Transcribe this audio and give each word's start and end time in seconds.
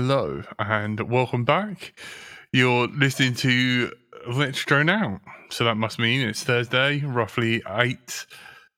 Hello, 0.00 0.44
and 0.60 1.10
welcome 1.10 1.44
back. 1.44 1.92
You're 2.52 2.86
listening 2.86 3.34
to 3.34 3.90
Let's 4.28 4.64
Drone 4.64 4.88
Out. 4.88 5.20
So 5.50 5.64
that 5.64 5.74
must 5.74 5.98
mean 5.98 6.20
it's 6.20 6.44
Thursday, 6.44 7.00
roughly 7.00 7.64
8 7.68 8.26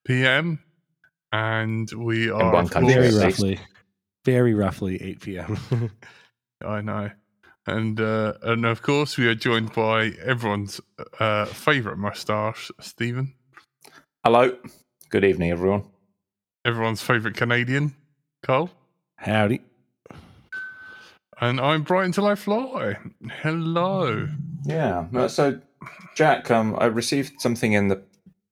p.m. 0.06 0.60
And 1.30 1.90
we 1.92 2.30
are. 2.30 2.54
one 2.54 2.64
of 2.64 2.70
country, 2.70 2.94
course- 2.94 3.04
at 3.06 3.12
Very 3.12 3.24
roughly. 3.26 3.60
Very 4.24 4.54
roughly 4.54 5.02
8 5.02 5.20
p.m. 5.20 5.90
I 6.64 6.80
know. 6.80 7.10
And 7.66 8.00
uh, 8.00 8.32
and 8.40 8.64
of 8.64 8.80
course, 8.80 9.18
we 9.18 9.26
are 9.28 9.34
joined 9.34 9.74
by 9.74 10.12
everyone's 10.24 10.80
uh, 11.18 11.44
favourite 11.44 11.98
mustache, 11.98 12.70
Stephen. 12.80 13.34
Hello. 14.24 14.56
Good 15.10 15.26
evening, 15.26 15.50
everyone. 15.50 15.84
Everyone's 16.64 17.02
favourite 17.02 17.36
Canadian, 17.36 17.94
Carl. 18.42 18.70
Howdy. 19.16 19.60
And 21.40 21.60
I'm 21.60 21.82
Brighton 21.82 22.12
Till 22.12 22.26
I 22.26 22.34
Fly. 22.34 22.96
Hello. 23.42 24.28
Yeah. 24.64 25.06
no, 25.10 25.26
So, 25.28 25.60
Jack, 26.14 26.50
um, 26.50 26.76
I 26.78 26.86
received 26.86 27.40
something 27.40 27.72
in 27.72 27.88
the 27.88 28.02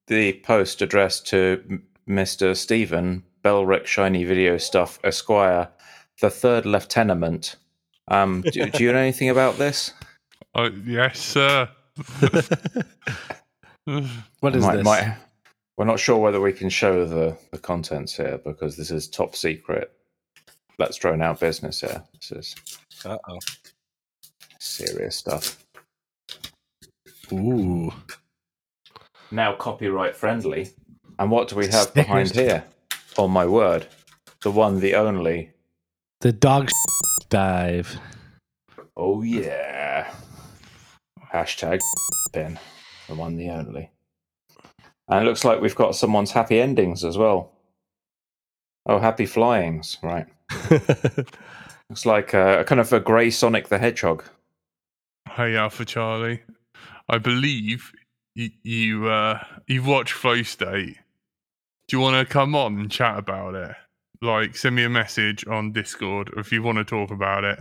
the 0.06 0.32
post 0.42 0.80
addressed 0.80 1.26
to 1.26 1.80
Mr. 2.08 2.56
Stephen 2.56 3.22
Belrick 3.44 3.84
Shiny 3.86 4.24
Video 4.24 4.56
Stuff 4.56 4.98
Esquire, 5.04 5.68
the 6.22 6.30
third 6.30 6.64
lieutenant. 6.64 7.56
Um, 8.10 8.40
do, 8.40 8.64
do 8.70 8.82
you 8.84 8.90
know 8.90 8.98
anything 8.98 9.28
about 9.28 9.58
this? 9.58 9.92
Uh, 10.54 10.70
yes, 10.84 11.18
sir. 11.18 11.68
What 14.40 14.54
is 14.54 14.62
Might- 14.64 14.76
this? 14.76 14.84
might- 14.84 15.16
we're 15.78 15.84
not 15.86 15.98
sure 16.00 16.18
whether 16.18 16.40
we 16.42 16.52
can 16.52 16.68
show 16.68 17.06
the, 17.06 17.38
the 17.52 17.58
contents 17.58 18.14
here 18.16 18.38
because 18.44 18.76
this 18.76 18.90
is 18.90 19.08
top 19.08 19.34
secret. 19.36 19.92
Let's 20.78 20.96
drone 20.98 21.22
out 21.22 21.40
business 21.40 21.80
here. 21.80 22.02
This 22.14 22.32
is 22.32 22.54
Uh-oh. 23.04 23.38
serious 24.58 25.16
stuff. 25.16 25.64
Ooh. 27.32 27.92
now 29.30 29.54
copyright 29.54 30.16
friendly. 30.16 30.70
And 31.18 31.30
what 31.30 31.48
do 31.48 31.56
we 31.56 31.66
have 31.68 31.92
behind 31.94 32.30
here? 32.30 32.64
Oh 33.16 33.28
my 33.28 33.44
word. 33.44 33.86
The 34.42 34.50
one, 34.50 34.78
the 34.80 34.94
only. 34.94 35.50
The 36.20 36.32
dog 36.32 36.70
dive. 37.28 37.98
Oh 38.96 39.22
yeah. 39.22 40.12
Hashtag 41.32 41.80
pin. 42.32 42.58
The 43.08 43.14
one, 43.14 43.36
the 43.36 43.50
only. 43.50 43.90
And 45.08 45.22
it 45.22 45.28
looks 45.28 45.44
like 45.44 45.60
we've 45.60 45.74
got 45.74 45.96
someone's 45.96 46.32
happy 46.32 46.60
endings 46.60 47.04
as 47.04 47.16
well. 47.18 47.52
Oh, 48.86 48.98
happy 48.98 49.26
flyings. 49.26 49.98
Right. 50.02 50.26
Looks 51.90 52.04
like 52.04 52.34
a, 52.34 52.60
a 52.60 52.64
kind 52.64 52.80
of 52.80 52.92
a 52.92 53.00
grey 53.00 53.30
Sonic 53.30 53.68
the 53.68 53.78
Hedgehog. 53.78 54.24
Hey, 55.30 55.56
Alpha 55.56 55.84
Charlie. 55.84 56.42
I 57.08 57.18
believe 57.18 57.92
you, 58.34 58.50
you 58.62 59.08
uh, 59.08 59.42
you've 59.66 59.86
watched 59.86 60.12
Flow 60.12 60.42
State. 60.42 60.98
Do 61.88 61.96
you 61.96 62.00
want 62.00 62.16
to 62.16 62.30
come 62.30 62.54
on 62.54 62.78
and 62.78 62.90
chat 62.90 63.18
about 63.18 63.54
it? 63.54 63.74
Like, 64.20 64.56
send 64.56 64.76
me 64.76 64.84
a 64.84 64.90
message 64.90 65.46
on 65.46 65.72
Discord 65.72 66.30
if 66.36 66.52
you 66.52 66.62
want 66.62 66.76
to 66.76 66.84
talk 66.84 67.10
about 67.10 67.44
it. 67.44 67.58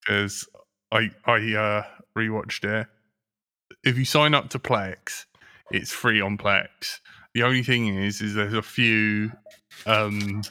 Because 0.00 0.46
I 0.92 1.10
I 1.24 1.54
uh, 1.54 1.84
rewatched 2.16 2.64
it. 2.64 2.86
If 3.82 3.98
you 3.98 4.04
sign 4.04 4.34
up 4.34 4.50
to 4.50 4.60
Plex, 4.60 5.24
it's 5.72 5.90
free 5.90 6.20
on 6.20 6.38
Plex. 6.38 7.00
The 7.34 7.42
only 7.42 7.64
thing 7.64 7.88
is, 7.96 8.20
is 8.20 8.34
there's 8.34 8.54
a 8.54 8.62
few 8.62 9.32
um, 9.86 10.42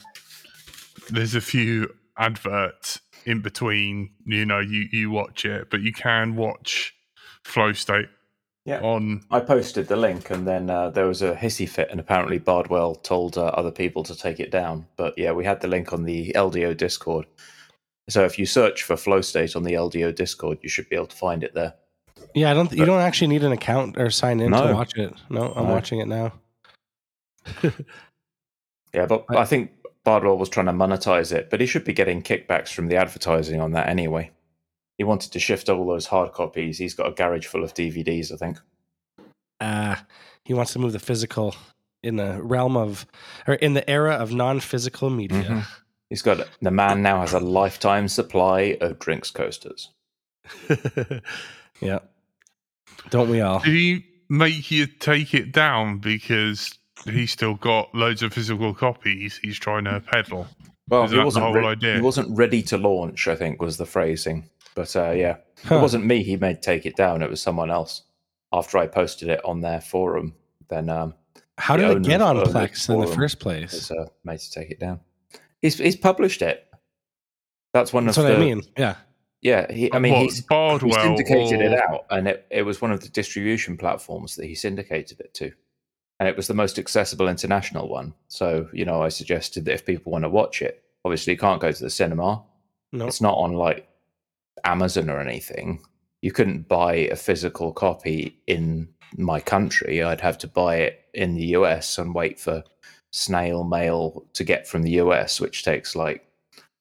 there's 1.10 1.34
a 1.34 1.40
few 1.40 1.92
adverts 2.18 3.00
in 3.24 3.40
between. 3.40 4.10
You 4.26 4.44
know, 4.46 4.60
you 4.60 4.86
you 4.92 5.10
watch 5.10 5.44
it, 5.44 5.70
but 5.70 5.80
you 5.80 5.92
can 5.92 6.36
watch 6.36 6.94
Flow 7.44 7.72
State 7.72 8.08
Yeah. 8.64 8.80
on. 8.80 9.22
I 9.30 9.40
posted 9.40 9.88
the 9.88 9.96
link, 9.96 10.30
and 10.30 10.46
then 10.46 10.70
uh, 10.70 10.90
there 10.90 11.06
was 11.06 11.22
a 11.22 11.34
hissy 11.34 11.68
fit, 11.68 11.88
and 11.90 12.00
apparently 12.00 12.38
Bardwell 12.38 12.94
told 12.96 13.36
uh, 13.38 13.44
other 13.46 13.70
people 13.70 14.02
to 14.04 14.14
take 14.16 14.40
it 14.40 14.50
down. 14.50 14.86
But 14.96 15.14
yeah, 15.18 15.32
we 15.32 15.44
had 15.44 15.60
the 15.60 15.68
link 15.68 15.92
on 15.92 16.04
the 16.04 16.32
LDO 16.34 16.76
Discord. 16.76 17.26
So 18.10 18.24
if 18.24 18.38
you 18.38 18.44
search 18.46 18.82
for 18.82 18.96
Flow 18.96 19.20
State 19.22 19.56
on 19.56 19.62
the 19.62 19.72
LDO 19.72 20.14
Discord, 20.14 20.58
you 20.62 20.68
should 20.68 20.88
be 20.90 20.96
able 20.96 21.06
to 21.06 21.16
find 21.16 21.42
it 21.42 21.54
there. 21.54 21.74
Yeah, 22.34 22.50
I 22.50 22.54
don't. 22.54 22.70
You 22.72 22.84
don't 22.84 23.00
actually 23.00 23.28
need 23.28 23.44
an 23.44 23.52
account 23.52 23.96
or 23.96 24.10
sign 24.10 24.40
in 24.40 24.50
No. 24.50 24.66
to 24.68 24.74
watch 24.74 24.96
it. 24.96 25.14
No, 25.30 25.52
I'm 25.56 25.66
No. 25.68 25.72
watching 25.72 26.00
it 26.00 26.08
now. 26.08 26.32
Yeah, 28.92 29.06
but 29.06 29.28
Right. 29.28 29.40
I 29.40 29.44
think 29.44 29.72
Bardwell 30.04 30.38
was 30.38 30.48
trying 30.48 30.66
to 30.66 30.72
monetize 30.72 31.32
it, 31.32 31.50
but 31.50 31.60
he 31.60 31.66
should 31.66 31.84
be 31.84 31.92
getting 31.92 32.22
kickbacks 32.22 32.68
from 32.72 32.88
the 32.88 32.96
advertising 32.96 33.60
on 33.60 33.72
that 33.72 33.88
anyway. 33.88 34.30
He 34.98 35.04
wanted 35.04 35.32
to 35.32 35.40
shift 35.40 35.68
all 35.68 35.86
those 35.86 36.06
hard 36.06 36.32
copies. 36.32 36.78
He's 36.78 36.94
got 36.94 37.08
a 37.08 37.12
garage 37.12 37.46
full 37.46 37.64
of 37.64 37.74
DVDs, 37.74 38.32
I 38.32 38.36
think. 38.36 38.58
Uh, 39.60 39.96
he 40.44 40.54
wants 40.54 40.72
to 40.74 40.78
move 40.78 40.92
the 40.92 40.98
physical 40.98 41.56
in 42.02 42.16
the 42.16 42.40
realm 42.42 42.76
of, 42.76 43.06
or 43.46 43.54
in 43.54 43.72
the 43.74 43.88
era 43.88 44.14
of 44.14 44.32
non-physical 44.32 45.08
media. 45.10 45.42
Mhm. 45.42 45.66
He's 46.10 46.22
got 46.22 46.46
the 46.60 46.70
man 46.70 47.02
now 47.02 47.20
has 47.22 47.32
a 47.32 47.40
lifetime 47.40 48.08
supply 48.08 48.76
of 48.80 48.98
drinks 48.98 49.30
coasters. 49.30 49.90
yeah. 51.80 52.00
Don't 53.10 53.30
we 53.30 53.40
all? 53.40 53.60
Did 53.60 53.72
he 53.74 54.06
make 54.28 54.70
you 54.70 54.86
take 54.86 55.34
it 55.34 55.50
down 55.50 55.98
because 55.98 56.78
he's 57.04 57.30
still 57.32 57.54
got 57.54 57.94
loads 57.94 58.22
of 58.22 58.32
physical 58.32 58.72
copies 58.74 59.38
he's 59.42 59.58
trying 59.58 59.84
to 59.84 60.00
peddle? 60.00 60.46
Well, 60.88 61.06
he 61.08 61.18
wasn't, 61.18 61.44
whole 61.46 61.54
re- 61.54 61.64
idea? 61.66 61.94
he 61.96 62.00
wasn't 62.02 62.36
ready 62.36 62.62
to 62.64 62.76
launch, 62.78 63.26
I 63.28 63.34
think 63.36 63.60
was 63.60 63.76
the 63.78 63.86
phrasing. 63.86 64.48
But 64.74 64.94
uh, 64.96 65.10
yeah, 65.12 65.36
Huh. 65.64 65.76
it 65.76 65.80
wasn't 65.82 66.04
me 66.04 66.22
he 66.22 66.36
made 66.36 66.60
take 66.62 66.84
it 66.84 66.96
down. 66.96 67.22
It 67.22 67.30
was 67.30 67.40
someone 67.40 67.70
else. 67.70 68.02
After 68.52 68.78
I 68.78 68.86
posted 68.86 69.28
it 69.28 69.40
on 69.44 69.60
their 69.62 69.80
forum, 69.80 70.34
then 70.68 70.88
um, 70.88 71.14
How 71.58 71.76
did 71.76 71.90
it 71.90 72.02
get 72.02 72.20
of- 72.20 72.28
on 72.28 72.36
of 72.36 72.52
the 72.52 72.58
Plex 72.58 72.88
in 72.88 73.00
the 73.00 73.06
forum 73.06 73.18
first 73.18 73.36
was 73.38 73.42
place? 73.42 73.90
uh, 73.90 74.06
made 74.24 74.38
to 74.40 74.50
take 74.50 74.70
it 74.70 74.78
down. 74.78 75.00
He's 75.62 75.78
he's 75.78 75.96
published 75.96 76.42
it. 76.42 76.66
That's 77.72 77.92
one 77.92 78.04
That's 78.06 78.18
of 78.18 78.24
what 78.24 78.30
the 78.30 78.36
I 78.36 78.40
mean. 78.40 78.62
Yeah. 78.76 78.96
yeah. 79.40 79.72
He, 79.72 79.92
I 79.92 79.98
mean, 79.98 80.12
What, 80.12 80.22
he's 80.24 80.36
he 80.38 80.44
Bardwell 80.48 80.92
syndicated 81.02 81.60
it 81.60 81.72
out, 81.80 82.04
and 82.10 82.28
it, 82.28 82.46
it 82.50 82.62
was 82.62 82.80
one 82.82 82.92
of 82.92 83.00
the 83.00 83.08
distribution 83.08 83.76
platforms 83.76 84.36
that 84.36 84.46
he 84.46 84.54
syndicated 84.54 85.18
it 85.20 85.34
to, 85.34 85.50
and 86.20 86.28
it 86.28 86.36
was 86.36 86.46
the 86.46 86.54
most 86.54 86.78
accessible 86.78 87.28
international 87.28 87.88
one. 87.88 88.14
So 88.28 88.68
you 88.72 88.84
know, 88.84 89.02
I 89.02 89.08
suggested 89.08 89.64
that 89.64 89.74
if 89.74 89.86
people 89.86 90.12
want 90.12 90.24
to 90.24 90.30
watch 90.30 90.62
it, 90.62 90.82
obviously 91.04 91.32
you 91.32 91.38
can't 91.38 91.60
go 91.60 91.72
to 91.72 91.82
the 91.82 91.90
cinema. 91.90 92.42
No. 92.92 93.06
It's 93.06 93.20
not 93.20 93.36
on 93.36 93.54
like 93.54 93.88
Amazon 94.64 95.10
or 95.10 95.20
anything. 95.20 95.80
You 96.22 96.32
couldn't 96.32 96.68
buy 96.68 96.94
a 96.94 97.16
physical 97.16 97.72
copy 97.72 98.40
in 98.46 98.88
my 99.16 99.40
country. 99.40 100.02
I'd 100.02 100.20
have 100.20 100.38
to 100.38 100.48
buy 100.48 100.76
it 100.76 101.00
in 101.12 101.34
the 101.34 101.46
US 101.58 101.98
and 101.98 102.14
wait 102.14 102.40
for 102.40 102.62
snail 103.12 103.62
mail 103.64 104.26
to 104.32 104.44
get 104.44 104.66
from 104.66 104.82
the 104.82 104.92
US, 104.92 105.40
which 105.40 105.64
takes 105.64 105.94
like 105.94 106.26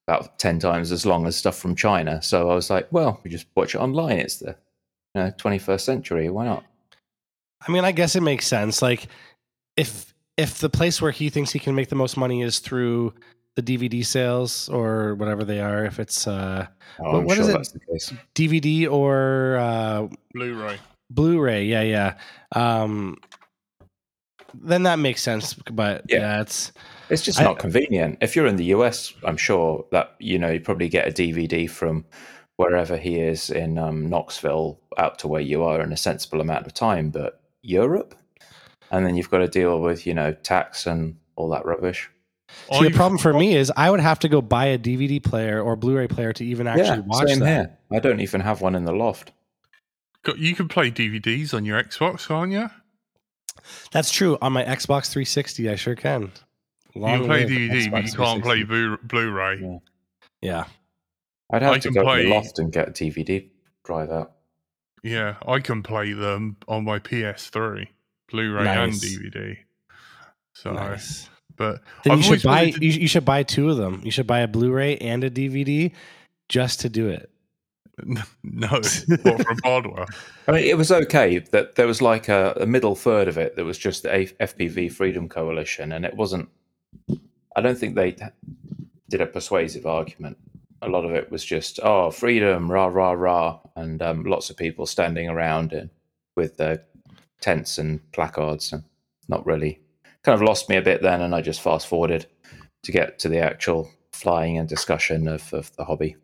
about 0.07 0.39
10 0.39 0.59
times 0.59 0.91
as 0.91 1.05
long 1.05 1.25
as 1.25 1.35
stuff 1.35 1.57
from 1.57 1.75
China. 1.75 2.21
So 2.21 2.49
I 2.49 2.55
was 2.55 2.69
like, 2.69 2.87
well, 2.91 3.19
we 3.23 3.29
just 3.29 3.47
watch 3.55 3.75
it 3.75 3.79
online. 3.79 4.17
It's 4.17 4.37
the 4.37 4.55
you 5.15 5.21
know, 5.21 5.31
21st 5.37 5.81
century. 5.81 6.29
Why 6.29 6.45
not? 6.45 6.65
I 7.67 7.71
mean, 7.71 7.85
I 7.85 7.91
guess 7.91 8.15
it 8.15 8.21
makes 8.23 8.47
sense. 8.47 8.81
Like, 8.81 9.07
if 9.77 10.13
if 10.37 10.59
the 10.59 10.69
place 10.69 11.01
where 11.01 11.11
he 11.11 11.29
thinks 11.29 11.51
he 11.51 11.59
can 11.59 11.75
make 11.75 11.89
the 11.89 11.95
most 11.95 12.17
money 12.17 12.41
is 12.41 12.59
through 12.59 13.13
the 13.55 13.61
DVD 13.61 14.03
sales 14.05 14.67
or 14.69 15.13
whatever 15.15 15.43
they 15.43 15.59
are, 15.61 15.85
if 15.85 15.99
it's 15.99 16.25
uh, 16.27 16.65
Oh, 16.99 17.03
Well, 17.03 17.15
I'm 17.17 17.25
what 17.25 17.35
sure 17.35 17.43
is 17.43 17.49
it? 17.49 17.53
that's 17.53 17.71
the 17.71 17.79
case. 17.79 18.13
DVD 18.35 18.91
or 18.91 19.57
uh, 19.57 20.07
Blu-ray. 20.33 20.77
Blu-ray, 21.11 21.65
yeah, 21.65 21.81
yeah. 21.83 22.13
Um, 22.55 23.17
then 24.55 24.83
that 24.83 24.97
makes 24.99 25.21
sense. 25.21 25.53
But 25.53 26.03
Yeah. 26.09 26.19
yeah, 26.19 26.41
it's 26.41 26.71
It's 27.09 27.21
just 27.21 27.39
I- 27.39 27.43
not 27.43 27.59
convenient. 27.59 28.17
If 28.21 28.35
you're 28.35 28.47
in 28.47 28.55
the 28.55 28.65
US, 28.75 29.13
I'm 29.23 29.37
sure 29.37 29.85
that 29.91 30.15
you 30.19 30.39
know 30.39 30.49
you 30.49 30.59
probably 30.59 30.89
get 30.89 31.07
a 31.07 31.11
DVD 31.11 31.69
from 31.69 32.05
wherever 32.57 32.97
he 32.97 33.19
is 33.19 33.49
in 33.51 33.77
um, 33.77 34.09
Knoxville 34.09 34.79
out 34.97 35.19
to 35.19 35.27
where 35.27 35.41
you 35.41 35.63
are 35.63 35.81
in 35.81 35.91
a 35.93 35.97
sensible 35.97 36.41
amount 36.41 36.65
of 36.65 36.73
time. 36.73 37.09
But 37.11 37.39
Europe, 37.63 38.13
and 38.91 39.05
then 39.05 39.15
you've 39.15 39.31
got 39.31 39.39
to 39.39 39.47
deal 39.47 39.79
with 39.79 40.05
you 40.05 40.13
know 40.13 40.33
tax 40.33 40.85
and 40.85 41.17
all 41.35 41.49
that 41.49 41.65
rubbish. 41.65 42.09
see, 42.71 42.83
the 42.83 42.91
problem 42.91 43.17
for 43.17 43.33
me 43.33 43.55
is 43.55 43.71
I 43.75 43.89
would 43.89 43.99
have 44.01 44.19
to 44.19 44.29
go 44.29 44.41
buy 44.41 44.67
a 44.67 44.77
DVD 44.77 45.23
player 45.23 45.59
or 45.59 45.75
Blu-ray 45.75 46.07
player 46.07 46.33
to 46.33 46.45
even 46.45 46.67
actually 46.67 46.85
yeah, 46.85 46.99
watch 46.99 47.27
same 47.29 47.39
that. 47.39 47.47
here. 47.47 47.77
I 47.91 47.99
don't 47.99 48.19
even 48.19 48.41
have 48.41 48.61
one 48.61 48.75
in 48.75 48.85
the 48.85 48.93
loft. 48.93 49.31
You 50.37 50.53
can 50.55 50.67
play 50.67 50.91
DVDs 50.91 51.53
on 51.53 51.65
your 51.65 51.81
Xbox, 51.83 52.27
can't 52.27 52.51
you? 52.51 52.69
That's 53.91 54.11
true. 54.11 54.37
On 54.41 54.53
my 54.53 54.63
Xbox 54.63 55.09
360, 55.11 55.69
I 55.69 55.75
sure 55.75 55.95
can. 55.95 56.31
you 56.93 57.01
can 57.01 57.25
play 57.25 57.41
live 57.45 57.49
DVD, 57.49 57.91
but 57.91 58.03
Xbox 58.03 58.11
you 58.11 58.17
can't 58.17 58.43
play 58.43 58.63
Blu- 58.63 58.97
Blu-ray. 59.03 59.59
Yeah. 59.61 59.77
Yeah. 60.41 60.63
I'd 61.51 61.61
have 61.61 61.73
I 61.73 61.79
to 61.79 61.87
can 61.87 61.93
go 61.93 62.01
to 62.01 62.05
play- 62.05 62.23
the 62.23 62.29
loft 62.29 62.59
and 62.59 62.71
get 62.71 62.89
a 62.89 62.91
DVD 62.91 63.49
drive 63.83 64.09
out. 64.11 64.33
Yeah, 65.03 65.35
I 65.45 65.59
can 65.59 65.83
play 65.83 66.13
them 66.13 66.57
on 66.67 66.85
my 66.85 66.99
PS3, 66.99 67.87
Blu-ray 68.31 68.67
and 68.67 68.91
Nice. 68.93 69.03
DVD. 69.05 69.57
So, 70.53 70.71
Nice. 70.71 71.29
but 71.57 71.81
Then 72.03 72.17
you 72.17 72.23
should 72.23 72.43
buy 72.43 72.71
to- 72.71 72.85
you, 72.85 72.91
you 73.01 73.07
should 73.07 73.25
buy 73.25 73.43
two 73.43 73.69
of 73.69 73.77
them. 73.77 74.01
You 74.03 74.11
should 74.11 74.27
buy 74.27 74.39
a 74.39 74.47
Blu-ray 74.47 74.97
and 74.97 75.23
a 75.23 75.29
DVD 75.29 75.91
just 76.47 76.79
to 76.81 76.89
do 76.89 77.09
it. 77.09 77.29
no, 78.43 78.67
what 79.21 79.45
from 79.45 79.57
hardware? 79.63 80.05
I 80.47 80.51
mean, 80.53 80.63
it 80.63 80.77
was 80.77 80.91
okay. 80.91 81.39
That 81.51 81.75
there 81.75 81.85
was 81.85 82.01
like 82.01 82.27
a, 82.27 82.57
a 82.61 82.65
middle 82.65 82.95
third 82.95 83.27
of 83.27 83.37
it 83.37 83.55
that 83.55 83.65
was 83.65 83.77
just 83.77 84.01
the 84.03 84.15
A- 84.15 84.47
FPV 84.47 84.91
Freedom 84.91 85.29
Coalition, 85.29 85.91
and 85.91 86.03
it 86.03 86.15
wasn't. 86.15 86.49
I 87.55 87.61
don't 87.61 87.77
think 87.77 87.93
they 87.95 88.15
did 89.09 89.21
a 89.21 89.27
persuasive 89.27 89.85
argument. 89.85 90.37
A 90.83 90.89
lot 90.89 91.05
of 91.05 91.11
it 91.11 91.31
was 91.31 91.45
just, 91.45 91.79
oh, 91.81 92.11
freedom, 92.11 92.69
rah 92.69 92.87
rah 92.87 93.11
rah, 93.11 93.59
and 93.75 94.01
um, 94.01 94.23
lots 94.23 94.49
of 94.49 94.57
people 94.57 94.85
standing 94.85 95.29
around 95.29 95.71
and 95.71 95.89
with 96.35 96.57
their 96.57 96.83
tents 97.39 97.77
and 97.77 97.99
placards, 98.11 98.73
and 98.73 98.83
not 99.29 99.45
really. 99.45 99.79
Kind 100.23 100.35
of 100.35 100.47
lost 100.47 100.69
me 100.69 100.75
a 100.75 100.81
bit 100.81 101.01
then, 101.01 101.21
and 101.21 101.33
I 101.33 101.41
just 101.41 101.61
fast 101.61 101.87
forwarded 101.87 102.27
to 102.83 102.91
get 102.91 103.17
to 103.19 103.29
the 103.29 103.39
actual 103.39 103.89
flying 104.11 104.57
and 104.57 104.67
discussion 104.67 105.27
of, 105.27 105.53
of 105.53 105.73
the 105.75 105.85
hobby, 105.85 106.15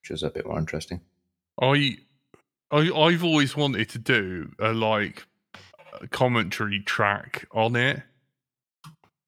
which 0.00 0.10
was 0.10 0.22
a 0.22 0.30
bit 0.30 0.46
more 0.46 0.58
interesting. 0.58 1.00
I, 1.60 1.98
I, 2.70 2.90
I've 2.90 3.24
always 3.24 3.56
wanted 3.56 3.88
to 3.90 3.98
do 3.98 4.50
a 4.58 4.72
like 4.72 5.26
a 6.00 6.08
commentary 6.08 6.80
track 6.80 7.46
on 7.52 7.76
it, 7.76 8.02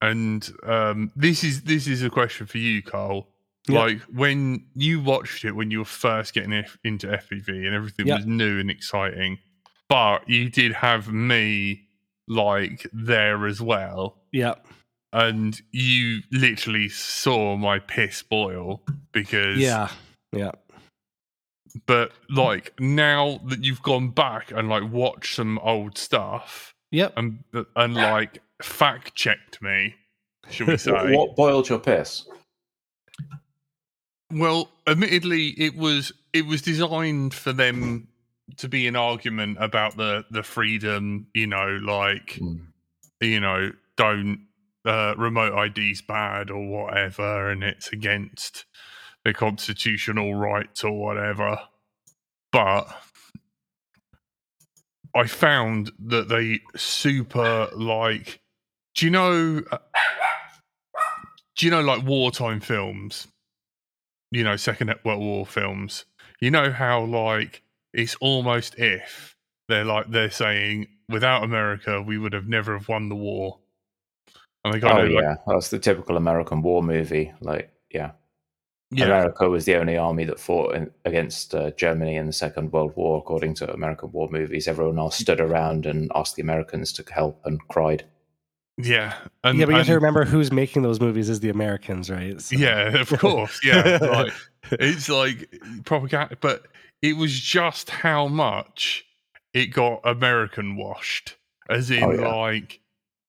and 0.01 0.49
um, 0.63 1.11
this 1.15 1.43
is 1.43 1.63
this 1.63 1.87
is 1.87 2.03
a 2.03 2.09
question 2.09 2.47
for 2.47 2.57
you, 2.57 2.81
Carl. 2.81 3.27
Yeah. 3.67 3.79
Like 3.79 4.01
when 4.03 4.65
you 4.75 4.99
watched 5.01 5.45
it 5.45 5.53
when 5.53 5.71
you 5.71 5.79
were 5.79 5.85
first 5.85 6.33
getting 6.33 6.51
F- 6.53 6.77
into 6.83 7.07
FPV 7.07 7.47
and 7.65 7.73
everything 7.73 8.07
Yeah. 8.07 8.17
was 8.17 8.25
new 8.25 8.59
and 8.59 8.69
exciting, 8.69 9.39
but 9.89 10.27
you 10.29 10.49
did 10.49 10.73
have 10.73 11.11
me 11.13 11.87
like 12.27 12.85
there 12.91 13.45
as 13.47 13.61
well. 13.61 14.17
Yeah. 14.31 14.55
and 15.15 15.61
you 15.71 16.21
literally 16.31 16.89
saw 16.89 17.55
my 17.55 17.77
piss 17.79 18.23
boil 18.23 18.81
because 19.11 19.59
Yeah. 19.59 19.89
Yeah. 20.31 20.51
but 21.85 22.11
like 22.29 22.73
now 22.79 23.39
that 23.45 23.63
you've 23.63 23.81
gone 23.83 24.09
back 24.09 24.51
and 24.51 24.69
like 24.69 24.91
watched 24.91 25.35
some 25.35 25.57
old 25.59 25.97
stuff 25.97 26.73
Yep. 26.91 27.13
and 27.17 27.43
and 27.75 27.93
like 27.95 28.39
fact 28.61 29.15
checked 29.15 29.61
me 29.61 29.95
should 30.49 30.67
we 30.67 30.77
say 30.77 31.15
what 31.15 31.35
boiled 31.35 31.69
your 31.69 31.79
piss? 31.79 32.27
Well 34.33 34.69
admittedly 34.87 35.49
it 35.57 35.75
was 35.75 36.11
it 36.33 36.45
was 36.45 36.61
designed 36.61 37.33
for 37.33 37.53
them 37.53 38.07
to 38.57 38.67
be 38.67 38.87
an 38.87 38.95
argument 38.95 39.57
about 39.59 39.95
the 39.97 40.25
the 40.31 40.43
freedom 40.43 41.27
you 41.33 41.47
know 41.47 41.79
like 41.81 42.37
Hmm. 42.39 42.55
you 43.21 43.39
know, 43.39 43.71
don't 43.95 44.47
uh, 44.85 45.13
remote 45.17 45.53
ID's 45.57 46.01
bad 46.01 46.49
or 46.51 46.67
whatever, 46.67 47.49
and 47.49 47.63
it's 47.63 47.93
against 47.93 48.65
the 49.23 49.33
constitutional 49.33 50.35
rights 50.35 50.83
or 50.83 50.91
whatever. 50.91 51.57
But 52.51 52.85
I 55.15 55.27
found 55.27 55.91
that 56.07 56.27
they 56.27 56.59
super 56.75 57.69
like. 57.75 58.41
Do 58.95 59.05
you 59.05 59.11
know? 59.11 59.63
uh, 59.71 59.77
Do 61.55 61.65
you 61.65 61.71
know 61.71 61.81
like 61.81 62.03
wartime 62.03 62.59
films? 62.59 63.27
You 64.33 64.43
know, 64.43 64.55
Second 64.55 64.93
World 65.05 65.21
War 65.21 65.45
films. 65.45 66.05
You 66.41 66.51
know 66.51 66.71
how 66.71 67.05
like 67.05 67.61
it's 67.93 68.15
almost 68.15 68.75
if 68.77 69.35
they're 69.69 69.85
like 69.85 70.09
they're 70.09 70.31
saying 70.31 70.87
without 71.07 71.43
America 71.43 72.01
we 72.01 72.17
would 72.17 72.33
have 72.33 72.47
never 72.47 72.77
have 72.77 72.89
won 72.89 73.09
the 73.09 73.15
war. 73.15 73.59
And 74.65 74.73
they 74.73 74.79
got 74.79 74.99
Oh 74.99 75.03
like, 75.03 75.11
yeah, 75.11 75.35
that's 75.45 75.69
the 75.69 75.79
typical 75.79 76.17
American 76.17 76.61
war 76.61 76.81
movie. 76.81 77.31
Like, 77.41 77.71
yeah, 77.91 78.11
yeah, 78.91 79.05
America 79.05 79.49
was 79.49 79.65
the 79.65 79.75
only 79.75 79.97
army 79.97 80.23
that 80.25 80.39
fought 80.39 80.75
in, 80.75 80.91
against 81.05 81.53
uh, 81.55 81.71
Germany 81.71 82.15
in 82.15 82.27
the 82.27 82.33
Second 82.33 82.71
World 82.71 82.93
War, 82.95 83.19
according 83.19 83.55
to 83.55 83.71
American 83.71 84.11
war 84.11 84.29
movies. 84.31 84.67
Everyone 84.67 84.99
else 84.99 85.17
stood 85.17 85.41
around 85.41 85.85
and 85.85 86.11
asked 86.15 86.35
the 86.35 86.41
Americans 86.41 86.93
to 86.93 87.13
help 87.13 87.41
and 87.45 87.59
cried. 87.67 88.05
Yeah, 88.77 89.15
and, 89.43 89.57
yeah, 89.59 89.65
but 89.65 89.71
you 89.71 89.77
have 89.77 89.87
to 89.87 89.93
remember 89.95 90.25
who's 90.25 90.51
making 90.51 90.81
those 90.81 90.99
movies 90.99 91.29
is 91.29 91.39
the 91.39 91.49
Americans, 91.49 92.09
right? 92.09 92.39
So- 92.41 92.55
yeah, 92.57 92.97
of 92.99 93.09
course, 93.19 93.59
yeah, 93.63 93.97
like 94.01 94.33
it's 94.71 95.09
like 95.09 95.53
propaganda, 95.85 96.37
but 96.41 96.67
it 97.01 97.17
was 97.17 97.37
just 97.39 97.89
how 97.89 98.27
much 98.27 99.05
it 99.53 99.67
got 99.67 100.01
American 100.03 100.75
washed, 100.75 101.35
as 101.69 101.91
in 101.91 102.03
Oh, 102.03 102.11
yeah. 102.11 102.33
like 102.35 102.79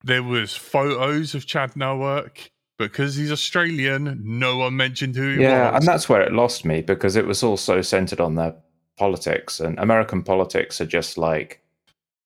there 0.02 0.22
was 0.22 0.54
photos 0.56 1.34
of 1.34 1.46
Chad 1.46 1.76
Nowak. 1.76 2.50
Because 2.76 3.14
he's 3.14 3.30
Australian, 3.30 4.20
no 4.24 4.56
one 4.56 4.74
mentioned 4.76 5.14
who 5.14 5.34
he 5.34 5.38
Yeah, 5.40 5.70
was. 5.70 5.78
and 5.78 5.86
that's 5.86 6.08
where 6.08 6.20
it 6.22 6.32
lost 6.32 6.64
me 6.64 6.82
because 6.82 7.14
it 7.14 7.24
was 7.24 7.40
also 7.44 7.80
centered 7.82 8.18
on 8.18 8.34
their 8.34 8.52
politics, 8.98 9.60
and 9.60 9.78
American 9.78 10.24
politics 10.24 10.80
are 10.80 10.84
just 10.84 11.16
like 11.16 11.62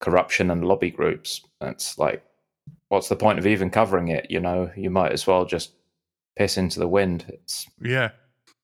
corruption 0.01 0.51
and 0.51 0.65
lobby 0.65 0.91
groups. 0.91 1.43
It's 1.61 1.99
like, 1.99 2.25
what's 2.89 3.09
the 3.09 3.17
point 3.17 3.39
of 3.39 3.47
even 3.47 3.71
covering 3.71 4.09
it? 4.09 4.31
You 4.31 4.41
know, 4.41 4.71
you 4.77 4.91
might 4.91 5.13
as 5.13 5.27
well 5.27 5.45
just 5.45 5.73
piss 6.37 6.57
into 6.57 6.79
the 6.79 6.89
wind. 6.89 7.27
It's 7.29 7.67
Yeah, 7.81 8.11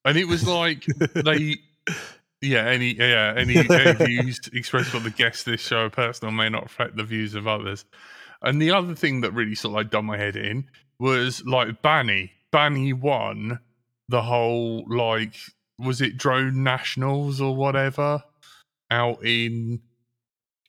and 0.05 0.17
it 0.17 0.27
was 0.27 0.47
like 0.49 0.85
they, 1.15 1.57
yeah, 2.41 2.67
any 2.67 2.95
yeah 2.95 3.35
any, 3.37 3.57
any 3.71 3.93
views 4.05 4.41
expressed 4.53 4.93
by 4.93 5.01
the 5.01 5.11
guests 5.11 5.47
of 5.47 5.53
this 5.53 5.61
show 5.61 5.87
are 5.87 5.91
personal 5.91 6.33
may 6.33 6.49
not 6.49 6.65
reflect 6.65 6.97
the 6.97 7.05
views 7.05 7.35
of 7.35 7.47
others. 7.47 7.85
And 8.43 8.61
the 8.61 8.73
other 8.73 8.95
thing 8.95 9.23
that 9.23 9.33
really 9.33 9.55
sort 9.55 9.71
of 9.71 9.77
like 9.77 9.91
done 9.91 10.05
my 10.05 10.19
head 10.19 10.37
in 10.37 10.67
was 10.99 11.45
like 11.45 11.83
Banny. 11.83 12.31
Banny 12.53 12.93
won 12.93 13.59
the 14.09 14.23
whole 14.23 14.85
like 14.89 15.35
was 15.79 16.01
it 16.01 16.17
drone 16.17 16.63
nationals 16.63 17.41
or 17.41 17.57
whatever 17.57 18.23
out 18.91 19.25
in 19.25 19.81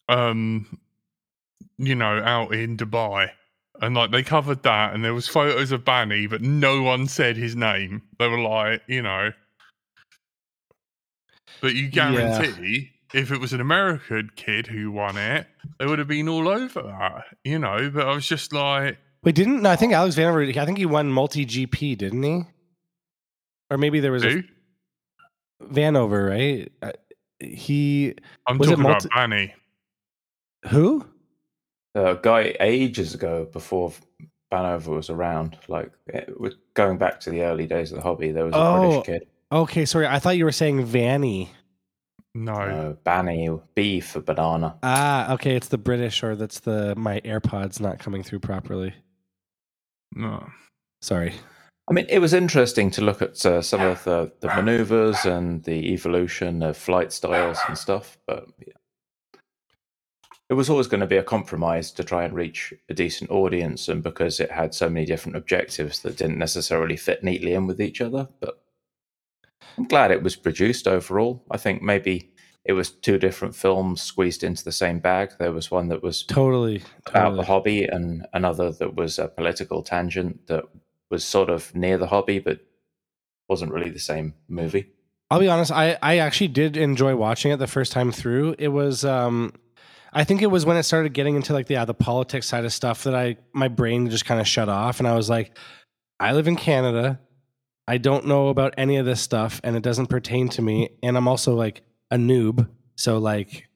um 0.09 0.79
you 1.77 1.95
know 1.95 2.21
out 2.23 2.53
in 2.53 2.77
Dubai. 2.77 3.29
And 3.81 3.95
like 3.95 4.11
they 4.11 4.23
covered 4.23 4.63
that, 4.63 4.93
and 4.93 5.03
there 5.03 5.13
was 5.13 5.27
photos 5.27 5.71
of 5.71 5.83
Banny, 5.83 6.29
but 6.29 6.41
no 6.41 6.81
one 6.81 7.07
said 7.07 7.35
his 7.37 7.55
name. 7.55 8.01
They 8.19 8.27
were 8.27 8.39
like, 8.39 8.81
you 8.87 9.01
know, 9.01 9.31
but 11.61 11.75
you 11.75 11.83
Yeah. 11.85 11.89
guarantee 11.89 12.91
if 13.13 13.31
it 13.31 13.39
was 13.39 13.53
an 13.53 13.61
American 13.61 14.29
kid 14.35 14.67
who 14.67 14.91
won 14.91 15.17
it, 15.17 15.47
they 15.79 15.85
would 15.85 15.99
have 15.99 16.07
been 16.07 16.29
all 16.29 16.47
over 16.47 16.81
that, 16.81 17.25
you 17.43 17.59
know. 17.59 17.89
But 17.89 18.07
I 18.07 18.13
was 18.15 18.27
just 18.27 18.53
like, 18.53 18.97
Wait, 19.23 19.35
didn't 19.35 19.61
no, 19.63 19.69
I 19.71 19.75
think 19.75 19.91
Alex 19.93 20.15
Vanover? 20.15 20.55
I 20.57 20.65
think 20.65 20.77
he 20.77 20.85
won 20.85 21.11
multi 21.11 21.45
GP, 21.45 21.97
didn't 21.97 22.23
he? 22.23 22.43
Or 23.71 23.77
maybe 23.77 23.99
there 23.99 24.11
was 24.11 24.23
who? 24.23 24.43
a 25.61 25.63
Vanover, 25.65 26.29
right? 26.29 26.71
Uh, 26.81 26.91
He 27.39 28.13
I'm 28.47 28.57
was 28.57 28.69
it 28.69 28.77
talking 28.77 28.83
multi- 28.83 29.07
about 29.11 29.29
Banny. 29.29 29.51
who? 30.67 31.05
A 31.95 32.19
guy 32.21 32.55
ages 32.59 33.13
ago 33.15 33.47
before 33.51 33.91
Vanover 34.51 34.89
was 34.95 35.09
around. 35.09 35.57
Like, 35.67 35.91
it, 36.07 36.39
was 36.39 36.55
going 36.75 36.97
back 36.97 37.19
to 37.21 37.29
the 37.31 37.41
early 37.41 37.65
days 37.65 37.91
of 37.91 37.97
the 37.97 38.03
hobby, 38.03 38.31
there 38.31 38.45
was 38.45 38.53
a 38.53 38.57
Oh. 38.57 38.89
British 39.01 39.05
kid. 39.05 39.27
Okay, 39.51 39.85
sorry, 39.85 40.05
I 40.07 40.19
thought 40.19 40.37
you 40.37 40.45
were 40.45 40.51
saying 40.51 40.83
Vanny. 40.85 41.49
No, 42.33 42.53
Uh, 42.53 42.93
Banny, 43.05 43.61
B 43.75 44.01
for 44.01 44.19
banana. 44.19 44.77
Ah, 44.83 45.33
okay, 45.33 45.55
it's 45.55 45.69
the 45.69 45.77
British, 45.77 46.21
or 46.21 46.35
that's 46.35 46.59
the 46.59 46.93
my 46.97 47.21
AirPods 47.21 47.79
not 47.79 47.97
coming 47.99 48.23
through 48.23 48.39
properly. 48.39 48.93
no. 50.13 50.45
Sorry. 51.01 51.33
I 51.87 51.93
mean, 51.93 52.07
it 52.09 52.17
was 52.19 52.33
interesting 52.33 52.89
to 52.91 53.01
look 53.03 53.21
at 53.21 53.45
uh, 53.45 53.61
some 53.61 53.81
of 53.81 54.03
the, 54.05 54.31
the 54.39 54.47
maneuvers 54.47 55.23
and 55.25 55.63
the 55.63 55.93
evolution 55.93 56.63
of 56.63 56.75
flight 56.75 57.13
styles 57.13 57.59
and 57.67 57.77
stuff. 57.77 58.17
But 58.25 58.47
yeah. 58.65 58.73
It 60.49 60.53
was 60.53 60.69
always 60.69 60.87
going 60.87 61.01
to 61.01 61.07
be 61.07 61.17
a 61.17 61.23
compromise 61.23 61.91
to 61.91 62.03
try 62.03 62.23
and 62.23 62.33
reach 62.35 62.73
a 62.89 62.93
decent 62.93 63.31
audience, 63.31 63.87
and 63.87 64.03
because 64.03 64.39
it 64.39 64.51
had 64.51 64.73
so 64.73 64.89
many 64.89 65.05
different 65.05 65.35
objectives 65.37 66.01
that 66.01 66.17
didn't 66.17 66.37
necessarily 66.37 66.97
fit 66.97 67.23
neatly 67.23 67.53
in 67.53 67.65
with 67.67 67.81
each 67.81 68.01
other. 68.01 68.27
But 68.39 68.61
I'm 69.77 69.85
glad 69.85 70.11
it 70.11 70.23
was 70.23 70.35
produced 70.35 70.87
overall. 70.87 71.43
I 71.49 71.57
think 71.57 71.81
maybe 71.81 72.31
it 72.63 72.73
was 72.73 72.89
two 72.89 73.17
different 73.17 73.55
films 73.55 74.01
squeezed 74.01 74.43
into 74.43 74.63
the 74.63 74.71
same 74.71 74.99
bag. 74.99 75.31
There 75.39 75.51
was 75.51 75.69
one 75.71 75.87
that 75.89 76.01
was 76.03 76.23
Totally. 76.23 76.83
about 77.05 77.21
totally. 77.23 77.37
the 77.37 77.45
hobby, 77.45 77.83
and 77.85 78.25
another 78.33 78.71
that 78.71 78.95
was 78.95 79.19
a 79.19 79.27
political 79.27 79.81
tangent 79.83 80.47
that 80.47 80.65
was 81.09 81.23
sort 81.23 81.49
of 81.49 81.73
near 81.75 81.97
the 81.97 82.07
hobby, 82.07 82.39
but 82.39 82.59
wasn't 83.47 83.71
really 83.71 83.91
the 83.91 83.99
same 83.99 84.33
movie. 84.47 84.87
I'll 85.29 85.39
be 85.39 85.47
honest, 85.47 85.71
I, 85.71 85.97
I 86.01 86.17
actually 86.19 86.49
did 86.49 86.77
enjoy 86.77 87.15
watching 87.15 87.51
it 87.51 87.57
the 87.57 87.67
first 87.67 87.91
time 87.91 88.11
through. 88.11 88.55
It 88.59 88.67
was 88.69 89.03
um 89.03 89.53
I 90.17 90.23
think 90.23 90.41
it 90.41 90.47
was 90.47 90.65
when 90.65 90.77
it 90.77 90.83
started 90.83 91.13
getting 91.13 91.35
into 91.35 91.51
like 91.51 91.67
the 91.67 91.73
yeah, 91.73 91.83
the 91.83 91.93
politics 91.93 92.47
side 92.47 92.63
of 92.63 92.71
stuff 92.71 93.03
that 93.03 93.13
I 93.13 93.35
my 93.53 93.67
brain 93.67 94.09
just 94.09 94.25
kind 94.25 94.39
of 94.39 94.47
shut 94.47 94.69
off 94.69 94.99
and 94.99 95.07
I 95.07 95.13
was 95.13 95.29
like, 95.29 95.55
I 96.21 96.31
live 96.31 96.47
in 96.47 96.55
Canada. 96.55 97.19
I 97.85 97.97
don't 97.97 98.25
know 98.25 98.47
about 98.47 98.73
any 98.77 98.95
of 98.95 99.05
this 99.05 99.19
stuff 99.21 99.59
and 99.63 99.75
it 99.75 99.83
doesn't 99.83 100.07
pertain 100.07 100.47
to 100.49 100.61
me. 100.61 100.89
And 101.03 101.17
I'm 101.17 101.27
also 101.27 101.53
like 101.53 101.83
a 102.09 102.15
noob. 102.15 102.67
So 102.95 103.17
like, 103.17 103.67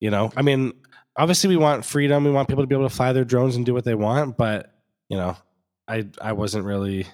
you 0.00 0.10
know, 0.10 0.30
I 0.36 0.42
mean, 0.42 0.74
obviously 1.16 1.48
we 1.48 1.56
want 1.56 1.84
freedom. 1.86 2.24
We 2.24 2.30
want 2.30 2.48
people 2.48 2.62
to 2.62 2.68
be 2.68 2.74
able 2.74 2.88
to 2.88 2.94
fly 2.94 3.14
their 3.14 3.24
drones 3.24 3.56
and 3.56 3.64
do 3.64 3.72
what 3.72 3.84
they 3.84 3.94
want, 3.94 4.36
but 4.36 4.70
you 5.08 5.16
know, 5.16 5.34
I 5.88 6.06
I 6.20 6.32
wasn't 6.32 6.66
really 6.66 7.06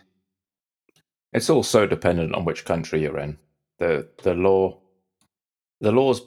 It's 1.32 1.48
all 1.48 1.62
so 1.62 1.86
dependent 1.86 2.34
on 2.34 2.44
which 2.44 2.64
country 2.64 3.02
you're 3.02 3.18
in. 3.18 3.38
The 3.78 4.08
the 4.24 4.34
law 4.34 4.80
the 5.80 5.92
laws 5.92 6.20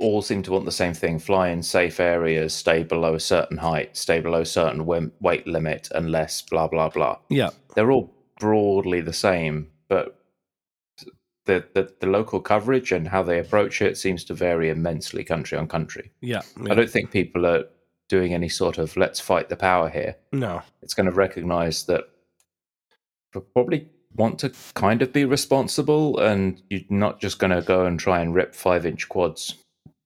all 0.00 0.22
seem 0.22 0.42
to 0.42 0.52
want 0.52 0.64
the 0.64 0.72
same 0.72 0.94
thing: 0.94 1.18
fly 1.18 1.48
in 1.48 1.62
safe 1.62 2.00
areas, 2.00 2.52
stay 2.54 2.82
below 2.82 3.14
a 3.14 3.20
certain 3.20 3.58
height, 3.58 3.96
stay 3.96 4.20
below 4.20 4.40
a 4.40 4.46
certain 4.46 4.84
weight 5.20 5.46
limit, 5.46 5.88
unless 5.94 6.42
blah 6.42 6.66
blah 6.66 6.88
blah. 6.88 7.18
Yeah. 7.28 7.50
They're 7.74 7.92
all 7.92 8.12
broadly 8.38 9.00
the 9.00 9.12
same, 9.12 9.68
but 9.88 10.18
the, 11.46 11.64
the 11.74 11.94
the 12.00 12.06
local 12.06 12.40
coverage 12.40 12.92
and 12.92 13.08
how 13.08 13.22
they 13.22 13.38
approach 13.38 13.80
it 13.82 13.96
seems 13.96 14.24
to 14.24 14.34
vary 14.34 14.70
immensely 14.70 15.24
country 15.24 15.56
on 15.58 15.68
country. 15.68 16.10
Yeah. 16.20 16.42
I 16.68 16.74
don't 16.74 16.90
think 16.90 17.10
people 17.10 17.46
are 17.46 17.64
doing 18.08 18.34
any 18.34 18.48
sort 18.48 18.78
of 18.78 18.96
let's 18.96 19.20
fight 19.20 19.48
the 19.48 19.56
power 19.56 19.88
here. 19.88 20.16
no. 20.32 20.62
It's 20.82 20.94
going 20.94 21.06
to 21.06 21.12
recognize 21.12 21.84
that 21.84 22.04
probably 23.54 23.88
want 24.16 24.40
to 24.40 24.52
kind 24.74 25.02
of 25.02 25.12
be 25.12 25.24
responsible 25.24 26.18
and 26.18 26.60
you're 26.68 26.80
not 26.90 27.20
just 27.20 27.38
going 27.38 27.52
to 27.52 27.62
go 27.62 27.86
and 27.86 28.00
try 28.00 28.20
and 28.20 28.34
rip 28.34 28.54
five 28.54 28.84
inch 28.84 29.08
quads 29.08 29.54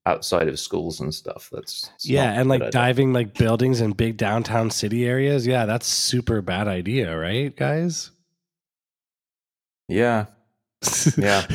outside 0.05 0.47
of 0.47 0.59
schools 0.59 0.99
and 0.99 1.13
stuff. 1.13 1.49
That's 1.51 1.89
yeah, 2.01 2.39
and 2.39 2.47
like 2.49 2.61
idea. 2.61 2.71
diving 2.71 3.13
like 3.13 3.33
buildings 3.33 3.81
in 3.81 3.91
big 3.93 4.17
downtown 4.17 4.69
city 4.71 5.05
areas. 5.05 5.45
Yeah, 5.47 5.65
that's 5.65 5.87
super 5.87 6.41
bad 6.41 6.67
idea, 6.67 7.17
right, 7.17 7.55
guys? 7.55 8.11
Yeah, 9.87 10.25
Yeah. 11.17 11.45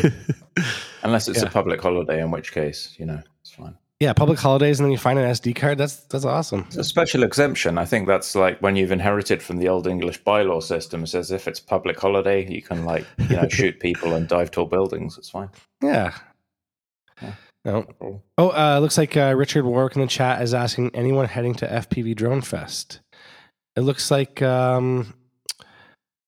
unless 1.02 1.28
it's 1.28 1.40
Yeah. 1.42 1.48
a 1.48 1.50
public 1.50 1.80
holiday, 1.80 2.20
in 2.20 2.30
which 2.30 2.52
case, 2.52 2.94
you 2.98 3.06
know, 3.06 3.20
it's 3.40 3.50
fine. 3.52 3.76
yeah, 4.00 4.12
public 4.12 4.38
holidays, 4.38 4.78
and 4.80 4.86
then 4.86 4.92
you 4.92 4.98
find 4.98 5.18
an 5.18 5.24
SD 5.30 5.54
card. 5.54 5.78
That's 5.78 5.96
that's 6.04 6.24
awesome. 6.24 6.64
It's 6.68 6.76
a 6.76 6.84
special 6.84 7.22
exemption. 7.22 7.76
I 7.78 7.84
think 7.84 8.06
that's 8.08 8.34
like 8.34 8.60
when 8.60 8.76
you've 8.76 8.92
inherited 8.92 9.42
from 9.42 9.58
the 9.58 9.68
old 9.68 9.86
English 9.86 10.22
bylaw 10.22 10.62
system. 10.62 11.02
It 11.04 11.08
says 11.08 11.30
if 11.30 11.46
it's 11.48 11.60
public 11.60 11.98
holiday, 12.00 12.48
you 12.50 12.62
can 12.62 12.84
like 12.84 13.04
you 13.28 13.36
know 13.36 13.48
shoot 13.58 13.78
people 13.80 14.14
and 14.14 14.26
dive 14.28 14.50
tall 14.50 14.66
buildings. 14.66 15.18
It's 15.18 15.30
fine. 15.30 15.50
Yeah. 15.82 16.14
Yeah. 17.22 17.34
No. 17.64 17.86
No. 18.00 18.22
Oh, 18.38 18.48
uh, 18.50 18.78
looks 18.80 18.96
like 18.96 19.16
uh, 19.16 19.34
Richard 19.36 19.64
Warwick 19.64 19.94
in 19.96 20.00
the 20.02 20.08
chat 20.08 20.40
is 20.42 20.54
asking 20.54 20.90
anyone 20.94 21.26
heading 21.26 21.54
to 21.56 21.66
FPV 21.66 22.16
Drone 22.16 22.40
Fest. 22.40 23.00
It 23.76 23.82
looks 23.82 24.10
like. 24.10 24.40
Um, 24.42 25.14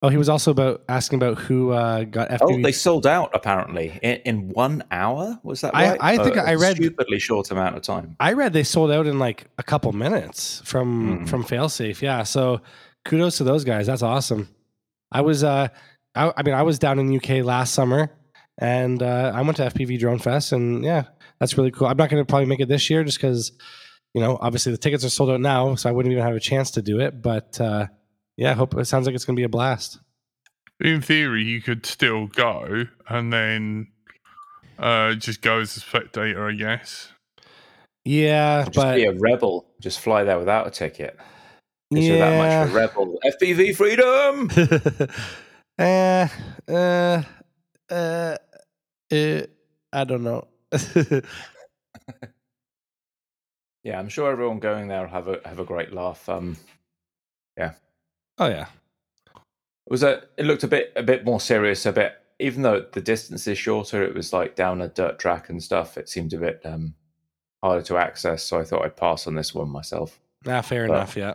oh, 0.03 0.09
he 0.09 0.17
was 0.17 0.29
also 0.29 0.51
about 0.51 0.83
asking 0.87 1.17
about 1.17 1.39
who 1.39 1.71
uh, 1.71 2.03
got 2.03 2.29
FPV. 2.29 2.39
Oh, 2.41 2.61
they 2.61 2.71
sold 2.71 3.07
out 3.07 3.31
apparently 3.33 3.99
in, 4.03 4.15
in 4.25 4.49
one 4.49 4.83
hour. 4.91 5.39
Was 5.43 5.61
that 5.61 5.75
I- 5.75 5.89
right? 5.91 5.97
I 6.01 6.17
think 6.23 6.35
A 6.37 6.43
I 6.43 6.55
read- 6.55 6.75
stupidly 6.77 7.19
short 7.19 7.49
amount 7.51 7.75
of 7.77 7.81
time. 7.81 8.15
I 8.19 8.33
read 8.33 8.53
they 8.53 8.63
sold 8.63 8.91
out 8.91 9.07
in 9.07 9.17
like 9.19 9.45
a 9.57 9.63
couple 9.63 9.91
minutes 9.91 10.61
from 10.65 11.21
Mhm. 11.25 11.29
from 11.29 11.43
Failsafe. 11.43 12.01
Yeah, 12.01 12.23
so 12.23 12.61
kudos 13.05 13.37
to 13.37 13.43
those 13.43 13.63
guys. 13.63 13.87
That's 13.87 14.03
awesome. 14.03 14.49
I 15.11 15.21
was 15.21 15.43
uh, 15.43 15.67
I, 16.15 16.31
I 16.37 16.43
mean, 16.43 16.53
I 16.53 16.61
was 16.63 16.77
down 16.79 16.99
in 16.99 17.13
UK 17.15 17.43
last 17.43 17.73
summer, 17.73 18.11
and 18.57 19.01
uh, 19.01 19.31
I 19.33 19.41
went 19.41 19.57
to 19.57 19.63
FPV 19.63 19.99
Drone 19.99 20.19
Fest, 20.19 20.51
and 20.51 20.83
yeah, 20.83 21.03
that's 21.39 21.57
really 21.57 21.71
cool. 21.71 21.87
I'm 21.87 21.97
not 21.97 22.09
going 22.09 22.21
to 22.23 22.29
probably 22.29 22.45
make 22.47 22.59
it 22.59 22.67
this 22.69 22.89
year 22.89 23.03
just 23.03 23.17
because, 23.17 23.51
you 24.13 24.21
know, 24.21 24.37
obviously 24.41 24.71
the 24.71 24.77
tickets 24.77 25.03
are 25.03 25.09
sold 25.09 25.29
out 25.31 25.41
now, 25.41 25.75
so 25.75 25.89
I 25.89 25.91
wouldn't 25.91 26.11
even 26.11 26.23
have 26.23 26.35
a 26.35 26.39
chance 26.39 26.71
to 26.71 26.81
do 26.81 26.99
it. 26.99 27.21
But 27.21 27.59
uh, 27.59 27.87
yeah, 28.37 28.51
I 28.51 28.53
hope 28.53 28.75
it 28.75 28.85
sounds 28.85 29.05
like 29.05 29.15
it's 29.15 29.25
going 29.25 29.35
to 29.35 29.39
be 29.39 29.45
a 29.45 29.49
blast. 29.49 29.99
In 30.79 31.01
theory, 31.01 31.43
you 31.43 31.61
could 31.61 31.85
still 31.85 32.27
go 32.27 32.85
and 33.07 33.31
then 33.31 33.87
uh, 34.79 35.13
just 35.15 35.41
go 35.41 35.59
as 35.59 35.77
a 35.77 35.79
spectator, 35.79 36.47
I 36.47 36.53
guess. 36.53 37.09
Yeah, 38.05 38.63
Just 38.65 38.75
but 38.75 38.95
be 38.95 39.05
a 39.05 39.13
rebel. 39.13 39.65
Just 39.79 39.99
fly 40.01 40.23
there 40.23 40.37
without 40.37 40.67
a 40.67 40.71
ticket. 40.71 41.15
'Cause 41.17 42.03
yeah, 42.03 42.09
You're 42.09 42.17
that 42.19 42.37
much 42.37 42.67
of 42.69 42.75
a 42.75 42.77
rebel. 42.79 43.19
FPV 43.23 43.75
freedom. 43.75 44.49
uh, 45.79 46.27
uh, 46.67 47.21
uh, 47.93 48.37
uh, 49.11 49.41
I 49.91 50.03
don't 50.03 50.23
know. 50.23 50.47
Yeah, 53.83 53.99
I'm 53.99 54.07
sure 54.07 54.31
everyone 54.31 54.59
going 54.59 54.87
there 54.87 55.01
will 55.01 55.09
have 55.09 55.27
a 55.27 55.41
have 55.45 55.59
a 55.59 55.65
great 55.65 55.91
laugh. 55.93 56.29
Um, 56.29 56.55
yeah. 57.57 57.73
oh 58.37 58.47
yeah, 58.47 58.67
it 59.35 59.89
was 59.89 60.03
a 60.03 60.23
it 60.37 60.45
looked 60.45 60.63
a 60.63 60.69
bit 60.69 60.93
a 60.95 61.03
bit 61.03 61.25
more 61.25 61.41
serious. 61.41 61.85
A 61.85 61.91
bit 61.91 62.13
even 62.39 62.61
though 62.61 62.85
the 62.93 63.01
distance 63.01 63.45
is 63.45 63.57
shorter, 63.57 64.01
it 64.01 64.15
was 64.15 64.31
like 64.31 64.55
down 64.55 64.81
a 64.81 64.87
dirt 64.87 65.19
track 65.19 65.49
and 65.49 65.61
stuff. 65.61 65.97
It 65.97 66.07
seemed 66.07 66.31
a 66.33 66.37
bit 66.37 66.61
um 66.63 66.95
harder 67.61 67.81
to 67.83 67.97
access, 67.97 68.43
so 68.43 68.57
I 68.59 68.63
thought 68.63 68.85
I'd 68.85 68.95
pass 68.95 69.27
on 69.27 69.35
this 69.35 69.53
one 69.53 69.69
myself. 69.69 70.17
nah, 70.45 70.61
fair 70.61 70.87
Well, 70.87 70.99
enough. 70.99 71.17
Yeah, 71.17 71.33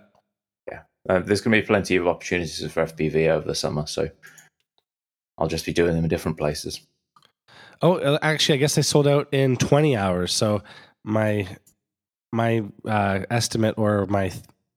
Uh, 1.09 1.19
there's 1.21 1.41
going 1.43 1.55
to 1.55 1.63
be 1.63 1.67
plenty 1.67 1.97
of 1.97 2.07
opportunities 2.07 2.71
for 2.73 2.85
FPV 2.85 3.29
over 3.29 3.47
the 3.47 3.55
summer, 3.55 3.87
so 3.87 4.09
I'll 5.37 5.49
just 5.49 5.67
be 5.67 5.73
doing 5.75 5.95
them 5.95 6.05
in 6.05 6.09
different 6.11 6.37
places. 6.39 6.81
Oh, 7.81 7.97
uh, 7.97 8.19
actually, 8.23 8.57
I 8.57 8.59
guess 8.59 8.75
they 8.75 8.83
sold 8.83 9.07
out 9.07 9.29
in 9.33 9.57
20 9.57 9.97
hours. 9.97 10.33
So 10.33 10.63
my 11.05 11.49
my 12.33 12.65
uh, 12.87 13.21
estimate 13.31 13.77
or 13.79 14.07
my 14.07 14.33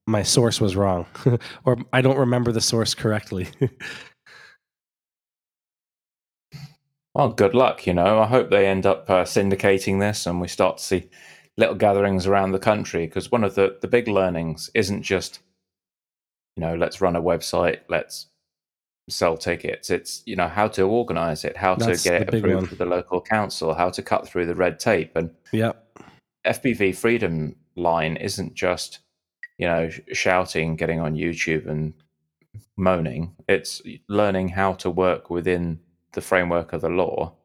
my 0.08 0.24
source 0.24 0.62
was 0.62 0.76
wrong, 0.76 1.06
or 1.66 1.78
I 1.94 2.02
don't 2.02 2.18
remember 2.18 2.52
the 2.52 2.62
source 2.62 2.94
correctly. 2.94 3.48
Well, 7.14 7.30
good 7.30 7.54
luck. 7.54 7.86
You 7.88 7.94
know, 7.94 8.20
I 8.20 8.28
hope 8.28 8.50
they 8.50 8.68
end 8.68 8.86
up 8.86 9.10
uh, 9.10 9.24
syndicating 9.24 10.00
this 10.00 10.26
and 10.26 10.40
we 10.40 10.48
start 10.48 10.78
to 10.78 10.84
see 10.84 11.10
little 11.58 11.76
gatherings 11.76 12.26
around 12.26 12.52
the 12.52 12.60
country. 12.60 13.06
Because 13.06 13.32
one 13.32 13.44
of 13.44 13.56
the 13.56 13.78
the 13.82 13.88
big 13.88 14.08
learnings 14.08 14.70
isn't 14.74 15.04
just, 15.04 15.40
you 16.56 16.62
know, 16.62 16.76
let's 16.76 17.02
run 17.02 17.16
a 17.16 17.22
website, 17.22 17.82
let's 17.90 18.28
sell 19.10 19.38
tickets. 19.38 19.90
It's 19.90 20.24
you 20.26 20.36
know 20.36 20.48
how 20.48 20.68
to 20.70 20.84
organize 20.84 21.44
it, 21.46 21.58
how 21.58 21.76
That's 21.76 22.04
to 22.04 22.10
get 22.10 22.22
it 22.22 22.34
approved 22.34 22.56
one. 22.56 22.70
with 22.70 22.78
the 22.78 22.86
local 22.86 23.22
council, 23.22 23.74
how 23.74 23.90
to 23.90 24.02
cut 24.02 24.28
through 24.28 24.46
the 24.46 24.56
red 24.56 24.80
tape. 24.80 25.16
And 25.16 25.32
yeah, 25.52 25.74
FPV 26.46 26.96
Freedom 26.96 27.56
Line 27.76 28.18
isn't 28.18 28.54
just, 28.54 29.00
you 29.58 29.68
know, 29.68 29.90
shouting, 30.12 30.76
getting 30.76 31.00
on 31.00 31.16
YouTube 31.16 31.68
and 31.68 31.94
moaning. 32.78 33.36
It's 33.48 33.82
learning 34.08 34.50
how 34.50 34.74
to 34.74 34.90
work 34.90 35.30
within 35.30 35.80
the 36.14 36.22
framework 36.22 36.74
of 36.74 36.82
the 36.82 36.90
law 36.90 37.36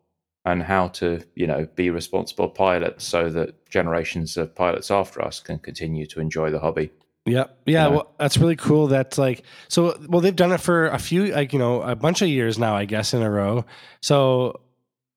and 0.44 0.62
how 0.62 0.88
to, 0.88 1.22
you 1.34 1.46
know, 1.46 1.66
be 1.74 1.90
responsible 1.90 2.48
pilots 2.48 3.04
so 3.04 3.28
that 3.30 3.68
generations 3.68 4.36
of 4.36 4.54
pilots 4.54 4.90
after 4.90 5.22
us 5.22 5.40
can 5.40 5.58
continue 5.58 6.06
to 6.06 6.20
enjoy 6.20 6.50
the 6.50 6.60
hobby. 6.60 6.90
Yep. 7.26 7.58
Yeah. 7.66 7.84
know? 7.84 7.90
Well, 7.90 8.14
that's 8.18 8.38
really 8.38 8.56
cool. 8.56 8.86
That's 8.86 9.18
like 9.18 9.42
so. 9.68 9.98
Well, 10.08 10.20
they've 10.20 10.34
done 10.34 10.52
it 10.52 10.60
for 10.60 10.86
a 10.86 10.98
few, 10.98 11.26
like 11.26 11.52
you 11.52 11.58
know, 11.58 11.82
a 11.82 11.96
bunch 11.96 12.22
of 12.22 12.28
years 12.28 12.58
now, 12.58 12.76
I 12.76 12.84
guess, 12.84 13.12
in 13.14 13.22
a 13.22 13.30
row. 13.30 13.64
So, 14.00 14.60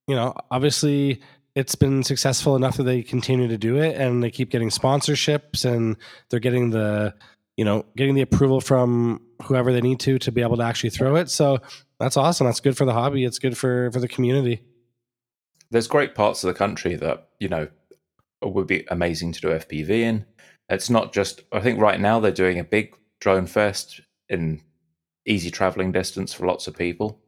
you 0.08 0.16
know, 0.16 0.34
obviously, 0.50 1.20
it's 1.54 1.74
been 1.76 2.02
successful 2.02 2.56
enough 2.56 2.76
that 2.78 2.82
they 2.82 3.02
continue 3.02 3.48
to 3.48 3.56
do 3.58 3.76
it, 3.78 3.96
and 3.96 4.22
they 4.22 4.30
keep 4.30 4.50
getting 4.50 4.70
sponsorships, 4.70 5.64
and 5.64 5.96
they're 6.30 6.40
getting 6.40 6.70
the, 6.70 7.14
you 7.56 7.64
know, 7.64 7.86
getting 7.96 8.14
the 8.14 8.22
approval 8.22 8.60
from 8.60 9.20
whoever 9.44 9.72
they 9.72 9.80
need 9.80 10.00
to 10.00 10.18
to 10.18 10.32
be 10.32 10.42
able 10.42 10.56
to 10.56 10.64
actually 10.64 10.90
throw 10.90 11.14
it. 11.16 11.30
So 11.30 11.58
that's 12.00 12.16
awesome. 12.16 12.46
That's 12.46 12.60
good 12.60 12.76
for 12.76 12.84
the 12.84 12.92
hobby. 12.92 13.24
It's 13.24 13.38
good 13.38 13.56
for 13.56 13.90
for 13.92 14.00
the 14.00 14.08
community. 14.08 14.62
there's 15.70 15.86
great 15.86 16.16
parts 16.16 16.42
of 16.42 16.48
the 16.48 16.54
country 16.58 16.96
that 16.96 17.28
you 17.38 17.48
know 17.48 17.68
would 18.42 18.66
be 18.66 18.84
amazing 18.90 19.30
to 19.32 19.40
do 19.40 19.48
FPV 19.48 19.90
in. 19.90 20.24
It's 20.70 20.88
not 20.88 21.12
just. 21.12 21.42
I 21.52 21.60
think 21.60 21.80
right 21.80 22.00
now 22.00 22.20
they're 22.20 22.30
doing 22.30 22.58
a 22.58 22.64
big 22.64 22.96
drone 23.20 23.46
fest 23.46 24.00
in 24.28 24.62
easy 25.26 25.50
traveling 25.50 25.92
distance 25.92 26.32
for 26.32 26.46
lots 26.46 26.66
of 26.66 26.76
people, 26.76 27.20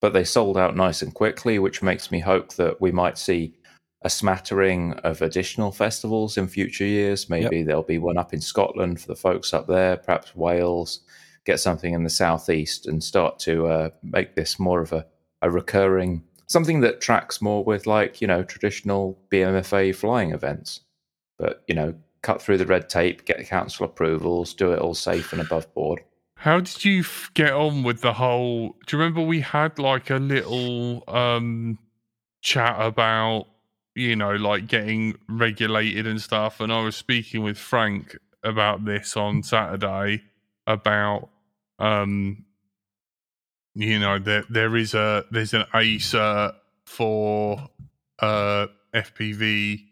but 0.00 0.12
they 0.12 0.24
sold 0.24 0.58
out 0.58 0.76
nice 0.76 1.00
and 1.00 1.14
quickly, 1.14 1.58
which 1.58 1.82
makes 1.82 2.10
me 2.10 2.18
hope 2.18 2.54
that 2.54 2.80
we 2.80 2.92
might 2.92 3.16
see 3.16 3.54
a 4.02 4.10
smattering 4.10 4.92
of 5.04 5.22
additional 5.22 5.72
festivals 5.72 6.36
in 6.36 6.46
future 6.46 6.84
years. 6.84 7.30
Maybe 7.30 7.62
there'll 7.62 7.82
be 7.82 7.98
one 7.98 8.18
up 8.18 8.34
in 8.34 8.40
Scotland 8.40 9.00
for 9.00 9.06
the 9.06 9.16
folks 9.16 9.54
up 9.54 9.66
there, 9.66 9.96
perhaps 9.96 10.36
Wales. 10.36 11.00
Get 11.46 11.60
something 11.60 11.94
in 11.94 12.04
the 12.04 12.10
southeast 12.10 12.86
and 12.86 13.02
start 13.02 13.38
to 13.40 13.66
uh, 13.66 13.90
make 14.02 14.34
this 14.34 14.58
more 14.58 14.80
of 14.80 14.92
a, 14.92 15.06
a 15.42 15.50
recurring 15.50 16.22
something 16.46 16.80
that 16.80 17.00
tracks 17.00 17.40
more 17.40 17.64
with 17.64 17.86
like 17.86 18.20
you 18.20 18.26
know 18.26 18.42
traditional 18.42 19.18
BMFA 19.30 19.94
flying 19.94 20.32
events. 20.32 20.80
But 21.38 21.62
you 21.66 21.74
know, 21.74 21.94
cut 22.24 22.42
through 22.42 22.58
the 22.58 22.66
red 22.66 22.88
tape, 22.88 23.24
get 23.24 23.38
the 23.38 23.44
council 23.44 23.86
approvals, 23.86 24.54
do 24.54 24.72
it 24.72 24.80
all 24.80 24.94
safe 24.94 25.32
and 25.32 25.40
above 25.40 25.72
board. 25.74 26.02
How 26.36 26.58
did 26.58 26.84
you 26.84 27.04
get 27.34 27.52
on 27.52 27.84
with 27.84 28.00
the 28.00 28.14
whole? 28.14 28.76
Do 28.86 28.96
you 28.96 29.02
remember 29.02 29.22
we 29.22 29.40
had 29.40 29.78
like 29.78 30.10
a 30.10 30.16
little 30.16 31.04
um 31.06 31.78
chat 32.42 32.76
about 32.78 33.46
you 33.94 34.16
know 34.16 34.32
like 34.32 34.66
getting 34.66 35.16
regulated 35.28 36.06
and 36.06 36.20
stuff, 36.20 36.60
and 36.60 36.72
I 36.72 36.82
was 36.82 36.96
speaking 36.96 37.42
with 37.42 37.56
Frank 37.56 38.16
about 38.42 38.84
this 38.84 39.16
on 39.16 39.42
Saturday 39.42 40.22
about 40.66 41.30
um 41.78 42.44
you 43.74 43.98
know 43.98 44.18
there 44.18 44.44
there 44.50 44.76
is 44.76 44.94
a 44.94 45.24
there's 45.30 45.54
an 45.54 45.64
A 45.72 45.96
cert 45.98 46.54
for 46.84 47.68
uh 48.18 48.66
FPV 48.94 49.86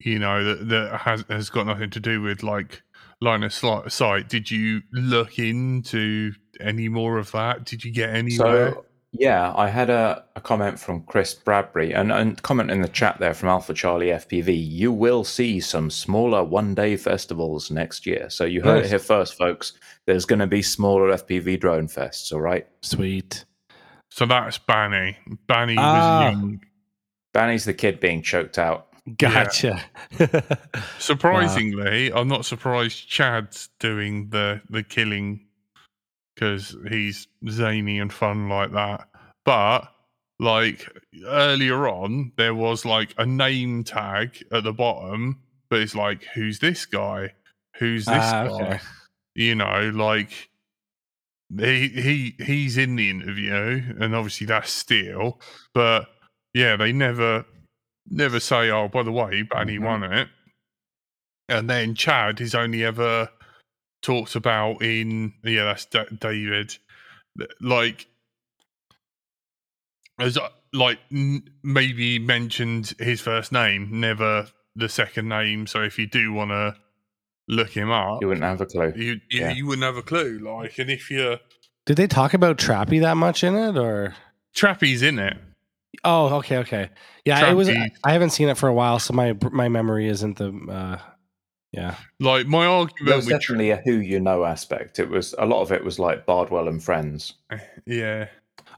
you 0.00 0.18
know 0.18 0.44
that 0.44 0.68
that 0.68 1.00
has 1.00 1.24
has 1.28 1.50
got 1.50 1.66
nothing 1.66 1.90
to 1.90 2.00
do 2.00 2.20
with 2.22 2.42
like 2.42 2.82
line 3.20 3.42
of 3.42 3.52
sight. 3.52 4.28
Did 4.28 4.50
you 4.50 4.82
look 4.92 5.38
into 5.38 6.32
any 6.60 6.88
more 6.88 7.18
of 7.18 7.32
that? 7.32 7.64
Did 7.64 7.84
you 7.84 7.92
get 7.92 8.10
anywhere? 8.10 8.72
So 8.74 8.84
yeah, 9.12 9.54
I 9.56 9.68
had 9.70 9.88
a, 9.90 10.22
a 10.36 10.40
comment 10.40 10.78
from 10.78 11.02
Chris 11.04 11.32
Bradbury 11.34 11.92
and, 11.94 12.12
and 12.12 12.40
comment 12.42 12.70
in 12.70 12.82
the 12.82 12.88
chat 12.88 13.18
there 13.18 13.32
from 13.32 13.48
Alpha 13.48 13.72
Charlie 13.72 14.08
FPV. 14.08 14.54
You 14.70 14.92
will 14.92 15.24
see 15.24 15.60
some 15.60 15.90
smaller 15.90 16.44
one 16.44 16.74
day 16.74 16.94
festivals 16.96 17.70
next 17.70 18.06
year. 18.06 18.28
So 18.28 18.44
you 18.44 18.60
heard 18.60 18.76
Nice. 18.82 18.84
it 18.86 18.90
here 18.90 18.98
first, 18.98 19.34
folks. 19.38 19.72
There's 20.06 20.26
going 20.26 20.40
to 20.40 20.46
be 20.46 20.60
smaller 20.60 21.10
FPV 21.14 21.58
drone 21.58 21.88
fests. 21.88 22.32
All 22.34 22.40
right. 22.42 22.66
Sweet. 22.82 23.46
so 24.10 24.26
that's 24.26 24.58
Banny. 24.58 25.16
Banny 25.48 25.76
Ah. 25.78 26.28
was 26.30 26.32
young. 26.34 26.60
Banny's 27.34 27.64
the 27.64 27.74
kid 27.74 28.00
being 28.00 28.20
choked 28.22 28.58
out. 28.58 28.88
Gotcha. 29.16 29.82
Surprisingly, 30.98 32.12
I'm 32.12 32.28
not 32.28 32.44
surprised 32.44 33.08
Chad's 33.08 33.68
doing 33.80 34.28
the 34.30 34.60
the 34.70 34.82
killing 34.82 35.46
because 36.34 36.76
he's 36.88 37.26
zany 37.48 37.98
and 37.98 38.12
fun 38.12 38.48
like 38.48 38.72
that. 38.72 39.08
But 39.44 39.90
like 40.38 40.86
earlier 41.26 41.88
on, 41.88 42.32
there 42.36 42.54
was 42.54 42.84
like 42.84 43.14
a 43.18 43.26
name 43.26 43.84
tag 43.84 44.42
at 44.52 44.64
the 44.64 44.72
bottom, 44.72 45.40
but 45.70 45.80
it's 45.80 45.94
like, 45.94 46.24
who's 46.34 46.58
this 46.58 46.86
guy? 46.86 47.32
Who's 47.78 48.04
this 48.04 48.14
Ah, 48.16 48.44
guy? 48.44 48.50
okay. 48.50 48.80
You 49.34 49.54
know, 49.54 49.90
like 49.94 50.50
he 51.56 51.88
he 51.88 52.34
he's 52.44 52.76
in 52.76 52.96
the 52.96 53.08
interview, 53.08 53.94
and 54.00 54.14
obviously 54.14 54.46
that's 54.46 54.70
Steele. 54.70 55.40
But 55.74 56.06
yeah, 56.54 56.76
they 56.76 56.92
never 56.92 57.44
never 58.10 58.40
say, 58.40 58.70
"Oh, 58.70 58.88
by 58.88 59.02
the 59.02 59.12
way, 59.12 59.42
Banny 59.42 59.78
Mhm. 59.78 59.84
won 59.84 60.04
it." 60.04 60.28
And 61.48 61.68
then 61.70 61.94
Chad 61.94 62.40
is 62.40 62.54
only 62.54 62.84
ever 62.84 63.30
talked 64.02 64.34
about 64.36 64.82
in 64.82 65.34
yeah, 65.44 65.64
that's 65.64 65.86
Da- 65.86 66.04
David. 66.04 66.76
Like 67.60 68.06
as 70.18 70.36
uh, 70.36 70.48
like 70.72 70.98
n- 71.12 71.48
maybe 71.62 72.18
mentioned 72.18 72.94
his 72.98 73.20
first 73.20 73.52
name, 73.52 73.88
never 74.00 74.48
the 74.76 74.88
second 74.88 75.28
name. 75.28 75.66
So 75.66 75.82
if 75.82 75.98
you 75.98 76.06
do 76.06 76.32
want 76.32 76.50
to 76.50 76.76
look 77.48 77.70
him 77.70 77.90
up, 77.90 78.20
You 78.20 78.28
wouldn't 78.28 78.44
have 78.44 78.60
a 78.60 78.66
clue. 78.66 78.92
you 78.96 79.20
you, 79.30 79.40
Yeah. 79.40 79.52
you 79.52 79.66
wouldn't 79.66 79.84
have 79.84 79.96
a 79.96 80.02
clue. 80.02 80.38
Like, 80.38 80.78
and 80.78 80.90
if 80.90 81.10
you're 81.10 81.38
Did 81.86 81.96
they 81.96 82.06
talk 82.06 82.34
about 82.34 82.58
Trappy 82.58 83.00
that 83.00 83.16
much 83.16 83.42
in 83.42 83.54
it, 83.56 83.76
or? 83.78 84.14
Trappy's 84.54 85.02
in 85.02 85.18
it, 85.18 85.36
Oh, 86.04 86.36
okay, 86.36 86.58
okay. 86.58 86.90
Yeah, 87.24 87.50
it 87.50 87.54
was. 87.54 87.68
Trappy. 87.68 87.88
I 88.04 88.12
haven't 88.12 88.30
seen 88.30 88.48
it 88.48 88.56
for 88.56 88.68
a 88.68 88.74
while, 88.74 88.98
so 88.98 89.12
my 89.14 89.36
my 89.50 89.68
memory 89.68 90.08
isn't 90.08 90.38
the. 90.38 90.52
Uh, 90.70 90.98
yeah. 91.72 91.96
like 92.20 92.46
my 92.46 92.60
There 92.62 92.68
argument 92.70 93.16
was 93.16 93.26
with 93.26 93.30
Tra- 93.32 93.38
definitely 93.40 93.70
a 93.70 93.76
who 93.84 93.92
you 94.00 94.20
know 94.20 94.44
aspect. 94.44 94.98
It 94.98 95.08
was 95.10 95.34
a 95.38 95.44
lot 95.44 95.60
of 95.62 95.70
it 95.72 95.84
was 95.84 95.98
like 95.98 96.24
Bardwell 96.24 96.68
and 96.68 96.82
friends. 96.82 97.34
yeah. 97.86 98.28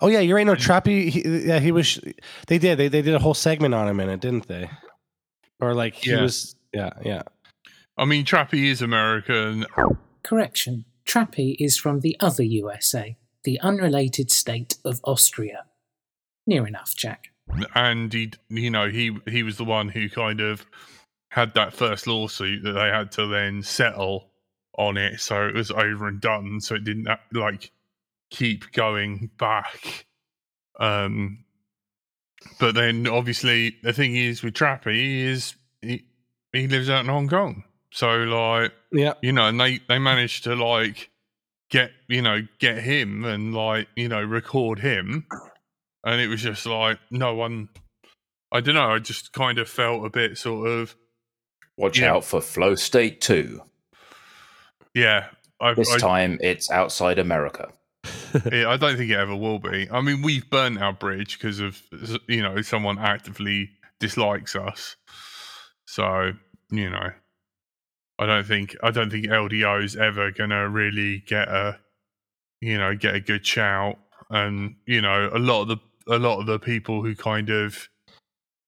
Oh 0.01 0.09
yeah, 0.09 0.21
you're 0.21 0.37
right. 0.37 0.47
No, 0.47 0.55
Trappy. 0.55 1.09
He, 1.11 1.47
yeah, 1.47 1.61
he 1.61 1.73
was. 1.73 2.01
They 2.47 2.59
did. 2.59 2.79
They 2.79 2.89
they 2.89 3.03
did 3.03 3.15
a 3.15 3.19
whole 3.19 3.35
segment 3.35 3.75
on 3.75 3.87
him 3.89 4.01
in 4.01 4.09
it, 4.09 4.21
didn't 4.21 4.49
they? 4.49 4.71
Or 5.61 5.75
like 5.75 5.95
he 5.95 6.11
Yeah. 6.11 6.23
was. 6.23 6.57
Yeah, 6.73 6.91
yeah. 7.05 7.23
I 7.99 8.05
mean, 8.07 8.25
Trappy 8.25 8.65
is 8.71 8.81
American. 8.83 9.67
Correction. 10.23 10.85
Trappy 11.07 11.57
is 11.59 11.77
from 11.77 12.01
the 12.01 12.17
other 12.21 12.43
USA, 12.45 13.17
the 13.45 13.61
unrelated 13.61 14.31
state 14.31 14.79
of 14.85 15.01
Austria. 15.05 15.65
Near 16.51 16.67
enough, 16.67 16.97
Jack. 16.97 17.29
and 17.77 18.13
he 18.13 18.33
you 18.49 18.71
know 18.71 18.89
he 18.91 19.17
he 19.29 19.45
was 19.45 19.57
the 19.57 19.65
one 19.65 19.89
who 19.89 20.09
kind 20.11 20.41
of 20.41 20.67
had 21.31 21.55
that 21.55 21.73
first 21.73 22.09
lawsuit 22.09 22.65
that 22.65 22.73
they 22.73 22.89
had 22.89 23.13
to 23.13 23.27
then 23.29 23.63
settle 23.63 24.31
on 24.77 24.97
it. 24.97 25.21
So 25.21 25.47
it 25.47 25.55
was 25.55 25.71
over 25.71 26.09
and 26.09 26.21
done. 26.21 26.61
So 26.61 26.75
it 26.75 26.83
didn't 26.83 27.07
like 27.33 27.71
keep 28.31 28.73
going 28.73 29.31
back. 29.39 30.07
Um 30.81 31.45
but 32.59 32.75
then 32.75 33.07
obviously 33.07 33.77
the 33.85 33.93
thing 33.93 34.17
is 34.17 34.43
with 34.43 34.55
trappy 34.55 35.25
is 35.27 35.55
he, 35.83 36.05
he 36.53 36.67
lives 36.67 36.91
out 36.91 37.01
in 37.05 37.07
hong 37.11 37.29
kong. 37.29 37.63
So 37.93 38.09
like 38.25 38.73
Yeah. 38.91 39.15
you 39.23 39.31
know, 39.33 39.47
and 39.47 39.61
they 39.61 39.79
they 39.89 40.01
managed 40.01 40.43
to 40.45 40.57
like 40.57 41.11
get 41.71 41.93
you 42.09 42.23
know 42.23 42.41
get 42.59 42.79
him 42.83 43.25
and 43.25 43.55
like 43.55 43.87
you 43.95 44.09
know 44.09 44.21
record 44.23 44.81
him, 44.81 45.27
and 46.05 46.21
it 46.21 46.29
was 46.29 46.43
just 46.43 46.67
like 46.67 46.99
no 47.11 47.35
one. 47.35 47.69
I 48.53 48.61
don't 48.61 48.75
know. 48.75 48.91
I 48.91 48.99
just 48.99 49.33
kind 49.33 49.59
of 49.59 49.69
felt 49.69 50.05
a 50.05 50.11
bit 50.11 50.37
sort 50.37 50.69
of 50.69 50.97
Watch 51.81 52.03
out 52.03 52.25
for 52.25 52.43
Flow 52.43 52.75
State 52.75 53.23
2. 53.23 53.63
yeah. 54.95 55.29
I, 55.63 55.73
This 55.75 55.91
I, 55.93 55.99
time 55.99 56.39
it's 56.43 56.71
outside 56.71 57.19
America. 57.19 57.71
yeah, 58.53 58.69
I 58.69 58.77
don't 58.77 58.97
think 58.97 59.11
it 59.11 59.17
ever 59.17 59.35
will 59.35 59.59
be. 59.59 59.89
I 59.91 60.01
mean, 60.03 60.23
we've 60.23 60.49
burnt 60.49 60.81
our 60.81 60.93
bridge 60.93 61.39
because 61.39 61.61
of 61.61 61.81
you 62.29 62.43
know 62.43 62.61
someone 62.63 62.99
actively 62.99 63.71
dislikes 63.99 64.57
us. 64.57 64.97
So 65.87 66.33
you 66.71 66.91
know, 66.91 67.11
I 68.19 68.27
don't 68.27 68.47
think 68.47 68.77
I 68.83 68.91
don't 68.91 69.11
think 69.11 69.27
LDO's 69.27 69.97
ever 69.97 70.31
gonna 70.31 70.69
really 70.69 71.23
get 71.27 71.49
a 71.49 71.79
you 72.61 72.79
know 72.79 72.95
get 72.95 73.15
a 73.15 73.21
good 73.21 73.47
shout. 73.47 73.99
And 74.31 74.77
you 74.87 75.01
know, 75.01 75.31
a 75.33 75.39
lot 75.39 75.63
of 75.63 75.69
the 75.69 75.79
a 76.09 76.19
lot 76.19 76.41
of 76.41 76.47
the 76.47 76.59
people 76.59 77.03
who 77.03 77.15
kind 77.15 77.51
of 77.51 77.89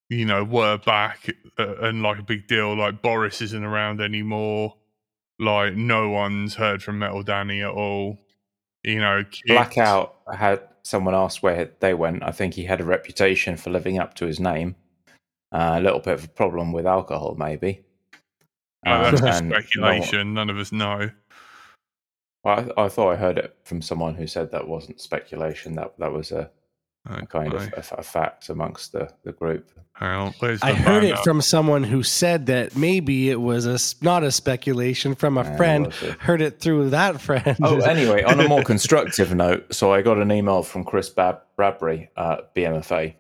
you 0.09 0.25
know 0.25 0.45
were 0.45 0.79
back 0.79 1.29
uh, 1.59 1.77
and 1.79 2.03
like 2.03 2.19
a 2.19 2.23
big 2.23 2.47
deal, 2.47 2.77
like 2.77 3.03
Boris 3.03 3.41
isn't 3.43 3.65
around 3.65 4.01
anymore. 4.01 4.77
Like 5.39 5.75
no 5.75 6.09
one's 6.11 6.55
heard 6.55 6.83
from 6.83 6.99
Metal 6.99 7.23
Danny 7.23 7.63
at 7.63 7.71
all. 7.71 8.19
You 8.85 9.01
know, 9.01 9.25
kids- 9.25 9.43
Blackout 9.47 10.17
had 10.33 10.61
someone 10.83 11.15
asked 11.15 11.43
where 11.43 11.71
they 11.81 11.95
went. 11.95 12.23
I 12.23 12.33
think 12.33 12.55
he 12.55 12.65
had 12.65 12.81
a 12.81 12.85
reputation 12.85 13.57
for 13.57 13.71
living 13.71 13.99
up 13.99 14.15
to 14.15 14.27
his 14.27 14.41
name. 14.41 14.75
Uh, 15.53 15.75
a 15.79 15.81
little 15.81 16.01
bit 16.01 16.15
of 16.15 16.25
a 16.25 16.29
problem 16.29 16.73
with 16.73 16.87
alcohol, 16.87 17.35
maybe. 17.39 17.85
Oh, 18.87 19.03
that's 19.11 19.21
Um, 19.21 19.27
just 19.27 19.41
and 19.41 19.49
no 19.51 19.57
speculation. 19.61 20.35
None 20.35 20.51
of 20.51 20.59
us 20.59 20.73
know. 20.73 21.11
I, 22.45 22.69
I 22.77 22.89
thought 22.89 23.13
I 23.13 23.17
heard 23.17 23.39
it 23.39 23.57
from 23.63 23.83
someone 23.83 24.15
who 24.17 24.27
said 24.27 24.51
that 24.51 24.67
wasn't 24.67 25.01
speculation. 25.01 25.75
That 25.77 25.97
that 25.99 26.13
was 26.13 26.33
a, 26.33 26.51
a 27.07 27.27
kind 27.27 27.53
of 27.53 27.63
a, 27.73 27.85
a 27.99 28.03
fact 28.03 28.49
amongst 28.49 28.93
the, 28.93 29.09
the 29.25 29.33
group. 29.33 29.71
Hang 29.95 30.33
the 30.41 30.59
I 30.63 30.73
heard 30.73 31.05
it 31.05 31.11
banner? 31.15 31.23
from 31.25 31.41
someone 31.43 31.83
who 31.85 32.03
said 32.03 32.47
that 32.47 32.77
maybe 32.77 33.29
it 33.29 33.41
was 33.41 33.67
a 33.67 33.73
s- 33.73 33.97
not 34.01 34.23
a 34.23 34.31
speculation 34.33 35.15
from 35.15 35.37
a 35.37 35.43
Uh, 35.43 35.57
friend. 35.57 35.87
it? 35.87 36.21
Heard 36.21 36.41
it 36.41 36.61
through 36.61 36.91
that 36.91 37.21
friend. 37.21 37.57
Oh, 37.63 37.81
anyway, 37.83 38.23
on 38.23 38.41
a 38.41 38.49
more 38.49 38.63
constructive 38.63 39.35
note, 39.35 39.75
so 39.75 39.93
I 39.93 40.01
got 40.03 40.19
an 40.19 40.31
email 40.33 40.63
from 40.63 40.85
Chris 40.85 41.11
Bab- 41.11 41.43
Bradbury 41.57 42.09
at 42.17 42.55
BMFA. 42.55 43.15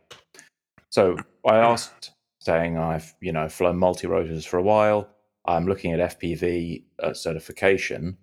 So 0.90 1.16
I 1.47 1.57
asked, 1.59 2.12
saying 2.40 2.79
I've 2.79 3.14
you 3.21 3.33
know 3.33 3.49
flown 3.49 3.77
multi 3.79 4.07
rotors 4.07 4.47
for 4.47 4.59
a 4.59 4.62
while. 4.62 5.09
I'm 5.45 5.66
looking 5.66 5.92
at 5.92 6.18
FPV 6.21 6.85
uh, 7.03 7.12
certification. 7.14 8.16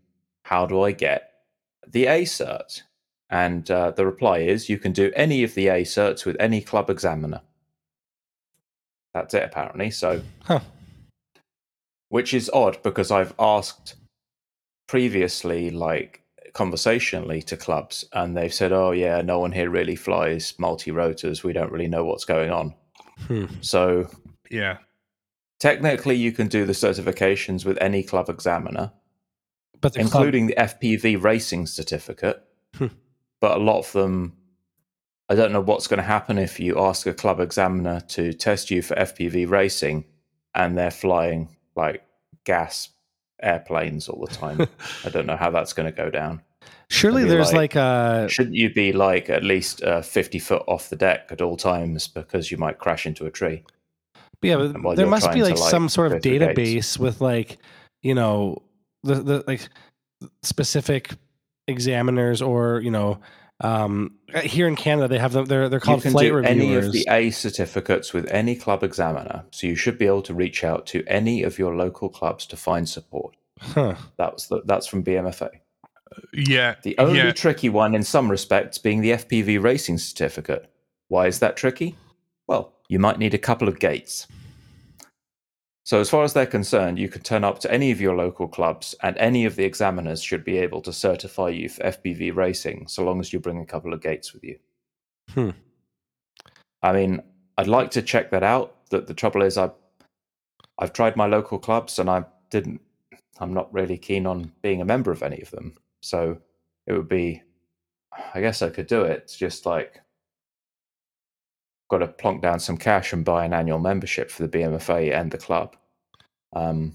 How 0.44 0.66
do 0.66 0.82
I 0.82 0.92
get 0.94 1.32
the 1.88 2.06
A 2.08 2.24
cert? 2.24 2.82
And 3.30 3.70
uh, 3.70 3.92
the 3.92 4.06
reply 4.06 4.40
is 4.40 4.70
you 4.70 4.80
can 4.80 4.92
do 4.92 5.12
any 5.16 5.44
of 5.44 5.54
the 5.54 5.68
A 5.68 5.84
certs 5.84 6.26
with 6.26 6.36
any 6.40 6.62
club 6.62 6.90
examiner. 6.90 7.42
That's 9.14 9.34
it, 9.34 9.44
apparently. 9.44 9.92
So 9.92 10.22
Huh. 10.44 10.62
which 12.10 12.34
is 12.34 12.50
odd 12.54 12.82
because 12.82 13.12
I've 13.12 13.34
asked 13.40 13.96
previously, 14.88 15.70
like 15.70 16.24
conversationally, 16.54 17.42
to 17.44 17.56
clubs, 17.58 18.06
and 18.14 18.36
they've 18.36 18.54
said, 18.54 18.72
"Oh 18.72 18.92
yeah, 18.92 19.22
no 19.22 19.40
one 19.40 19.52
here 19.52 19.70
really 19.70 19.96
flies 19.96 20.54
multi 20.58 20.90
rotors. 20.92 21.44
We 21.44 21.54
don't 21.54 21.72
really 21.72 21.88
know 21.88 22.06
what's 22.06 22.26
going 22.26 22.50
on." 22.50 22.74
Hmm. 23.28 23.46
So 23.62 24.10
Yeah. 24.50 24.78
technically, 25.60 26.16
you 26.16 26.32
can 26.32 26.48
do 26.48 26.66
the 26.66 26.74
certifications 26.74 27.64
with 27.66 27.78
any 27.80 28.02
club 28.02 28.30
examiner, 28.30 28.92
But 29.82 29.94
the 29.94 30.00
club, 30.00 30.08
including 30.24 30.48
the 30.48 30.56
FPV 30.56 31.22
racing 31.22 31.68
certificate. 31.68 32.44
But 33.42 33.58
a 33.58 33.64
lot 33.64 33.80
of 33.80 33.92
them, 33.94 34.34
I 35.30 35.36
don't 35.36 35.52
know 35.52 35.62
what's 35.62 35.88
going 35.88 36.00
to 36.00 36.04
happen 36.04 36.38
if 36.38 36.60
you 36.60 36.80
ask 36.80 37.06
a 37.08 37.14
club 37.14 37.40
examiner 37.40 38.02
to 38.10 38.34
test 38.34 38.70
you 38.72 38.82
for 38.82 38.96
FPV 38.96 39.50
racing 39.50 40.06
and 40.56 40.78
they're 40.78 40.92
flying 40.92 41.56
like 41.76 42.04
gas 42.44 42.90
airplanes 43.42 44.10
all 44.10 44.26
the 44.26 44.34
time. 44.34 44.68
I 45.06 45.10
don't 45.10 45.26
know 45.26 45.38
how 45.38 45.52
that's 45.52 45.74
going 45.74 45.86
to 45.86 45.96
go 45.96 46.10
down. 46.10 46.42
surely 46.90 47.24
there's 47.24 47.54
like- 47.54 47.76
like, 47.76 47.76
a 47.76 48.28
Shouldn't 48.30 48.56
you 48.56 48.74
be 48.74 48.92
like 48.92 49.30
at 49.30 49.44
least 49.44 49.84
uh, 49.84 50.02
50 50.02 50.40
foot 50.40 50.64
off 50.68 50.90
the 50.90 50.96
deck 50.96 51.28
at 51.32 51.42
all 51.42 51.56
times 51.56 52.08
because 52.08 52.52
you 52.52 52.58
might 52.58 52.80
crash 52.80 53.06
into 53.06 53.26
a 53.26 53.32
tree? 53.32 53.64
yeah, 54.42 54.72
but 54.82 54.96
there 54.96 55.06
must 55.08 55.32
be 55.32 55.44
like, 55.44 55.56
to, 55.56 55.62
like, 55.62 55.70
some 55.70 55.90
sort 55.90 56.14
of 56.14 56.22
gates. 56.22 56.44
database 56.44 56.98
with 56.98 57.20
like 57.20 57.58
you 58.02 58.16
know 58.16 58.62
the 59.04 59.16
the 59.16 59.44
like 59.48 59.68
specific 60.44 61.12
examiners 61.70 62.42
or 62.42 62.82
you 62.82 62.92
know 62.92 63.20
um 63.62 64.16
here 64.44 64.68
in 64.68 64.76
Canada 64.76 65.08
they 65.08 65.18
have 65.18 65.34
them 65.34 65.46
they're 65.46 65.70
they're 65.70 65.80
called 65.80 66.00
you 66.00 66.04
can 66.04 66.12
flight 66.12 66.28
do 66.28 66.36
reviewers. 66.36 66.56
any 66.56 66.76
of 66.76 66.92
the 66.92 67.06
A 67.10 67.30
certificates 67.30 68.14
with 68.14 68.30
any 68.32 68.56
club 68.56 68.84
examiner. 68.84 69.44
So 69.52 69.68
you 69.68 69.76
should 69.76 69.98
be 69.98 70.06
able 70.06 70.22
to 70.24 70.34
reach 70.34 70.64
out 70.64 70.86
to 70.88 71.04
any 71.08 71.44
of 71.44 71.60
your 71.60 71.76
local 71.76 72.10
clubs 72.10 72.46
to 72.48 72.58
find 72.58 72.88
support. 72.88 73.36
huh. 73.60 73.96
That's 74.18 74.48
the, 74.48 74.62
that's 74.66 74.88
from 74.88 75.04
BMFA. 75.04 75.50
Yeah. 76.34 76.76
The 76.84 76.98
only 76.98 77.20
yeah. 77.20 77.32
tricky 77.32 77.70
one 77.70 77.94
in 77.96 78.04
some 78.04 78.32
respects 78.32 78.78
being 78.78 79.02
the 79.02 79.12
FPV 79.12 79.62
racing 79.62 79.98
certificate. 79.98 80.72
Why 81.08 81.28
is 81.28 81.40
that 81.40 81.58
tricky? 81.58 81.96
Well, 82.48 82.74
you 82.88 83.00
might 83.00 83.20
need 83.20 83.34
a 83.34 83.40
couple 83.40 83.68
of 83.68 83.80
gates. 83.80 84.28
So, 85.84 86.00
as 86.00 86.10
far 86.10 86.24
as 86.24 86.34
they're 86.34 86.46
concerned, 86.46 87.00
you 87.00 87.10
can 87.10 87.22
turn 87.22 87.44
up 87.44 87.60
to 87.60 87.72
any 87.72 87.92
of 87.92 88.02
your 88.02 88.16
local 88.16 88.48
clubs, 88.48 88.94
and 89.02 89.18
any 89.18 89.46
of 89.46 89.56
the 89.56 89.64
examiners 89.66 90.22
should 90.22 90.44
be 90.44 90.58
able 90.58 90.82
to 90.82 90.94
certify 90.94 91.50
you 91.50 91.70
for 91.70 91.84
FPV 91.84 92.36
racing 92.36 92.88
so 92.88 93.04
long 93.04 93.20
as 93.20 93.34
you 93.34 93.40
bring 93.40 93.60
a 93.60 93.66
couple 93.66 93.94
of 93.94 94.02
gates 94.02 94.34
with 94.34 94.44
you. 94.44 94.60
Hmm. 95.32 95.50
I 96.82 96.94
mean, 96.94 97.22
I'd 97.58 97.68
like 97.68 97.92
to 97.92 98.02
check 98.02 98.32
that 98.32 98.44
out. 98.44 98.76
That 98.90 99.08
the 99.08 99.14
trouble 99.14 99.42
is, 99.42 99.58
I, 99.58 99.72
I've 100.78 100.94
tried 100.94 101.16
my 101.16 101.28
local 101.28 101.60
clubs, 101.60 102.00
and 102.00 102.10
I 102.10 102.26
didn't. 102.50 102.82
I'm 103.40 103.54
not 103.54 103.74
really 103.74 103.98
keen 103.98 104.26
on 104.26 104.52
being 104.62 104.82
a 104.82 104.86
member 104.86 105.12
of 105.12 105.24
any 105.24 105.42
of 105.42 105.52
them. 105.52 105.76
So 106.02 106.40
it 106.88 106.94
would 106.94 107.10
be. 107.10 107.42
I 108.34 108.42
guess 108.42 108.62
I 108.62 108.70
could 108.70 108.88
do 108.88 109.04
it. 109.04 109.22
It's 109.24 109.38
just 109.38 109.66
like 109.66 110.02
got 111.90 112.00
to 112.00 112.08
plonk 112.08 112.42
down 112.42 112.60
some 112.60 112.78
cash 112.78 113.12
and 113.14 113.26
buy 113.26 113.46
an 113.46 113.54
annual 113.54 113.80
membership 113.80 114.30
for 114.32 114.46
the 114.46 114.50
BMFA 114.58 115.14
and 115.14 115.32
the 115.32 115.38
club. 115.38 115.76
Um, 116.54 116.94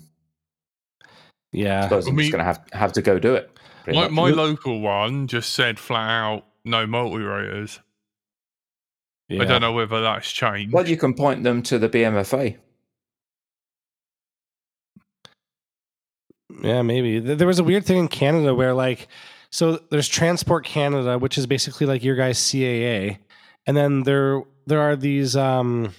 I 1.02 1.08
yeah 1.52 1.82
suppose 1.82 2.06
I 2.06 2.10
I'm 2.10 2.16
mean- 2.16 2.24
just 2.24 2.32
going 2.32 2.40
to 2.40 2.44
have 2.44 2.62
have 2.72 2.92
to 2.94 3.02
go 3.02 3.18
do 3.18 3.34
it. 3.34 3.50
My, 3.86 4.08
my 4.08 4.30
local 4.30 4.80
one 4.80 5.26
just 5.26 5.50
said 5.52 5.78
flat 5.78 6.08
out 6.08 6.46
no 6.64 6.86
multi 6.86 7.22
rotors. 7.22 7.80
I 9.30 9.44
don't 9.44 9.60
know 9.60 9.72
whether 9.72 10.00
that's 10.00 10.30
changed. 10.30 10.72
well, 10.72 10.88
you 10.88 10.96
can 10.96 11.12
point 11.14 11.42
them 11.44 11.62
to 11.64 11.78
the 11.78 11.88
BMFA. 11.88 12.56
Yeah, 16.62 16.82
maybe. 16.82 17.18
There 17.18 17.46
was 17.46 17.58
a 17.58 17.64
weird 17.64 17.84
thing 17.84 17.98
in 17.98 18.08
Canada 18.08 18.54
where 18.54 18.74
like 18.74 19.08
so 19.50 19.80
there's 19.90 20.08
Transport 20.08 20.64
Canada, 20.64 21.18
which 21.18 21.36
is 21.38 21.46
basically 21.46 21.86
like 21.86 22.04
your 22.04 22.16
guys 22.16 22.38
CAA. 22.38 23.18
And 23.66 23.76
then 23.76 24.02
there 24.02 24.42
there 24.66 24.80
are 24.80 24.96
these 24.96 25.36
um 25.36 25.92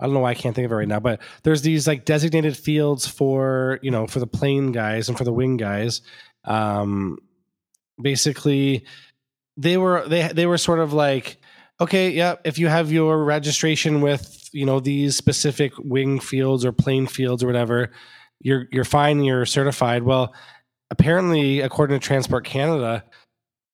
I 0.00 0.06
don't 0.06 0.14
know 0.14 0.20
why 0.20 0.30
I 0.30 0.34
can't 0.34 0.54
think 0.54 0.66
of 0.66 0.72
it 0.72 0.76
right 0.76 0.88
now, 0.88 1.00
but 1.00 1.20
there's 1.44 1.62
these 1.62 1.86
like 1.86 2.04
designated 2.04 2.56
fields 2.56 3.06
for, 3.06 3.78
you 3.82 3.90
know, 3.90 4.06
for 4.06 4.18
the 4.18 4.26
plane 4.26 4.72
guys 4.72 5.08
and 5.08 5.16
for 5.16 5.24
the 5.24 5.32
wing 5.32 5.56
guys. 5.56 6.02
Um 6.44 7.18
basically 8.00 8.84
they 9.56 9.76
were 9.76 10.06
they 10.08 10.28
they 10.28 10.46
were 10.46 10.58
sort 10.58 10.80
of 10.80 10.92
like 10.92 11.38
okay, 11.80 12.10
yeah, 12.10 12.36
if 12.44 12.58
you 12.58 12.68
have 12.68 12.92
your 12.92 13.24
registration 13.24 14.00
with, 14.00 14.48
you 14.52 14.64
know, 14.64 14.78
these 14.78 15.16
specific 15.16 15.72
wing 15.78 16.20
fields 16.20 16.64
or 16.64 16.70
plane 16.70 17.08
fields 17.08 17.42
or 17.42 17.46
whatever, 17.46 17.90
you're 18.40 18.66
you're 18.70 18.84
fine, 18.84 19.22
you're 19.22 19.46
certified. 19.46 20.02
Well, 20.04 20.34
apparently, 20.90 21.60
according 21.60 21.98
to 21.98 22.06
Transport 22.06 22.44
Canada, 22.44 23.04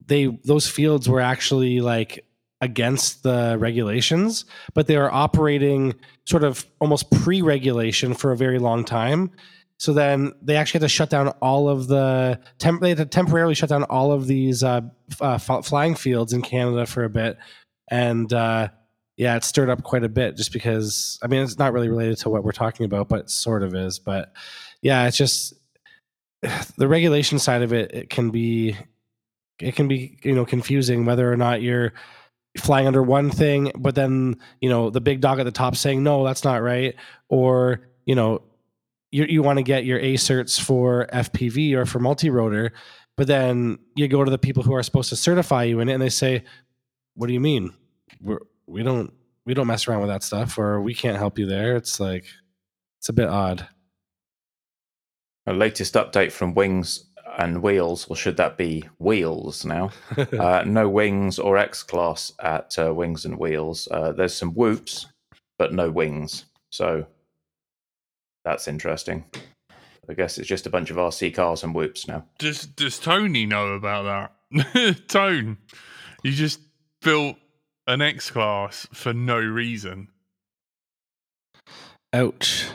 they 0.07 0.27
those 0.44 0.66
fields 0.68 1.09
were 1.09 1.21
actually 1.21 1.81
like 1.81 2.25
against 2.61 3.23
the 3.23 3.57
regulations, 3.59 4.44
but 4.75 4.87
they 4.87 4.97
are 4.97 5.11
operating 5.11 5.94
sort 6.27 6.44
of 6.44 6.66
almost 6.81 7.11
pre-regulation 7.11 8.14
for 8.14 8.33
a 8.33 8.37
very 8.37 8.59
long 8.59 8.85
time. 8.85 9.31
So 9.79 9.92
then 9.92 10.33
they 10.42 10.57
actually 10.57 10.81
had 10.81 10.87
to 10.87 10.88
shut 10.88 11.11
down 11.11 11.29
all 11.40 11.68
of 11.68 11.87
the 11.87 12.40
they 12.81 12.88
had 12.88 12.99
to 12.99 13.07
temporarily 13.07 13.55
shut 13.55 13.68
down 13.68 13.85
all 13.85 14.11
of 14.11 14.27
these 14.27 14.64
uh, 14.64 14.81
uh, 15.21 15.38
flying 15.38 15.94
fields 15.94 16.33
in 16.33 16.42
Canada 16.42 16.85
for 16.85 17.05
a 17.05 17.09
bit, 17.09 17.38
and 17.88 18.33
uh, 18.33 18.68
yeah, 19.16 19.37
it 19.37 19.44
stirred 19.44 19.71
up 19.71 19.85
quite 19.85 20.03
a 20.03 20.09
bit 20.09 20.37
just 20.37 20.53
because 20.53 21.18
I 21.23 21.29
mean 21.29 21.42
it's 21.42 21.59
not 21.59 21.73
really 21.73 21.88
related 21.88 22.18
to 22.18 22.29
what 22.29 22.42
we're 22.42 22.51
talking 22.51 22.87
about, 22.87 23.09
but 23.09 23.31
sort 23.31 23.62
of 23.62 23.75
is. 23.77 24.01
But 24.01 24.33
yeah, 24.83 25.07
it's 25.07 25.16
just 25.16 25.55
the 26.77 26.88
regulation 26.88 27.38
side 27.38 27.62
of 27.62 27.73
it. 27.73 27.94
It 27.94 28.11
can 28.11 28.31
be 28.31 28.77
it 29.61 29.77
can 29.77 29.87
be 29.87 30.18
you 30.23 30.35
know 30.35 30.44
confusing 30.44 31.05
whether 31.05 31.33
or 31.33 31.37
not 31.37 31.62
you're 31.62 31.92
flying 32.61 32.87
under 32.87 33.03
one 33.03 33.31
thing, 33.31 33.73
but 33.77 33.94
then 33.94 34.37
you 34.61 34.68
know 34.68 34.90
the 34.90 35.01
big 35.01 35.21
dog 35.21 35.40
at 35.40 35.44
the 35.44 35.53
top 35.53 35.77
saying 35.77 36.03
no, 36.03 36.25
that's 36.25 36.44
not 36.44 36.62
right, 36.62 36.94
or 37.29 37.88
you 38.05 38.14
know 38.14 38.42
you 39.11 39.25
you 39.25 39.42
want 39.42 39.59
to 39.59 39.62
get 39.62 39.85
your 39.85 39.99
A 39.99 40.14
certs 40.14 40.61
for 40.61 41.09
FPV 41.12 41.75
or 41.75 41.87
for 41.87 41.99
multi 41.99 42.31
rotor, 42.31 42.73
but 43.16 43.27
then 43.27 43.79
you 43.97 44.09
go 44.09 44.25
to 44.25 44.31
the 44.31 44.38
people 44.38 44.62
who 44.62 44.75
are 44.75 44.83
supposed 44.83 45.09
to 45.11 45.16
certify 45.16 45.64
you 45.64 45.81
in 45.81 45.88
it, 45.88 45.94
and 45.94 46.03
they 46.03 46.09
say, 46.09 46.44
"What 47.14 47.27
do 47.27 47.33
you 47.33 47.40
mean? 47.40 47.73
We're, 48.21 48.40
we 48.66 48.83
don't 48.83 49.12
we 49.44 49.55
don't 49.55 49.66
mess 49.66 49.88
around 49.88 50.01
with 50.01 50.11
that 50.11 50.23
stuff, 50.23 50.59
or 50.59 50.81
we 50.81 50.94
can't 50.94 51.16
help 51.16 51.38
you 51.38 51.47
there." 51.47 51.77
It's 51.77 51.99
like 51.99 52.27
it's 52.99 53.09
a 53.09 53.12
bit 53.12 53.29
odd. 53.29 53.66
A 55.47 55.53
latest 55.53 55.94
update 55.94 56.33
from 56.33 56.55
Wings 56.55 57.08
and 57.38 57.62
Wheels, 57.62 58.07
or 58.09 58.16
should 58.16 58.37
that 58.37 58.57
be 58.59 58.85
Wheels 58.98 59.64
now? 59.64 59.90
uh, 60.16 60.64
no 60.66 60.88
Wings 60.88 61.38
or 61.38 61.57
X 61.57 61.83
Class 61.83 62.33
at 62.40 62.77
uh, 62.79 62.92
Wings 62.92 63.24
and 63.24 63.38
Wheels. 63.38 63.88
Uh, 63.90 64.12
there's 64.12 64.35
some 64.35 64.51
whoops, 64.53 65.07
but 65.59 65.72
no 65.72 65.90
wings. 65.90 66.44
So 66.70 67.07
that's 68.44 68.68
interesting. 68.68 69.24
I 70.09 70.14
guess 70.14 70.38
it's 70.38 70.48
just 70.48 70.66
a 70.66 70.70
bunch 70.70 70.90
of 70.90 70.96
RC 70.96 71.35
cars 71.35 71.62
and 71.62 71.74
whoops 71.74 72.09
now. 72.09 72.24
Does 72.38 72.66
Does 72.66 72.98
Tony 72.98 73.46
know 73.46 73.72
about 73.72 74.33
that? 74.51 75.09
Tone, 75.09 75.59
you 76.22 76.33
just 76.33 76.61
built 77.03 77.37
an 77.87 78.03
X 78.03 78.31
class 78.31 78.88
for 78.92 79.12
no 79.12 79.38
reason. 79.38 80.09
Ouch. 82.12 82.66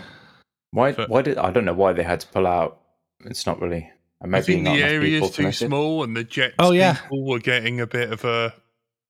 Why? 0.71 0.91
But- 0.91 1.10
why 1.10 1.21
did 1.21 1.38
I 1.38 1.52
don't 1.52 1.65
know 1.65 1.73
why 1.73 1.93
they 1.93 2.04
had 2.04 2.19
to 2.21 2.28
pull 2.28 2.47
out? 2.47 2.80
It's 3.26 3.45
not 3.45 3.60
really. 3.62 3.89
I 4.24 4.28
Maybe 4.28 4.46
think 4.46 4.64
not 4.64 4.76
the 4.76 4.84
area 4.84 5.22
is 5.22 5.32
too 5.32 5.44
committed. 5.44 5.68
small, 5.68 6.04
and 6.04 6.16
the 6.16 6.24
jets 6.24 6.56
Oh, 6.60 6.72
yeah. 6.72 6.94
people 6.94 7.26
were 7.26 7.40
getting 7.40 7.82
a 7.82 7.88
bit 7.88 8.12
of 8.12 8.24
a. 8.24 8.54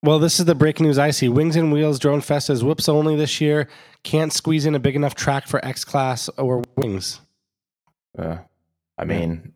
Well, 0.01 0.19
this 0.19 0.39
is 0.39 0.45
the 0.45 0.55
breaking 0.55 0.85
news 0.87 0.97
I 0.97 1.11
see. 1.11 1.29
Wings 1.29 1.55
and 1.55 1.71
Wheels 1.71 1.99
Drone 1.99 2.19
Fest 2.21 2.49
is 2.49 2.63
whoops 2.63 2.89
only 2.89 3.15
this 3.15 3.39
year. 3.39 3.69
Can't 4.03 4.33
squeeze 4.33 4.65
in 4.65 4.75
a 4.75 4.79
big 4.79 4.95
enough 4.95 5.15
track 5.15 5.47
for 5.47 5.63
X 5.63 5.85
Class 5.85 6.29
or 6.37 6.63
Wings. 6.75 7.21
Uh, 8.17 8.37
I 8.97 9.05
mean, 9.05 9.53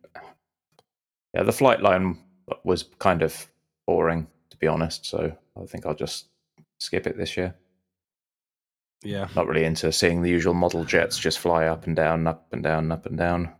yeah, 1.34 1.42
the 1.42 1.52
flight 1.52 1.82
line 1.82 2.18
was 2.64 2.84
kind 2.98 3.22
of 3.22 3.46
boring, 3.86 4.26
to 4.50 4.56
be 4.56 4.66
honest. 4.68 5.04
So 5.06 5.36
I 5.60 5.66
think 5.66 5.84
I'll 5.84 5.94
just 5.94 6.26
skip 6.78 7.06
it 7.06 7.16
this 7.18 7.36
year. 7.36 7.54
Yeah. 9.04 9.28
Not 9.36 9.46
really 9.46 9.64
into 9.64 9.92
seeing 9.92 10.22
the 10.22 10.30
usual 10.30 10.54
model 10.54 10.84
jets 10.84 11.18
just 11.18 11.38
fly 11.40 11.66
up 11.66 11.86
and 11.86 11.94
down, 11.94 12.26
up 12.26 12.46
and 12.52 12.62
down, 12.62 12.90
up 12.90 13.06
and 13.06 13.18
down. 13.18 13.52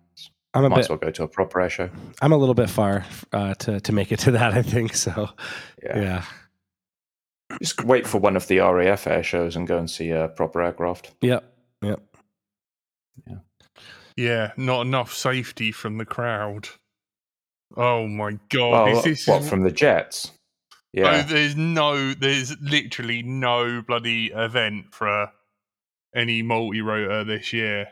I'm 0.54 0.64
a 0.64 0.68
Might 0.70 0.76
bit 0.76 0.84
as 0.84 0.88
well 0.88 0.98
go 0.98 1.10
to 1.10 1.22
a 1.24 1.28
proper 1.28 1.60
air 1.60 1.70
show. 1.70 1.90
I'm 2.22 2.32
a 2.32 2.36
little 2.36 2.54
bit 2.54 2.70
far 2.70 3.04
uh, 3.32 3.54
to 3.54 3.80
to 3.80 3.92
make 3.92 4.12
it 4.12 4.20
to 4.20 4.30
that, 4.32 4.54
I 4.54 4.62
think. 4.62 4.94
So 4.94 5.30
Yeah. 5.82 6.00
yeah. 6.00 6.24
Just 7.62 7.82
wait 7.84 8.06
for 8.06 8.18
one 8.18 8.36
of 8.36 8.46
the 8.46 8.58
RAF 8.58 9.06
air 9.06 9.22
shows 9.22 9.56
and 9.56 9.66
go 9.66 9.78
and 9.78 9.90
see 9.90 10.10
a 10.10 10.28
proper 10.28 10.62
aircraft. 10.62 11.12
Yep. 11.22 11.44
Yep. 11.82 12.00
Yeah, 13.26 13.36
Yeah. 14.16 14.52
not 14.56 14.82
enough 14.86 15.12
safety 15.14 15.72
from 15.72 15.98
the 15.98 16.04
crowd. 16.04 16.68
Oh 17.76 18.06
my 18.06 18.38
god! 18.48 18.70
Well, 18.86 18.98
is 18.98 19.04
this 19.04 19.26
what 19.26 19.44
from 19.44 19.62
the 19.62 19.70
jets? 19.70 20.32
Oh, 20.34 20.80
Yeah, 20.92 21.22
there's 21.22 21.54
no, 21.54 22.14
there's 22.14 22.58
literally 22.60 23.22
no 23.22 23.82
bloody 23.82 24.26
event 24.32 24.94
for 24.94 25.30
any 26.16 26.40
multi-rotor 26.42 27.24
this 27.24 27.52
year. 27.52 27.88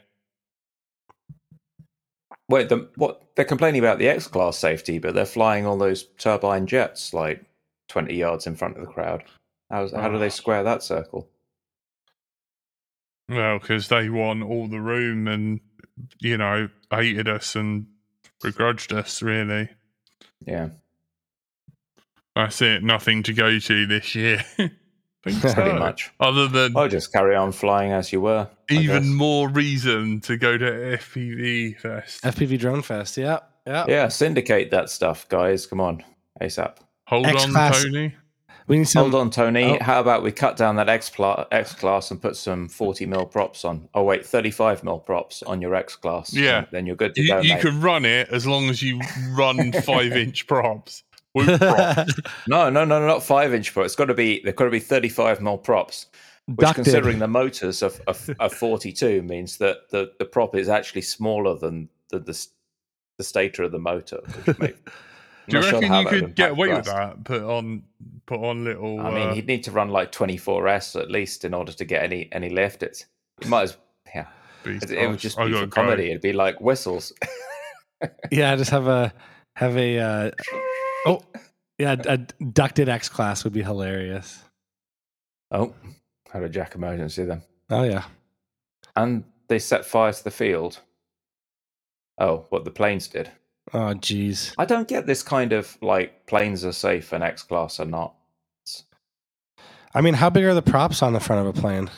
Wait, 2.49 2.69
the, 2.69 2.89
what? 2.97 3.23
They're 3.35 3.45
complaining 3.45 3.81
about 3.81 3.99
the 3.99 4.09
X 4.09 4.29
class 4.29 4.57
safety, 4.59 4.99
but 4.99 5.15
they're 5.15 5.27
flying 5.27 5.67
all 5.67 5.77
those 5.77 6.05
turbine 6.19 6.67
jets 6.67 7.13
like 7.13 7.45
twenty 7.89 8.15
yards 8.15 8.47
in 8.47 8.55
front 8.57 8.77
of 8.77 8.87
the 8.87 8.93
crowd. 8.93 9.25
How's, 9.71 9.93
how 9.93 10.09
do 10.09 10.19
they 10.19 10.27
Oh. 10.27 10.29
square 10.31 10.63
that 10.63 10.83
circle? 10.83 11.29
Well, 13.29 13.59
because 13.59 13.89
they 13.89 14.09
won 14.09 14.43
all 14.45 14.69
the 14.69 14.81
room 14.81 15.27
and, 15.27 15.59
you 16.21 16.37
know, 16.37 16.69
hated 16.93 17.29
us 17.29 17.57
and 17.57 17.87
begrudged 18.41 18.93
us, 18.93 19.21
really. 19.23 19.69
Yeah, 20.47 20.69
That's 22.37 22.63
it. 22.63 22.85
Nothing 22.85 23.25
to 23.25 23.33
go 23.33 23.59
to 23.59 23.87
this 23.87 24.15
year. 24.15 24.45
Think 25.33 25.55
pretty 25.55 25.79
much. 25.79 26.11
Other 26.21 26.49
than 26.49 26.77
I'll 26.77 26.89
just 26.89 27.13
carry 27.13 27.35
on 27.37 27.53
flying 27.53 27.93
as 27.93 28.13
you 28.13 28.21
were. 28.21 28.49
Even 28.71 29.15
more 29.15 29.49
reason 29.49 30.21
to 30.23 30.37
go 30.37 30.57
to 30.59 30.65
FPV 30.99 31.79
Fest. 31.81 32.23
FPV 32.23 32.59
Drone 32.59 32.83
Fest. 32.83 33.17
Yeah. 33.17 33.41
Yeah. 33.67 33.85
Yeah, 33.89 34.09
syndicate 34.09 34.71
that 34.71 34.91
stuff, 34.91 35.29
guys. 35.29 35.67
Come 35.67 35.81
on, 35.81 36.05
ASAP. 36.41 36.77
Hold 37.09 37.27
X-Class. 37.27 37.85
on, 37.85 37.91
Tony. 37.93 38.15
We 38.69 38.79
need 38.79 38.89
some. 38.89 39.11
Hold 39.11 39.15
on, 39.21 39.31
Tony. 39.31 39.79
Oh. 39.81 39.83
How 39.83 40.01
about 40.01 40.23
we 40.25 40.33
cut 40.33 40.57
down 40.57 40.75
that 40.77 40.89
X, 40.89 41.09
pla- 41.09 41.47
X 41.53 41.73
class 41.73 42.11
and 42.11 42.21
put 42.21 42.37
some 42.37 42.69
40 42.69 43.07
mil 43.07 43.25
props 43.25 43.65
on? 43.65 43.89
Oh, 43.95 44.03
wait, 44.03 44.27
35 44.27 44.83
mil 44.83 44.99
props 44.99 45.43
on 45.45 45.63
your 45.63 45.75
X 45.77 45.95
class. 45.95 46.33
Yeah. 46.35 46.65
Then 46.73 46.85
you're 46.87 46.97
good 46.97 47.15
to 47.15 47.23
You, 47.23 47.29
go. 47.29 47.41
you 47.43 47.55
mate. 47.55 47.61
can 47.63 47.81
run 47.81 48.05
it 48.05 48.29
as 48.31 48.45
long 48.47 48.69
as 48.69 48.83
you 48.83 49.01
run 49.37 49.71
five 49.83 50.13
inch 50.17 50.47
props. 50.49 51.05
Woot 51.37 51.61
props. 51.61 52.15
No, 52.49 52.71
no, 52.71 52.85
no, 52.85 53.07
not 53.07 53.23
five 53.23 53.55
inch 53.55 53.73
props. 53.73 53.87
It's 53.87 53.97
got 53.97 54.07
to 54.07 54.15
be, 54.15 54.41
they've 54.45 54.57
got 54.57 54.65
to 54.65 54.71
be 54.71 54.81
35 54.81 55.41
mil 55.41 55.59
props. 55.59 56.07
Which, 56.47 56.59
Ducted. 56.59 56.85
considering 56.85 57.19
the 57.19 57.29
motors 57.29 57.83
of, 57.83 58.01
of, 58.07 58.31
of 58.39 58.53
42, 58.53 59.23
means 59.23 59.57
that 59.57 59.91
the, 59.91 60.13
the 60.19 60.25
prop 60.25 60.55
is 60.55 60.69
actually 60.69 61.03
smaller 61.03 61.59
than 61.59 61.89
the, 62.11 62.21
the, 62.21 62.47
the 63.19 63.25
stator 63.25 63.65
of 63.65 63.73
the 63.73 63.81
motor. 63.81 64.21
Which 64.45 64.59
may, 64.59 64.75
Do 65.49 65.57
you 65.57 65.63
not 65.63 65.71
sure 65.71 65.81
reckon 65.81 65.97
you 66.01 66.07
could 66.07 66.35
get 66.35 66.51
away 66.53 66.73
with 66.73 66.87
that? 66.87 67.23
Put 67.23 67.43
on, 67.43 67.85
put 68.27 68.41
on 68.41 68.65
little. 68.65 69.01
I 69.01 69.11
mean, 69.11 69.29
uh, 69.29 69.35
he'd 69.35 69.47
need 69.47 69.63
to 69.65 69.71
run 69.71 69.91
like 69.91 70.11
24s 70.11 71.01
at 71.01 71.09
least 71.11 71.45
in 71.45 71.55
order 71.55 71.73
to 71.73 71.85
get 71.85 72.03
any 72.03 72.29
any 72.33 72.51
lift. 72.51 72.83
It's 72.83 73.07
it 73.41 73.47
might 73.47 73.63
as 73.63 73.77
yeah. 74.13 74.27
It, 74.65 74.91
it 74.91 75.09
would 75.09 75.21
just 75.21 75.39
I 75.39 75.47
be 75.47 75.53
gotta 75.53 75.67
for 75.67 75.71
go. 75.71 75.83
comedy. 75.83 76.07
It'd 76.11 76.21
be 76.21 76.33
like 76.33 76.61
whistles. 76.61 77.13
yeah, 78.33 78.57
just 78.57 78.71
have 78.71 78.89
a 78.89 79.13
have 79.55 79.77
a. 79.77 79.99
Uh, 79.99 80.31
oh, 81.07 81.23
yeah, 81.79 81.97
a 82.07 82.17
ducted 82.19 82.89
X 82.89 83.09
class 83.09 83.45
would 83.45 83.53
be 83.53 83.63
hilarious. 83.63 84.43
oh, 85.51 85.75
had 86.33 86.43
a 86.43 86.49
jack 86.49 86.75
emergency 86.75 87.25
then, 87.25 87.43
Oh 87.71 87.83
yeah. 87.85 88.05
and 88.97 89.25
they 89.49 89.59
set 89.59 89.85
fire 89.87 90.13
to 90.13 90.25
the 90.25 90.31
field. 90.31 90.81
Oh, 92.19 92.47
what 92.51 92.65
the 92.65 92.71
planes 92.71 93.09
did. 93.09 93.31
Oh 93.73 93.95
jeez. 93.95 94.55
I 94.59 94.65
don't 94.65 94.89
get 94.89 95.07
this 95.07 95.23
kind 95.23 95.53
of 95.53 95.77
like 95.83 96.27
planes 96.27 96.65
are 96.65 96.73
safe 96.73 97.13
and 97.13 97.23
X 97.25 97.43
class 97.43 97.79
are 97.81 97.85
not. 97.87 98.15
I 99.95 100.01
mean, 100.03 100.15
how 100.15 100.31
big 100.31 100.45
are 100.45 100.55
the 100.55 100.63
props 100.63 101.03
on 101.03 101.13
the 101.15 101.21
front 101.21 101.47
of 101.47 101.57
a 101.57 101.61
plane? 101.61 101.91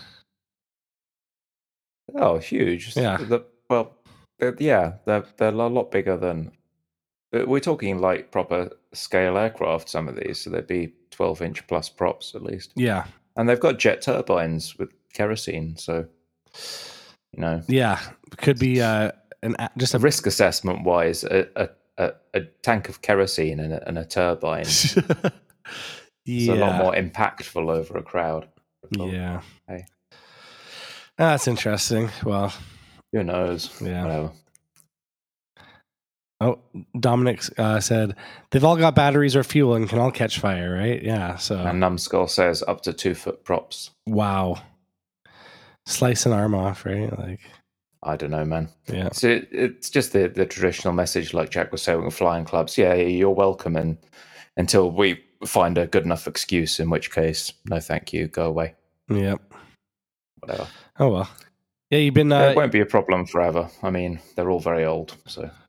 Oh, 2.15 2.39
huge. 2.39 2.97
Yeah. 2.97 3.17
The, 3.19 3.45
well, 3.69 3.97
yeah, 4.59 4.95
they're 5.05 5.25
they're 5.37 5.49
a 5.49 5.69
lot 5.69 5.91
bigger 5.91 6.17
than. 6.17 6.53
But 7.31 7.47
We're 7.49 7.61
talking 7.61 7.99
like 7.99 8.31
proper 8.31 8.71
scale 8.95 9.37
aircraft. 9.39 9.89
Some 9.89 10.09
of 10.09 10.17
these, 10.17 10.41
so 10.41 10.51
they'd 10.51 10.67
be 10.67 10.93
twelve 11.11 11.43
inch 11.43 11.67
plus 11.67 11.89
props 11.89 12.35
at 12.35 12.43
least. 12.43 12.73
Yeah. 12.77 13.05
and 13.37 13.49
they've 13.49 13.61
got 13.61 13.79
jet 13.79 14.03
turbines 14.03 14.77
with 14.79 14.91
kerosene 15.13 15.77
so 15.77 16.07
you 17.33 17.41
know 17.41 17.63
Yeah. 17.69 17.99
Could 18.37 18.59
be 18.59 18.81
uh, 18.83 19.13
an 19.43 19.57
a- 19.59 19.71
just 19.79 19.95
a 19.95 19.99
risk 19.99 20.27
assessment 20.27 20.85
wise 20.85 21.25
a, 21.25 21.47
a, 21.57 21.69
a, 21.99 22.13
a 22.35 22.41
tank 22.63 22.89
of 22.89 23.01
kerosene 23.03 23.61
and 23.61 23.73
a, 23.73 23.89
and 23.89 23.99
a 23.99 24.05
turbine 24.05 24.67
yeah. 26.25 26.53
a 26.53 26.57
lot 26.57 26.77
more 26.83 26.93
impactful 26.95 27.69
over 27.71 27.99
a 27.99 28.03
crowd 28.03 28.49
Yeah. 28.91 29.41
Hey. 29.67 29.87
That's 31.17 31.49
interesting. 31.49 32.11
Well, 32.25 32.53
who 33.13 33.25
knows 33.25 33.71
Yeah. 33.81 34.03
Whatever. 34.05 34.31
Oh, 36.41 36.59
Dominic 36.99 37.43
uh, 37.59 37.81
said 37.81 38.17
they've 38.51 38.65
all 38.65 38.77
got 38.77 38.95
batteries 38.95 39.37
or 39.37 39.45
fuel 39.45 39.75
and 39.75 39.89
can 39.89 39.99
all 39.99 40.11
catch 40.11 40.39
fire, 40.39 40.75
right? 40.75 41.03
Yeah. 41.03 41.37
So 41.37 41.59
and 41.59 41.81
numbskull 41.81 42.29
says 42.29 42.63
up 42.67 42.83
to 42.83 42.93
two 42.93 43.15
foot 43.15 43.45
props 43.45 43.91
wow, 44.07 44.61
slice 45.87 46.27
an 46.27 46.33
arm 46.33 46.55
off, 46.55 46.85
right? 46.85 47.17
Like, 47.19 47.41
i 48.05 48.15
don't 48.15 48.31
know 48.31 48.45
man 48.45 48.69
yeah, 48.87 49.09
so 49.11 49.27
it, 49.27 49.49
it's 49.51 49.91
just 49.91 50.13
the, 50.13 50.29
the 50.29 50.47
traditional 50.47 50.95
message 50.95 51.35
like 51.35 51.51
jack 51.51 51.73
was 51.73 51.83
saying 51.83 52.05
with 52.05 52.15
flying 52.15 52.45
clubs 52.45 52.79
yeah 52.79 52.95
you're 52.95 53.29
welcome 53.29 53.75
and 53.75 53.99
until 54.57 54.93
we 54.93 55.21
find 55.45 55.77
a 55.77 55.89
good 55.89 56.05
enough 56.05 56.29
excuse 56.29 56.79
in 56.79 56.91
which 56.91 57.11
case 57.11 57.53
no 57.69 57.81
thank 57.81 58.13
you 58.13 58.29
go 58.29 58.47
away 58.47 58.73
yep. 59.11 59.43
whatever 60.39 60.69
Oh 60.99 61.11
well. 61.11 61.31
Yeah, 61.91 61.99
you've 62.01 62.15
been. 62.15 62.33
Uh, 62.33 62.51
it 62.51 62.57
won't 62.57 62.73
be 62.73 62.81
a 62.81 62.87
problem 62.87 63.25
forever 63.25 63.69
i 63.83 63.91
mean 63.91 64.21
they're 64.35 64.51
all 64.51 64.61
very 64.61 64.85
old 64.85 65.17
so 65.27 65.51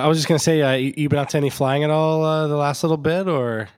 I 0.00 0.06
was 0.06 0.18
just 0.18 0.28
gonna 0.28 0.38
say, 0.38 0.62
uh, 0.62 0.72
you, 0.74 0.94
you 0.96 1.08
been 1.08 1.18
out 1.18 1.30
to 1.30 1.36
any 1.38 1.50
flying 1.50 1.82
at 1.84 1.90
all 1.90 2.24
uh, 2.24 2.46
the 2.46 2.56
last 2.56 2.82
little 2.84 2.96
bit, 2.96 3.26
or 3.28 3.68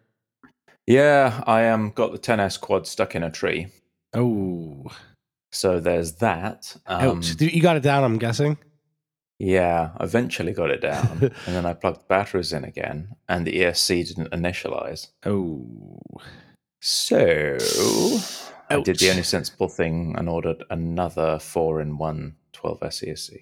Yeah, 0.87 1.43
I 1.47 1.69
um 1.69 1.91
got 1.91 2.13
the 2.13 2.19
10s 2.19 2.61
quad 2.61 2.87
stuck 2.87 3.15
in 3.15 3.23
a 3.23 3.31
tree. 3.31 3.69
oh, 4.15 4.91
So 5.53 5.81
there's 5.81 6.15
that. 6.17 6.77
Um, 6.87 7.19
ouch. 7.19 7.41
you 7.41 7.61
got 7.63 7.77
it 7.77 7.83
down? 7.83 8.05
I'm 8.05 8.19
guessing. 8.19 8.59
yeah, 9.39 9.91
eventually 10.01 10.53
got 10.53 10.71
it 10.71 10.81
down. 10.81 11.19
and 11.47 11.57
then 11.57 11.67
I 11.67 11.75
plugged 11.75 12.01
the 12.01 12.05
batteries 12.09 12.53
in 12.53 12.65
again, 12.65 13.09
and 13.29 13.47
the 13.47 13.53
ESC 13.61 14.07
didn't 14.09 14.31
initialize. 14.31 15.09
Oh, 15.25 15.99
So 16.81 17.57
I 18.71 18.81
did 18.83 18.99
the 18.99 19.11
only 19.11 19.23
sensible 19.23 19.69
thing 19.69 20.15
and 20.19 20.29
ordered 20.29 20.63
another 20.71 21.39
4 21.39 21.81
in 21.81 21.99
1 21.99 22.37
12S 22.53 23.09
ESC. 23.09 23.37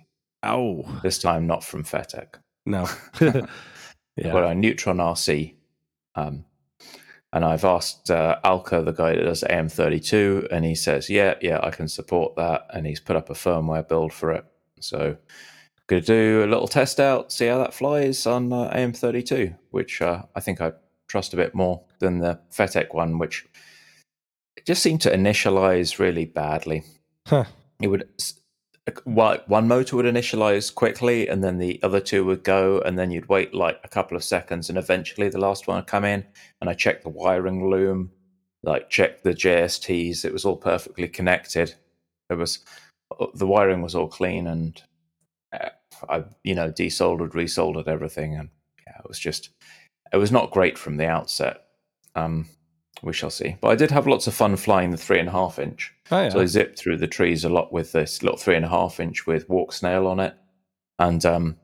Oh, 0.44 1.00
This 1.02 1.18
time 1.18 1.46
not 1.46 1.62
from 1.64 1.84
FETtec, 1.84 2.34
no. 2.66 2.88
yeah. 3.20 3.46
but 4.16 4.44
a 4.44 4.54
Neutron 4.54 4.98
RC. 4.98 5.54
Um, 6.14 6.44
and 7.32 7.44
I've 7.44 7.64
asked 7.64 8.10
uh, 8.10 8.38
Alka, 8.44 8.82
the 8.82 8.92
guy 8.92 9.14
that 9.14 9.24
does 9.24 9.42
AM32, 9.42 10.48
and 10.50 10.64
he 10.64 10.74
says, 10.74 11.08
yeah, 11.08 11.34
yeah, 11.40 11.60
I 11.62 11.70
can 11.70 11.88
support 11.88 12.36
that. 12.36 12.66
And 12.70 12.86
he's 12.86 13.00
put 13.00 13.16
up 13.16 13.30
a 13.30 13.34
firmware 13.34 13.88
build 13.88 14.12
for 14.12 14.32
it. 14.32 14.44
So 14.80 15.16
going 15.86 16.02
to 16.02 16.06
do 16.06 16.44
a 16.44 16.46
little 16.46 16.68
test 16.68 17.00
out, 17.00 17.32
see 17.32 17.46
how 17.46 17.58
that 17.58 17.74
flies 17.74 18.26
on 18.26 18.52
uh, 18.52 18.70
AM32, 18.74 19.56
which 19.70 20.02
uh, 20.02 20.22
I 20.34 20.40
think 20.40 20.60
I 20.60 20.72
trust 21.06 21.34
a 21.34 21.36
bit 21.36 21.54
more 21.54 21.82
than 21.98 22.18
the 22.18 22.38
FETtec 22.50 22.94
one, 22.94 23.18
which 23.18 23.46
just 24.66 24.82
seemed 24.82 25.00
to 25.02 25.10
initialize 25.10 25.98
really 25.98 26.24
badly. 26.24 26.84
Huh. 27.26 27.44
It 27.80 27.88
would 27.88 28.08
one 29.04 29.68
motor 29.68 29.96
would 29.96 30.06
initialize 30.06 30.74
quickly, 30.74 31.28
and 31.28 31.42
then 31.42 31.58
the 31.58 31.80
other 31.82 32.00
two 32.00 32.24
would 32.24 32.42
go, 32.42 32.80
and 32.80 32.98
then 32.98 33.10
you'd 33.10 33.28
wait 33.28 33.54
like 33.54 33.78
a 33.84 33.88
couple 33.88 34.16
of 34.16 34.24
seconds, 34.24 34.68
and 34.68 34.76
eventually 34.76 35.28
the 35.28 35.38
last 35.38 35.68
one 35.68 35.76
would 35.76 35.86
come 35.86 36.04
in. 36.04 36.26
And 36.60 36.68
I 36.68 36.74
checked 36.74 37.04
the 37.04 37.08
wiring 37.08 37.70
loom, 37.70 38.10
like 38.62 38.90
checked 38.90 39.22
the 39.22 39.34
JSTs. 39.34 40.24
It 40.24 40.32
was 40.32 40.44
all 40.44 40.56
perfectly 40.56 41.08
connected. 41.08 41.74
It 42.28 42.34
was 42.34 42.60
the 43.34 43.46
wiring 43.46 43.82
was 43.82 43.94
all 43.94 44.08
clean, 44.08 44.46
and 44.48 44.82
uh, 45.52 45.68
I, 46.08 46.24
you 46.42 46.54
know, 46.54 46.72
desoldered, 46.72 47.32
resoldered 47.32 47.86
everything, 47.86 48.34
and 48.34 48.48
yeah, 48.86 48.98
it 48.98 49.08
was 49.08 49.18
just, 49.18 49.50
it 50.12 50.16
was 50.16 50.32
not 50.32 50.50
great 50.50 50.76
from 50.76 50.96
the 50.96 51.06
outset. 51.06 51.64
Um, 52.16 52.48
we 53.02 53.12
shall 53.12 53.30
see. 53.30 53.56
But 53.60 53.68
I 53.68 53.74
did 53.74 53.90
have 53.90 54.06
lots 54.06 54.26
of 54.26 54.34
fun 54.34 54.56
flying 54.56 54.90
the 54.90 54.96
three 54.96 55.18
and 55.18 55.28
a 55.28 55.32
half 55.32 55.58
inch. 55.58 55.92
Oh, 56.10 56.22
yeah. 56.22 56.28
So 56.28 56.40
I 56.40 56.46
zipped 56.46 56.78
through 56.78 56.98
the 56.98 57.06
trees 57.06 57.44
a 57.44 57.48
lot 57.48 57.72
with 57.72 57.92
this 57.92 58.22
little 58.22 58.38
three 58.38 58.56
and 58.56 58.64
a 58.64 58.68
half 58.68 59.00
inch 59.00 59.26
with 59.26 59.48
Walksnail 59.48 60.06
on 60.06 60.20
it, 60.20 60.34
and 60.98 61.24
um, 61.26 61.56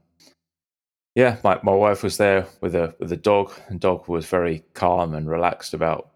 yeah, 1.14 1.36
my 1.44 1.58
my 1.62 1.72
wife 1.72 2.02
was 2.02 2.16
there 2.16 2.46
with 2.60 2.74
a 2.74 2.94
with 2.98 3.12
a 3.12 3.16
dog, 3.16 3.52
and 3.68 3.80
dog 3.80 4.08
was 4.08 4.26
very 4.26 4.64
calm 4.74 5.14
and 5.14 5.28
relaxed 5.28 5.74
about 5.74 6.10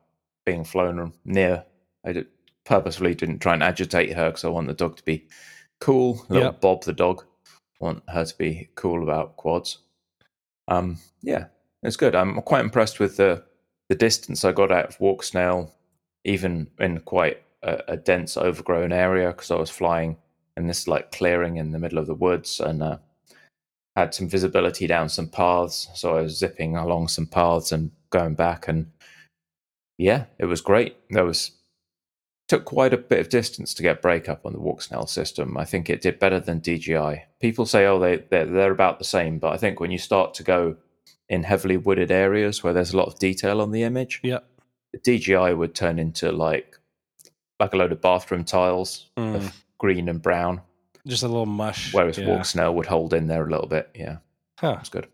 being 0.45 0.65
flown 0.65 1.13
near. 1.25 1.65
I 2.05 2.13
did, 2.13 2.27
purposefully 2.65 3.15
didn't 3.15 3.41
try 3.41 3.55
and 3.55 3.63
agitate 3.63 4.13
her 4.15 4.31
because 4.31 4.45
I 4.45 4.49
want 4.49 4.67
the 4.67 4.75
dog 4.75 4.97
to 4.97 5.05
be 5.05 5.27
cool. 5.81 6.25
Little 6.29 6.53
Yep. 6.53 6.61
Bob 6.61 6.85
the 6.85 6.93
dog, 6.93 7.25
want 7.81 8.03
her 8.09 8.25
to 8.25 8.39
be 8.39 8.71
cool 8.75 9.03
about 9.03 9.37
quads. 9.37 9.79
Um, 10.69 10.99
yeah, 11.21 11.47
it's 11.83 11.97
good. 11.97 12.15
I'm 12.15 12.41
quite 12.43 12.65
impressed 12.65 13.01
with 13.01 13.17
the 13.17 13.45
the 13.93 13.97
distance 13.97 14.43
I 14.43 14.53
got 14.53 14.73
out 14.73 14.87
of 14.87 14.99
Walksnail, 15.01 15.71
even 16.25 16.71
in 16.79 17.01
quite 17.01 17.43
a, 17.63 17.83
a 17.89 17.97
dense, 17.99 18.39
overgrown 18.39 18.91
area, 18.91 19.27
because 19.29 19.51
I 19.51 19.57
was 19.57 19.69
flying 19.69 20.17
in 20.57 20.67
this 20.67 20.89
like 20.89 21.13
clearing 21.13 21.59
in 21.59 21.73
the 21.73 21.79
middle 21.79 21.99
of 21.99 22.07
the 22.07 22.15
woods, 22.15 22.59
and 22.59 22.83
uh, 22.83 22.97
had 23.95 24.15
some 24.15 24.31
visibility 24.31 24.87
down 24.87 25.11
some 25.11 25.29
paths. 25.29 25.91
So 25.95 26.17
I 26.17 26.23
was 26.23 26.39
zipping 26.39 26.75
along 26.75 27.09
some 27.09 27.27
paths 27.27 27.71
and 27.71 27.91
going 28.09 28.35
back, 28.35 28.67
and 28.67 28.91
yeah, 29.99 30.25
it 30.39 30.47
was 30.47 30.63
great. 30.63 30.97
There 31.11 31.27
was 31.27 31.51
took 32.49 32.65
quite 32.65 32.95
a 32.95 32.97
bit 32.99 33.21
of 33.21 33.29
distance 33.29 33.75
to 33.75 33.83
get 33.83 34.01
breakup 34.01 34.47
on 34.47 34.55
the 34.55 34.59
Walksnail 34.59 35.07
system. 35.07 35.59
I 35.59 35.67
think 35.67 35.91
it 35.91 36.01
did 36.01 36.19
better 36.19 36.41
than 36.41 36.61
DJI. 36.61 37.25
People 37.43 37.67
say, 37.67 37.85
oh, 37.85 37.99
they 37.99 38.25
they're, 38.31 38.47
they're 38.47 38.73
about 38.73 38.99
the 38.99 39.05
same, 39.05 39.39
but 39.39 39.53
I 39.53 39.59
think 39.59 39.81
when 39.81 39.91
you 39.91 39.99
start 39.99 40.33
to 40.37 40.43
go 40.43 40.77
in 41.29 41.43
heavily 41.45 41.77
wooded 41.77 42.11
areas 42.11 42.63
where 42.63 42.73
there's 42.73 42.93
a 42.93 42.97
lot 42.97 43.07
of 43.09 43.19
detail 43.19 43.61
on 43.61 43.71
the 43.71 43.83
image, 43.85 44.21
Yeah. 44.23 44.39
the 44.93 44.99
DJI 44.99 45.55
would 45.55 45.75
turn 45.75 45.99
into 45.99 46.31
like 46.33 46.79
like 47.61 47.73
a 47.73 47.77
load 47.77 47.93
of 47.93 48.01
bathroom 48.01 48.45
tiles 48.45 49.11
Mm. 49.17 49.37
of 49.37 49.65
green 49.79 50.09
and 50.09 50.21
brown, 50.21 50.61
Just 51.07 51.23
a 51.23 51.29
little 51.29 51.47
mush. 51.47 51.95
whereas 51.95 52.19
yeah. 52.19 52.27
Walk 52.29 52.45
Snail 52.45 52.75
would 52.75 52.87
hold 52.87 53.15
in 53.15 53.29
there 53.29 53.47
a 53.47 53.51
little 53.51 53.69
bit. 53.69 53.89
Yeah, 53.95 54.17
Huh. 54.59 54.73
that's 54.77 54.89
good. 54.89 55.07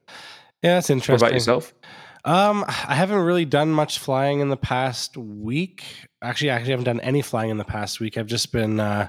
Yeah, 0.62 0.74
that's 0.76 0.88
interesting. 0.90 1.12
What 1.14 1.22
about 1.22 1.34
yourself? 1.34 1.74
Um, 2.24 2.64
I 2.66 2.94
haven't 2.94 3.18
really 3.20 3.44
done 3.44 3.70
much 3.70 3.98
flying 3.98 4.40
in 4.40 4.48
the 4.48 4.56
past 4.56 5.16
week. 5.16 5.84
Actually, 6.22 6.50
I 6.50 6.54
actually 6.56 6.70
haven't 6.72 6.84
done 6.86 7.00
any 7.00 7.22
flying 7.22 7.50
in 7.50 7.58
the 7.58 7.64
past 7.64 8.00
week. 8.00 8.16
I've 8.18 8.26
just 8.26 8.50
been. 8.50 8.80
Uh, 8.80 9.08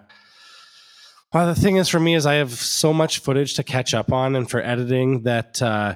well, 1.33 1.47
the 1.53 1.59
thing 1.59 1.77
is, 1.77 1.87
for 1.89 1.99
me, 1.99 2.15
is 2.15 2.25
I 2.25 2.35
have 2.35 2.51
so 2.53 2.91
much 2.93 3.19
footage 3.19 3.53
to 3.55 3.63
catch 3.63 3.93
up 3.93 4.11
on, 4.11 4.35
and 4.35 4.49
for 4.49 4.61
editing 4.61 5.23
that. 5.23 5.61
Uh, 5.61 5.95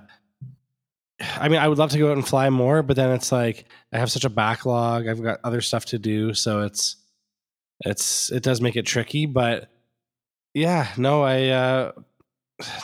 I 1.39 1.49
mean, 1.49 1.59
I 1.59 1.67
would 1.67 1.77
love 1.77 1.91
to 1.91 1.97
go 1.97 2.09
out 2.09 2.17
and 2.17 2.27
fly 2.27 2.49
more, 2.49 2.83
but 2.83 2.95
then 2.95 3.11
it's 3.11 3.31
like 3.31 3.65
I 3.91 3.99
have 3.99 4.11
such 4.11 4.25
a 4.25 4.29
backlog. 4.29 5.07
I've 5.07 5.21
got 5.21 5.39
other 5.43 5.61
stuff 5.61 5.85
to 5.85 5.99
do, 5.99 6.33
so 6.33 6.61
it's 6.61 6.97
it's 7.81 8.31
it 8.31 8.43
does 8.43 8.61
make 8.61 8.75
it 8.75 8.85
tricky. 8.85 9.25
But 9.25 9.69
yeah, 10.53 10.87
no, 10.97 11.23
I 11.23 11.47
uh, 11.49 11.91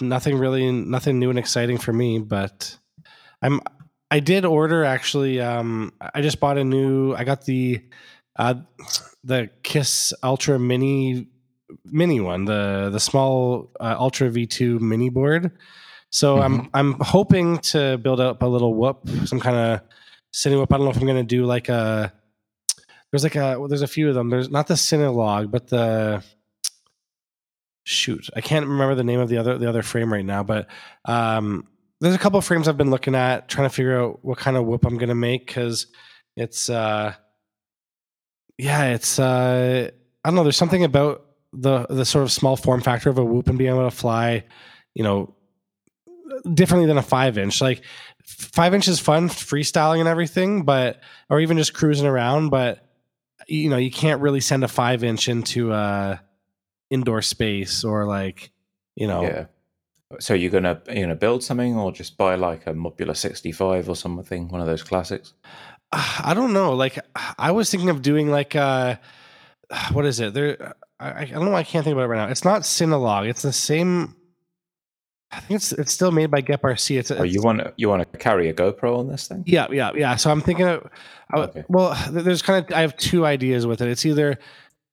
nothing 0.02 0.38
really, 0.38 0.72
nothing 0.72 1.20
new 1.20 1.30
and 1.30 1.40
exciting 1.40 1.78
for 1.78 1.94
me. 1.94 2.20
But 2.20 2.78
I'm 3.42 3.62
I 4.12 4.20
did 4.20 4.46
order 4.46 4.84
actually. 4.84 5.40
Um, 5.42 5.94
I 6.14 6.22
just 6.22 6.40
bought 6.40 6.58
a 6.58 6.64
new. 6.64 7.14
I 7.16 7.24
got 7.24 7.46
the 7.46 7.82
uh, 8.36 8.56
the 9.24 9.50
Kiss 9.64 10.14
Ultra 10.24 10.60
Mini 10.60 11.28
mini 11.86 12.20
one, 12.20 12.46
the 12.46 12.90
the 12.92 13.00
small 13.00 13.72
uh, 13.80 13.96
Ultra 13.98 14.30
V2 14.30 14.80
mini 14.80 15.10
board. 15.10 15.52
So 16.12 16.42
I'm 16.42 16.70
I'm 16.74 16.96
hoping 17.00 17.60
to 17.60 17.98
build 17.98 18.20
up 18.20 18.42
a 18.42 18.46
little 18.46 18.74
whoop, 18.74 19.08
some 19.26 19.40
kind 19.40 19.56
of 19.56 19.82
cine 20.34 20.58
whoop. 20.58 20.74
I 20.74 20.78
don't 20.78 20.86
know 20.86 20.92
if 20.92 20.98
I'm 20.98 21.06
going 21.06 21.18
to 21.18 21.24
do 21.24 21.46
like 21.46 21.70
a. 21.70 22.14
There's 23.12 23.24
like 23.24 23.36
a 23.36 23.60
well, 23.60 23.68
there's 23.68 23.82
a 23.82 23.88
few 23.88 24.10
of 24.10 24.16
them. 24.16 24.30
There's 24.30 24.50
not 24.50 24.68
the 24.68 24.76
Cinelog, 24.76 25.52
but 25.52 25.68
the 25.68 26.24
shoot, 27.90 28.30
I 28.36 28.42
can't 28.42 28.68
remember 28.68 28.96
the 28.96 29.04
name 29.04 29.20
of 29.20 29.30
the 29.30 29.38
other 29.38 29.58
the 29.58 29.68
other 29.68 29.82
frame 29.82 30.14
right 30.14 30.26
now. 30.26 30.44
But 30.44 30.68
um, 31.06 31.68
there's 32.00 32.16
a 32.16 32.20
couple 32.20 32.38
of 32.38 32.46
frames 32.46 32.68
I've 32.68 32.78
been 32.78 32.92
looking 32.92 33.16
at, 33.16 33.50
trying 33.50 33.68
to 33.68 33.74
figure 33.74 34.00
out 34.00 34.20
what 34.24 34.38
kind 34.38 34.58
of 34.58 34.66
whoop 34.66 34.86
I'm 34.86 34.98
going 34.98 35.10
to 35.10 35.16
make 35.16 35.48
because 35.48 35.88
it's 36.36 36.70
uh, 36.70 37.14
yeah, 38.58 38.86
it's 38.94 39.20
uh, 39.20 39.90
I 40.24 40.30
don't 40.30 40.36
know. 40.36 40.44
There's 40.44 40.58
something 40.58 40.84
about 40.84 41.26
the 41.52 41.88
the 41.88 42.06
sort 42.06 42.24
of 42.24 42.32
small 42.32 42.56
form 42.56 42.82
factor 42.82 43.10
of 43.10 43.18
a 43.18 43.26
whoop 43.26 43.48
and 43.48 43.58
being 43.58 43.72
able 43.72 43.90
to 43.90 43.96
fly, 43.96 44.46
you 44.94 45.04
know, 45.04 45.36
differently 46.54 46.88
than 46.88 46.98
a 46.98 47.04
five 47.04 47.38
inch. 47.38 47.62
Like 47.62 47.82
five 48.24 48.74
inch 48.74 48.88
is 48.88 49.00
fun, 49.00 49.30
freestyling 49.30 50.00
and 50.00 50.08
everything, 50.08 50.64
but 50.64 51.02
or 51.30 51.40
even 51.40 51.58
just 51.58 51.74
cruising 51.74 52.08
around. 52.08 52.50
But 52.50 52.86
you 53.48 53.70
know, 53.70 53.78
you 53.78 53.92
can't 53.92 54.22
really 54.22 54.42
send 54.42 54.64
a 54.64 54.68
five 54.68 55.04
inch 55.04 55.28
into 55.28 55.74
a 55.74 56.22
indoor 56.90 57.22
space 57.22 57.84
or 57.84 58.06
like 58.06 58.52
you 58.96 59.08
know. 59.08 59.24
Yeah. 59.24 59.46
So 60.20 60.34
you're 60.34 60.52
gonna 60.52 60.82
you 60.90 61.02
gonna 61.02 61.16
build 61.16 61.44
something 61.44 61.76
or 61.76 61.92
just 61.92 62.18
buy 62.18 62.36
like 62.36 62.66
a 62.66 62.74
Mobula 62.74 63.16
65 63.16 63.90
or 63.90 63.96
something, 63.96 64.48
one 64.50 64.60
of 64.60 64.68
those 64.68 64.82
classics? 64.82 65.34
I 65.92 66.34
don't 66.36 66.54
know. 66.54 66.74
Like 66.74 67.00
I 67.38 67.52
was 67.52 67.70
thinking 67.70 67.90
of 67.90 68.02
doing 68.02 68.30
like 68.30 68.56
uh 68.56 68.96
what 69.92 70.06
is 70.06 70.20
it? 70.20 70.34
There 70.34 70.76
I, 71.00 71.22
I 71.22 71.26
don't 71.26 71.46
know 71.46 71.52
why 71.52 71.60
I 71.60 71.64
can't 71.64 71.84
think 71.84 71.94
about 71.94 72.06
it 72.06 72.08
right 72.08 72.26
now. 72.26 72.32
It's 72.32 72.44
not 72.44 72.64
Cinelog. 72.64 73.30
It's 73.30 73.42
the 73.42 73.54
same 73.54 74.16
I 75.32 75.40
think 75.42 75.58
it's 75.58 75.72
it's 75.72 75.94
still 75.94 76.12
made 76.12 76.32
by 76.32 76.42
RC. 76.42 76.98
It's, 77.00 77.12
Oh, 77.12 77.24
you 77.24 77.42
want 77.44 77.60
to 77.60 77.74
you 77.78 77.88
want 77.90 78.12
to 78.12 78.18
carry 78.18 78.50
a 78.50 78.54
GoPro 78.54 78.98
on 78.98 79.08
this 79.08 79.28
thing? 79.28 79.44
Yeah, 79.46 79.68
yeah, 79.72 79.92
yeah. 79.96 80.16
So 80.16 80.32
I'm 80.32 80.42
thinking 80.42 80.68
of 80.68 80.90
I- 81.32 81.40
Okay. 81.42 81.64
well, 81.70 81.96
there's 82.12 82.42
kind 82.42 82.66
of 82.66 82.74
I 82.76 82.82
have 82.82 82.98
two 82.98 83.26
ideas 83.26 83.68
with 83.68 83.82
it. 83.82 83.88
It's 83.90 84.06
either 84.06 84.40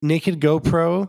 naked 0.02 0.40
GoPro 0.40 1.08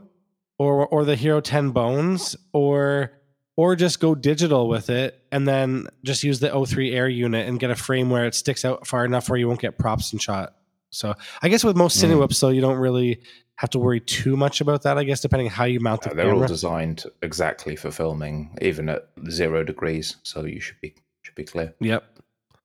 or 0.57 0.87
or 0.87 1.03
the 1.03 1.15
Hero 1.15 1.41
10 1.41 1.71
Bones 1.71 2.35
or 2.53 3.11
or 3.57 3.75
just 3.75 3.99
go 3.99 4.15
digital 4.15 4.69
with 4.69 4.89
it 4.89 5.19
and 5.31 5.47
then 5.47 5.87
just 6.05 6.23
use 6.23 6.39
the 6.39 6.49
O3 6.49 6.93
Air 6.93 7.09
unit 7.09 7.47
and 7.49 7.59
get 7.59 7.69
a 7.71 7.75
frame 7.75 8.09
where 8.09 8.25
it 8.25 8.35
sticks 8.35 8.63
out 8.63 8.85
far 8.87 9.03
enough 9.03 9.29
where 9.29 9.37
you 9.39 9.47
won't 9.47 9.59
get 9.59 9.77
props 9.77 10.11
and 10.13 10.21
shot. 10.21 10.53
So 10.91 11.13
I 11.41 11.49
guess 11.49 11.63
with 11.63 11.75
most 11.75 11.97
Mm. 12.01 12.09
Cinewhoops 12.11 12.39
though, 12.39 12.49
you 12.49 12.61
don't 12.61 12.77
really 12.77 13.21
have 13.55 13.69
to 13.71 13.79
worry 13.79 13.99
too 13.99 14.37
much 14.37 14.61
about 14.61 14.83
that. 14.83 14.97
I 14.97 15.03
guess 15.03 15.19
depending 15.21 15.49
how 15.49 15.65
you 15.65 15.79
mount 15.79 16.01
the 16.03 16.11
Uh, 16.11 16.13
they're 16.13 16.33
all 16.33 16.45
designed 16.47 17.03
exactly 17.21 17.75
for 17.75 17.91
filming, 17.91 18.55
even 18.61 18.87
at 18.89 19.09
zero 19.29 19.63
degrees. 19.63 20.17
So 20.23 20.45
you 20.45 20.59
should 20.59 20.79
be 20.81 20.95
should 21.23 21.35
be 21.35 21.43
clear. 21.43 21.73
Yep. 21.81 22.03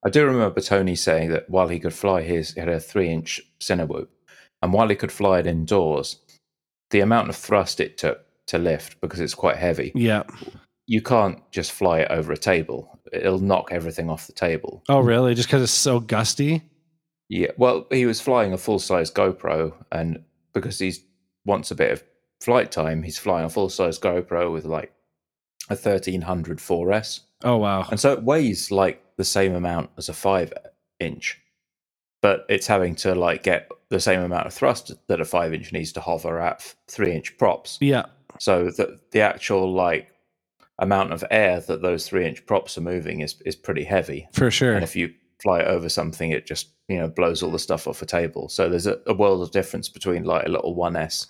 I 0.05 0.09
do 0.09 0.25
remember 0.25 0.61
Tony 0.61 0.95
saying 0.95 1.29
that 1.31 1.49
while 1.49 1.67
he 1.69 1.79
could 1.79 1.93
fly 1.93 2.21
his, 2.21 2.53
he 2.53 2.59
had 2.59 2.69
a 2.69 2.79
three 2.79 3.09
inch 3.09 3.41
Cinewhoop, 3.59 4.07
and 4.61 4.71
while 4.73 4.87
he 4.89 4.95
could 4.95 5.11
fly 5.11 5.39
it 5.39 5.47
indoors, 5.47 6.17
the 6.91 6.99
amount 6.99 7.29
of 7.29 7.35
thrust 7.35 7.79
it 7.79 7.97
took 7.97 8.19
to 8.47 8.57
lift 8.57 8.99
because 9.01 9.19
it's 9.21 9.33
quite 9.33 9.55
heavy, 9.55 9.91
Yeah. 9.95 10.23
you 10.87 11.01
can't 11.01 11.39
just 11.51 11.71
fly 11.71 11.99
it 12.01 12.11
over 12.11 12.31
a 12.33 12.37
table. 12.37 12.99
It'll 13.13 13.39
knock 13.39 13.69
everything 13.71 14.09
off 14.09 14.27
the 14.27 14.33
table. 14.33 14.83
Oh, 14.89 14.99
really? 14.99 15.33
Just 15.35 15.47
because 15.47 15.63
it's 15.63 15.71
so 15.71 15.99
gusty? 16.01 16.61
Yeah, 17.33 17.49
well, 17.57 17.87
he 17.89 18.05
was 18.05 18.21
flying 18.21 18.53
a 18.53 18.59
full 18.59 18.77
size 18.77 19.09
GoPro, 19.09 19.73
and 19.91 20.23
because 20.53 20.77
he 20.77 20.93
wants 21.45 21.71
a 21.71 21.75
bit 21.75 21.91
of 21.91 22.03
flight 22.39 22.71
time, 22.71 23.01
he's 23.01 23.17
flying 23.17 23.43
a 23.43 23.49
full 23.49 23.69
size 23.69 23.97
GoPro 23.97 24.53
with 24.53 24.65
like 24.65 24.93
a 25.67 25.73
1300 25.73 26.59
4S. 26.59 27.21
Oh, 27.43 27.57
wow. 27.57 27.87
And 27.89 27.99
so 27.99 28.13
it 28.13 28.21
weighs 28.21 28.69
like 28.69 29.03
the 29.17 29.23
same 29.23 29.55
amount 29.55 29.89
as 29.97 30.09
a 30.09 30.13
five 30.13 30.53
inch, 30.99 31.41
but 32.21 32.45
it's 32.49 32.67
having 32.67 32.93
to 32.97 33.15
like 33.15 33.41
get 33.41 33.67
the 33.89 33.99
same 33.99 34.21
amount 34.21 34.45
of 34.45 34.53
thrust 34.53 34.91
that 35.07 35.19
a 35.19 35.25
five 35.25 35.55
inch 35.55 35.73
needs 35.73 35.91
to 35.93 36.01
hover 36.01 36.39
at 36.39 36.75
three 36.87 37.15
inch 37.15 37.35
props. 37.39 37.79
Yeah. 37.81 38.05
So 38.37 38.65
the 38.65 38.99
the 39.09 39.21
actual 39.21 39.73
like 39.73 40.11
amount 40.77 41.13
of 41.13 41.23
air 41.31 41.61
that 41.61 41.81
those 41.81 42.07
three 42.07 42.27
inch 42.27 42.45
props 42.45 42.77
are 42.77 42.81
moving 42.81 43.21
is 43.21 43.41
is 43.43 43.55
pretty 43.55 43.85
heavy. 43.85 44.27
For 44.33 44.51
sure. 44.51 44.75
And 44.75 44.83
if 44.83 44.95
you 44.95 45.15
fly 45.43 45.61
over 45.61 45.89
something, 45.89 46.31
it 46.31 46.47
just 46.47 46.69
you 46.87 46.97
know 46.97 47.07
blows 47.07 47.43
all 47.43 47.51
the 47.51 47.59
stuff 47.59 47.87
off 47.87 48.01
a 48.01 48.05
table. 48.05 48.49
So 48.49 48.69
there's 48.69 48.87
a, 48.87 48.99
a 49.05 49.13
world 49.13 49.41
of 49.43 49.51
difference 49.51 49.89
between 49.89 50.23
like 50.23 50.45
a 50.45 50.49
little 50.49 50.75
1S 50.75 51.27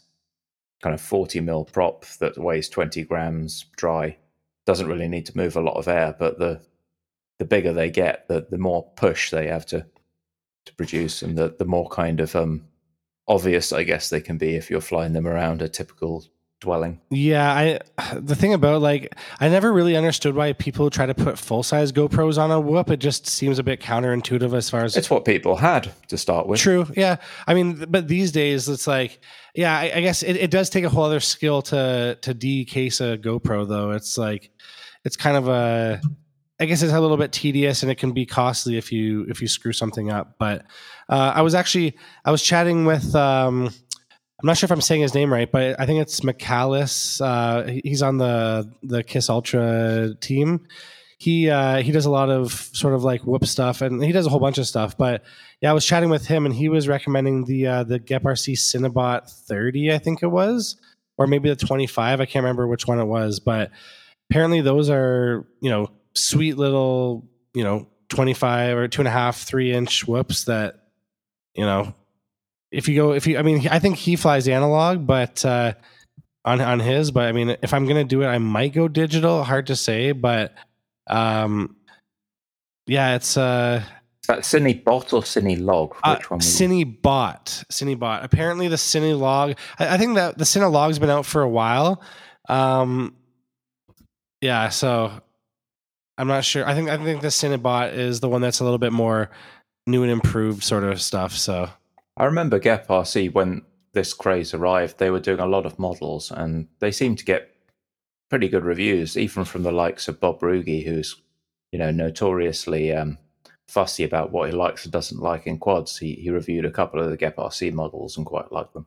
kind 0.82 0.94
of 0.94 1.02
40 1.02 1.40
mil 1.40 1.66
prop 1.66 2.06
that 2.20 2.38
weighs 2.38 2.70
20 2.70 3.04
grams 3.06 3.66
dry, 3.78 4.18
doesn't 4.66 4.88
really 4.88 5.08
need 5.08 5.26
to 5.26 5.38
move 5.38 5.56
a 5.56 5.62
lot 5.62 5.78
of 5.78 5.88
air, 5.88 6.16
but 6.18 6.38
the 6.40 6.62
the 7.40 7.46
bigger 7.46 7.74
they 7.74 7.90
get, 7.90 8.28
the 8.28 8.46
the 8.50 8.58
more 8.58 8.84
push 8.96 9.32
they 9.32 9.48
have 9.48 9.66
to 9.68 9.86
to 10.66 10.76
produce, 10.76 11.22
and 11.24 11.38
the 11.38 11.56
the 11.58 11.66
more 11.66 11.90
kind 11.90 12.20
of 12.20 12.36
um 12.36 12.68
obvious 13.28 13.74
I 13.74 13.84
guess 13.84 14.10
they 14.10 14.22
can 14.22 14.38
be 14.38 14.56
if 14.56 14.70
you're 14.70 14.82
flying 14.82 15.14
them 15.14 15.28
around 15.28 15.62
a 15.62 15.70
typical 15.70 16.26
dwelling. 16.64 17.00
Yeah, 17.12 17.52
I 17.54 17.80
the 18.16 18.36
thing 18.36 18.54
about 18.54 18.82
like 18.82 19.14
I 19.40 19.50
never 19.50 19.72
really 19.72 19.96
understood 19.96 20.34
why 20.36 20.54
people 20.54 20.90
try 20.90 21.06
to 21.06 21.14
put 21.14 21.38
full 21.38 21.62
size 21.62 21.92
GoPros 21.92 22.38
on 22.38 22.50
a 22.52 22.60
whoop. 22.60 22.90
It 22.90 22.98
just 22.98 23.28
seems 23.28 23.60
a 23.60 23.64
bit 23.64 23.80
counterintuitive 23.80 24.54
as 24.54 24.70
far 24.70 24.84
as 24.84 24.98
It's 24.98 25.10
what 25.10 25.26
people 25.26 25.56
had 25.58 25.92
to 26.08 26.18
start 26.18 26.48
with. 26.48 26.60
true. 26.60 26.88
Yeah, 26.98 27.18
I 27.46 27.54
mean, 27.54 27.86
but 27.90 28.08
these 28.08 28.32
days 28.32 28.68
it's 28.68 28.88
like, 28.88 29.20
yeah, 29.54 29.78
I, 29.78 29.92
I 29.96 30.02
guess 30.02 30.24
it, 30.24 30.36
it 30.38 30.50
does 30.50 30.70
take 30.70 30.84
a 30.84 30.90
whole 30.90 31.04
other 31.04 31.20
skill 31.20 31.62
to 31.64 32.18
to 32.22 32.34
decase 32.34 33.02
a 33.02 33.18
GoPro 33.18 33.68
though. 33.68 33.92
It's 33.92 34.18
like 34.18 34.50
it's 35.06 35.18
kind 35.18 35.38
of 35.38 35.48
a 35.48 36.02
I 36.60 36.66
guess 36.66 36.82
it's 36.82 36.94
a 36.94 37.02
little 37.02 37.18
bit 37.18 37.32
tedious 37.32 37.84
and 37.84 37.92
it 37.92 37.98
can 37.98 38.14
be 38.14 38.26
costly 38.26 38.78
if 38.78 38.92
you 38.92 39.26
if 39.28 39.42
you 39.42 39.48
screw 39.48 39.74
something 39.74 40.12
up. 40.12 40.36
But 40.40 40.66
uh, 41.10 41.34
I 41.36 41.42
was 41.42 41.56
actually 41.56 41.98
I 42.24 42.32
was 42.32 42.42
chatting 42.42 42.86
with 42.86 43.14
um, 43.16 43.72
I'm 44.44 44.48
not 44.48 44.58
sure 44.58 44.68
if 44.68 44.72
I'm 44.72 44.82
saying 44.82 45.02
his 45.02 45.14
name 45.14 45.32
right, 45.32 45.50
but 45.50 45.80
I 45.80 45.86
think 45.86 46.02
it's 46.02 46.20
McCallis. 46.20 47.22
Uh, 47.22 47.80
he's 47.82 48.02
on 48.02 48.18
the 48.18 48.70
the 48.84 49.02
Kiss 49.02 49.30
Ultra 49.30 50.16
team. 50.20 50.68
He 51.18 51.50
uh, 51.50 51.78
he 51.78 51.94
does 51.94 52.06
a 52.06 52.12
lot 52.12 52.30
of 52.30 52.52
sort 52.52 52.94
of 52.94 53.06
like 53.06 53.22
whoop 53.22 53.46
stuff, 53.46 53.80
and 53.82 54.04
he 54.04 54.12
does 54.12 54.26
a 54.26 54.30
whole 54.30 54.42
bunch 54.42 54.58
of 54.58 54.68
stuff. 54.68 54.98
But 54.98 55.24
yeah, 55.62 55.72
I 55.72 55.74
was 55.74 55.86
chatting 55.86 56.10
with 56.10 56.28
him, 56.28 56.46
and 56.46 56.54
he 56.54 56.68
was 56.68 56.90
recommending 56.90 57.46
the 57.46 57.68
uh, 57.68 57.84
the 57.86 58.02
Gep 58.02 58.24
RC 58.24 58.56
Cinebot 58.58 59.32
30, 59.32 59.94
I 59.94 59.98
think 59.98 60.22
it 60.22 60.28
was, 60.28 60.76
or 61.18 61.26
maybe 61.26 61.48
the 61.48 61.56
25. 61.56 62.20
I 62.20 62.26
can't 62.26 62.44
remember 62.44 62.68
which 62.68 62.86
one 62.86 63.00
it 63.00 63.06
was, 63.06 63.40
but 63.40 63.72
apparently 64.30 64.60
those 64.60 64.90
are 64.90 65.48
you 65.62 65.70
know 65.70 65.90
sweet 66.16 66.58
little 66.58 67.30
you 67.54 67.64
know 67.64 67.88
25 68.10 68.78
or 68.78 68.88
two 68.90 69.00
and 69.00 69.08
a 69.08 69.12
half 69.12 69.38
three 69.38 69.72
inch 69.72 70.06
whoops 70.06 70.44
that 70.46 70.90
you 71.56 71.66
know 71.66 71.96
if 72.74 72.88
you 72.90 72.96
go 72.96 73.14
if 73.14 73.26
you 73.28 73.38
i 73.38 73.42
mean 73.42 73.68
i 73.70 73.80
think 73.80 73.96
he 73.96 74.16
flies 74.16 74.48
analog 74.48 75.06
but 75.08 75.46
uh 75.46 75.74
on 76.46 76.62
on 76.62 76.80
his, 76.80 77.12
but 77.12 77.24
I 77.26 77.32
mean, 77.32 77.56
if 77.62 77.74
I'm 77.74 77.88
gonna 77.88 78.04
do 78.04 78.22
it, 78.22 78.28
I 78.28 78.38
might 78.38 78.74
go 78.74 78.88
digital. 78.88 79.44
Hard 79.44 79.68
to 79.68 79.76
say, 79.76 80.12
but 80.12 80.54
um, 81.08 81.76
yeah, 82.86 83.16
it's 83.16 83.38
uh, 83.38 83.82
that 84.28 84.40
Cine 84.40 84.84
Bot 84.84 85.14
or 85.14 85.22
Cine 85.22 85.62
Log? 85.62 85.96
uh 86.04 86.16
Which 86.16 86.30
one? 86.30 86.40
was 86.40 86.62
bot. 87.02 87.46
CineBot. 87.46 87.66
CineBot. 87.72 88.24
Apparently, 88.24 88.68
the 88.68 88.76
CineLog. 88.76 89.58
I, 89.80 89.96
I 89.96 89.98
think 89.98 90.16
that 90.16 90.38
the 90.38 90.44
Cine 90.44 90.70
log's 90.72 91.00
been 91.00 91.10
out 91.10 91.26
for 91.26 91.42
a 91.42 91.50
while. 91.50 92.02
Um, 92.50 93.16
yeah, 94.42 94.68
so 94.70 95.12
I'm 96.18 96.28
not 96.28 96.44
sure. 96.44 96.68
I 96.68 96.76
think 96.76 96.90
I 96.90 96.98
think 96.98 97.22
the 97.22 97.28
CineBot 97.30 97.94
is 97.94 98.20
the 98.20 98.28
one 98.28 98.42
that's 98.42 98.60
a 98.60 98.64
little 98.66 98.80
bit 98.80 98.92
more 98.92 99.30
new 99.88 100.04
and 100.04 100.12
improved 100.12 100.64
sort 100.64 100.84
of 100.84 101.02
stuff. 101.02 101.34
So 101.34 101.70
I 102.18 102.26
remember 102.26 102.60
Gep 102.60 102.88
RC 102.88 103.34
when 103.34 103.64
this 103.94 104.14
craze 104.14 104.54
arrived. 104.54 104.98
They 104.98 105.10
were 105.10 105.20
doing 105.20 105.40
a 105.40 105.48
lot 105.48 105.66
of 105.66 105.80
models, 105.80 106.32
and 106.32 106.68
they 106.80 106.92
seemed 106.92 107.18
to 107.20 107.26
get 107.26 107.50
pretty 108.30 108.50
good 108.50 108.64
reviews, 108.64 109.18
even 109.18 109.46
from 109.46 109.64
the 109.64 109.72
likes 109.72 110.08
of 110.08 110.20
Bob 110.20 110.40
Roogi, 110.42 110.86
who's 110.86 111.22
you 111.72 111.80
know 111.80 111.92
notoriously 111.92 112.94
um, 112.94 113.18
fussy 113.68 114.04
about 114.04 114.32
what 114.32 114.50
he 114.50 114.56
likes 114.56 114.84
and 114.84 114.92
doesn't 114.92 115.22
like 115.22 115.48
in 115.48 115.58
quads. 115.58 115.98
He 115.98 116.16
he 116.16 116.30
reviewed 116.30 116.66
a 116.66 116.72
couple 116.72 117.00
of 117.00 117.10
the 117.10 117.18
Gep 117.18 117.36
RC 117.36 117.74
models 117.74 118.18
and 118.18 118.26
quite 118.26 118.52
liked 118.52 118.74
them. 118.74 118.86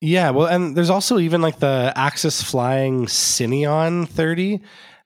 Yeah, 0.00 0.30
well, 0.30 0.46
and 0.46 0.76
there's 0.76 0.88
also 0.88 1.18
even 1.18 1.42
like 1.42 1.58
the 1.58 1.92
Axis 1.94 2.42
Flying 2.42 3.04
Cineon 3.04 4.08
30, 4.08 4.62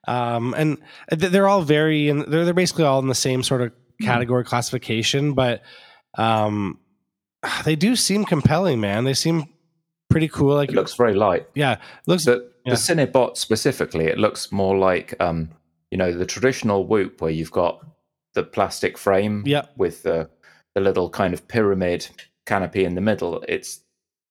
um, 0.07 0.55
and 0.57 0.79
th- 1.11 1.33
they're 1.33 1.49
all 1.49 1.63
very, 1.63 2.09
and 2.09 2.23
they're 2.23 2.45
they're 2.45 2.55
basically 2.55 2.85
all 2.85 3.01
in 3.01 3.09
the 3.09 3.15
same 3.15 3.43
sort 3.43 3.63
of 3.63 3.73
category 4.03 4.45
classification, 4.45 5.33
but 5.33 5.63
um, 6.17 6.79
they 7.65 7.77
do 7.77 7.97
seem 7.97 8.25
compelling, 8.25 8.81
man. 8.81 9.05
They 9.05 9.15
seem 9.15 9.49
pretty 10.11 10.29
cool. 10.29 10.55
Like, 10.55 10.71
It 10.71 10.75
looks 10.75 10.95
very 10.95 11.15
light. 11.15 11.47
yeah, 11.55 11.81
looks 12.07 12.25
The, 12.25 12.51
Yeah. 12.65 12.75
the 12.75 12.77
Cinebot 12.77 13.37
specifically, 13.37 14.07
it 14.07 14.19
looks 14.19 14.51
more 14.53 14.77
like 14.77 15.15
um, 15.21 15.51
you 15.91 15.99
know 15.99 16.13
the 16.13 16.27
traditional 16.27 16.87
Whoop 16.87 17.21
where 17.21 17.31
you've 17.31 17.51
got 17.53 17.85
the 18.35 18.43
plastic 18.43 18.97
frame 18.99 19.43
Yep. 19.47 19.73
with 19.77 20.03
the 20.03 20.29
the 20.75 20.81
little 20.81 21.09
kind 21.09 21.33
of 21.35 21.47
pyramid 21.47 22.09
canopy 22.47 22.85
in 22.85 22.95
the 22.97 23.01
middle. 23.01 23.45
It's 23.49 23.81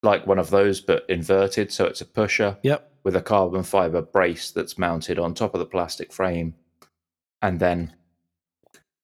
like 0.02 0.26
one 0.26 0.38
of 0.38 0.50
those 0.50 0.80
but 0.82 1.04
inverted, 1.08 1.72
so 1.72 1.86
it's 1.86 2.00
a 2.02 2.04
pusher 2.04 2.58
Yep. 2.62 2.92
with 3.04 3.16
a 3.16 3.22
carbon 3.22 3.62
fiber 3.62 4.02
brace 4.02 4.50
that's 4.50 4.76
mounted 4.78 5.18
on 5.18 5.32
top 5.34 5.54
of 5.54 5.58
the 5.60 5.64
plastic 5.66 6.12
frame, 6.12 6.54
and 7.40 7.60
then 7.60 7.94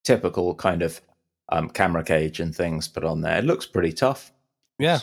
typical 0.05 0.55
kind 0.55 0.83
of 0.83 1.01
um, 1.51 1.69
camera 1.71 2.03
cage 2.05 2.41
and 2.41 2.55
things 2.55 2.89
put 2.89 3.05
on 3.05 3.21
there. 3.21 3.39
It 3.39 3.45
looks 3.45 3.67
pretty 3.67 3.93
tough, 3.93 4.33
Yeah. 4.79 5.01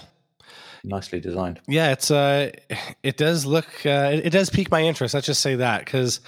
nicely 0.84 1.20
designed. 1.20 1.60
Yeah, 1.68 1.91
it's 1.91 2.10
uh 2.12 2.52
it 3.04 3.18
does 3.18 3.45
look 3.45 3.68
uh 3.86 4.12
it, 4.14 4.28
it 4.28 4.30
does 4.32 4.50
pique 4.50 4.72
my 4.72 4.82
interest. 4.84 5.14
Let's 5.14 5.28
just 5.28 5.41
say 5.41 5.56
that 5.56 5.86
cuz 5.86 6.22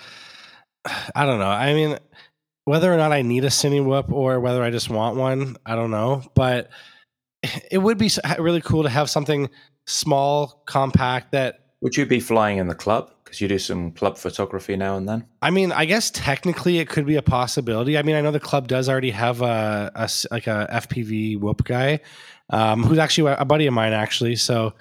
I 1.15 1.25
don't 1.25 1.39
know. 1.39 1.47
I 1.47 1.73
mean 1.73 1.97
whether 2.65 2.93
or 2.93 2.97
not 2.97 3.11
I 3.11 3.23
need 3.23 3.45
a 3.45 3.49
Cine 3.49 3.85
Whoop 3.85 4.11
or 4.11 4.39
whether 4.39 4.61
I 4.63 4.69
just 4.69 4.89
want 4.91 5.15
one, 5.17 5.57
I 5.65 5.75
don't 5.75 5.91
know, 5.91 6.21
but 6.35 6.69
it 7.71 7.79
would 7.79 7.97
be 7.97 8.11
really 8.37 8.61
cool 8.61 8.83
to 8.83 8.89
have 8.89 9.09
something 9.09 9.49
small, 9.87 10.61
compact 10.67 11.31
that 11.31 11.61
Would 11.81 11.95
you 11.95 12.05
be 12.05 12.19
flying 12.19 12.57
in 12.57 12.67
the 12.67 12.75
club? 12.75 13.11
Because 13.23 13.39
you 13.39 13.47
do 13.47 13.59
some 13.59 13.91
club 13.91 14.17
photography 14.17 14.75
now 14.75 14.97
and 14.97 15.07
then. 15.07 15.25
I 15.41 15.49
mean, 15.51 15.71
I 15.71 15.85
guess 15.85 16.11
technically 16.11 16.79
it 16.79 16.89
could 16.89 17.05
be 17.05 17.15
a 17.15 17.21
possibility. 17.21 17.97
I 17.97 18.01
mean, 18.01 18.15
I 18.15 18.21
know 18.21 18.31
the 18.31 18.39
club 18.39 18.67
does 18.67 18.89
already 18.89 19.11
have 19.11 19.41
a 19.41 19.91
like 20.31 20.47
a 20.47 20.67
FPV 20.71 21.39
whoop 21.39 21.63
guy, 21.63 21.99
um, 22.49 22.83
who's 22.83 22.97
actually 22.97 23.31
a 23.37 23.45
buddy 23.45 23.67
of 23.67 23.73
mine, 23.73 23.93
actually. 23.93 24.35
So 24.35 24.73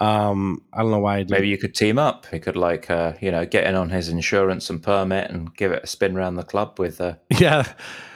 um, 0.00 0.62
I 0.72 0.82
don't 0.82 0.90
know 0.90 1.00
why. 1.00 1.24
Maybe 1.28 1.48
you 1.48 1.58
could 1.58 1.74
team 1.74 1.98
up. 1.98 2.26
You 2.32 2.40
could 2.40 2.56
like, 2.56 2.90
uh, 2.90 3.14
you 3.20 3.30
know, 3.30 3.44
get 3.44 3.66
in 3.66 3.74
on 3.74 3.90
his 3.90 4.08
insurance 4.08 4.70
and 4.70 4.82
permit 4.82 5.30
and 5.30 5.54
give 5.56 5.72
it 5.72 5.84
a 5.84 5.86
spin 5.86 6.16
around 6.16 6.36
the 6.36 6.44
club 6.44 6.78
with. 6.78 7.00
Uh, 7.00 7.14
Yeah. 7.38 7.64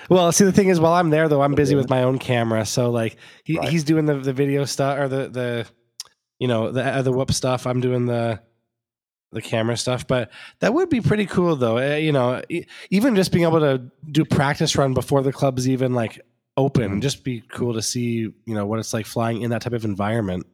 Well, 0.09 0.33
see, 0.33 0.45
the 0.45 0.51
thing 0.53 0.69
is, 0.69 0.81
while 0.81 0.95
I'm 0.95 1.11
there, 1.11 1.29
though, 1.29 1.41
I'm 1.41 1.55
busy 1.55 1.77
with 1.77 1.89
my 1.89 2.03
own 2.03 2.19
camera. 2.19 2.67
So, 2.67 2.91
like, 2.91 3.17
he, 3.45 3.59
Right. 3.59 3.69
he's 3.69 3.85
doing 3.85 4.07
the, 4.07 4.15
the 4.15 4.33
video 4.33 4.65
stuff 4.65 4.99
or 4.99 5.07
the, 5.07 5.29
the, 5.29 5.67
you 6.41 6.49
know, 6.49 6.73
the 6.73 6.83
other 6.85 7.13
whoop 7.13 7.31
stuff. 7.33 7.67
I'm 7.67 7.81
doing 7.81 8.07
the, 8.07 8.41
the 9.31 9.41
camera 9.43 9.77
stuff. 9.77 10.07
But 10.09 10.31
that 10.59 10.75
would 10.75 10.89
be 10.89 11.01
pretty 11.01 11.27
cool, 11.27 11.55
though. 11.55 11.79
Uh, 11.79 11.95
you 11.97 12.11
know, 12.11 12.43
even 12.91 13.15
just 13.15 13.31
being 13.31 13.45
able 13.45 13.61
to 13.61 13.81
do 14.11 14.25
practice 14.25 14.75
run 14.77 14.93
before 14.95 15.23
the 15.23 15.33
club's 15.33 15.69
even 15.69 15.95
like 15.95 16.21
open, 16.57 16.99
Mhm. 16.99 17.03
just 17.03 17.23
be 17.23 17.43
cool 17.53 17.75
to 17.75 17.83
see, 17.83 18.03
you 18.45 18.55
know, 18.55 18.67
what 18.67 18.81
it's 18.81 18.93
like 18.93 19.07
flying 19.07 19.43
in 19.43 19.51
that 19.51 19.63
type 19.63 19.73
of 19.75 19.85
environment. 19.85 20.45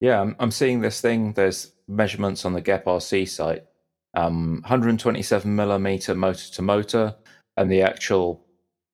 yeah, 0.00 0.20
I'm, 0.20 0.34
I'm 0.38 0.50
seeing 0.50 0.80
this 0.80 1.00
thing. 1.00 1.34
There's 1.34 1.72
measurements 1.86 2.44
on 2.44 2.54
the 2.54 2.62
GEP 2.62 2.84
RC 2.84 3.28
site. 3.28 3.64
Um, 4.14 4.60
127 4.62 5.54
millimeter 5.54 6.14
motor 6.14 6.52
to 6.54 6.62
motor, 6.62 7.14
and 7.56 7.70
the 7.70 7.82
actual 7.82 8.44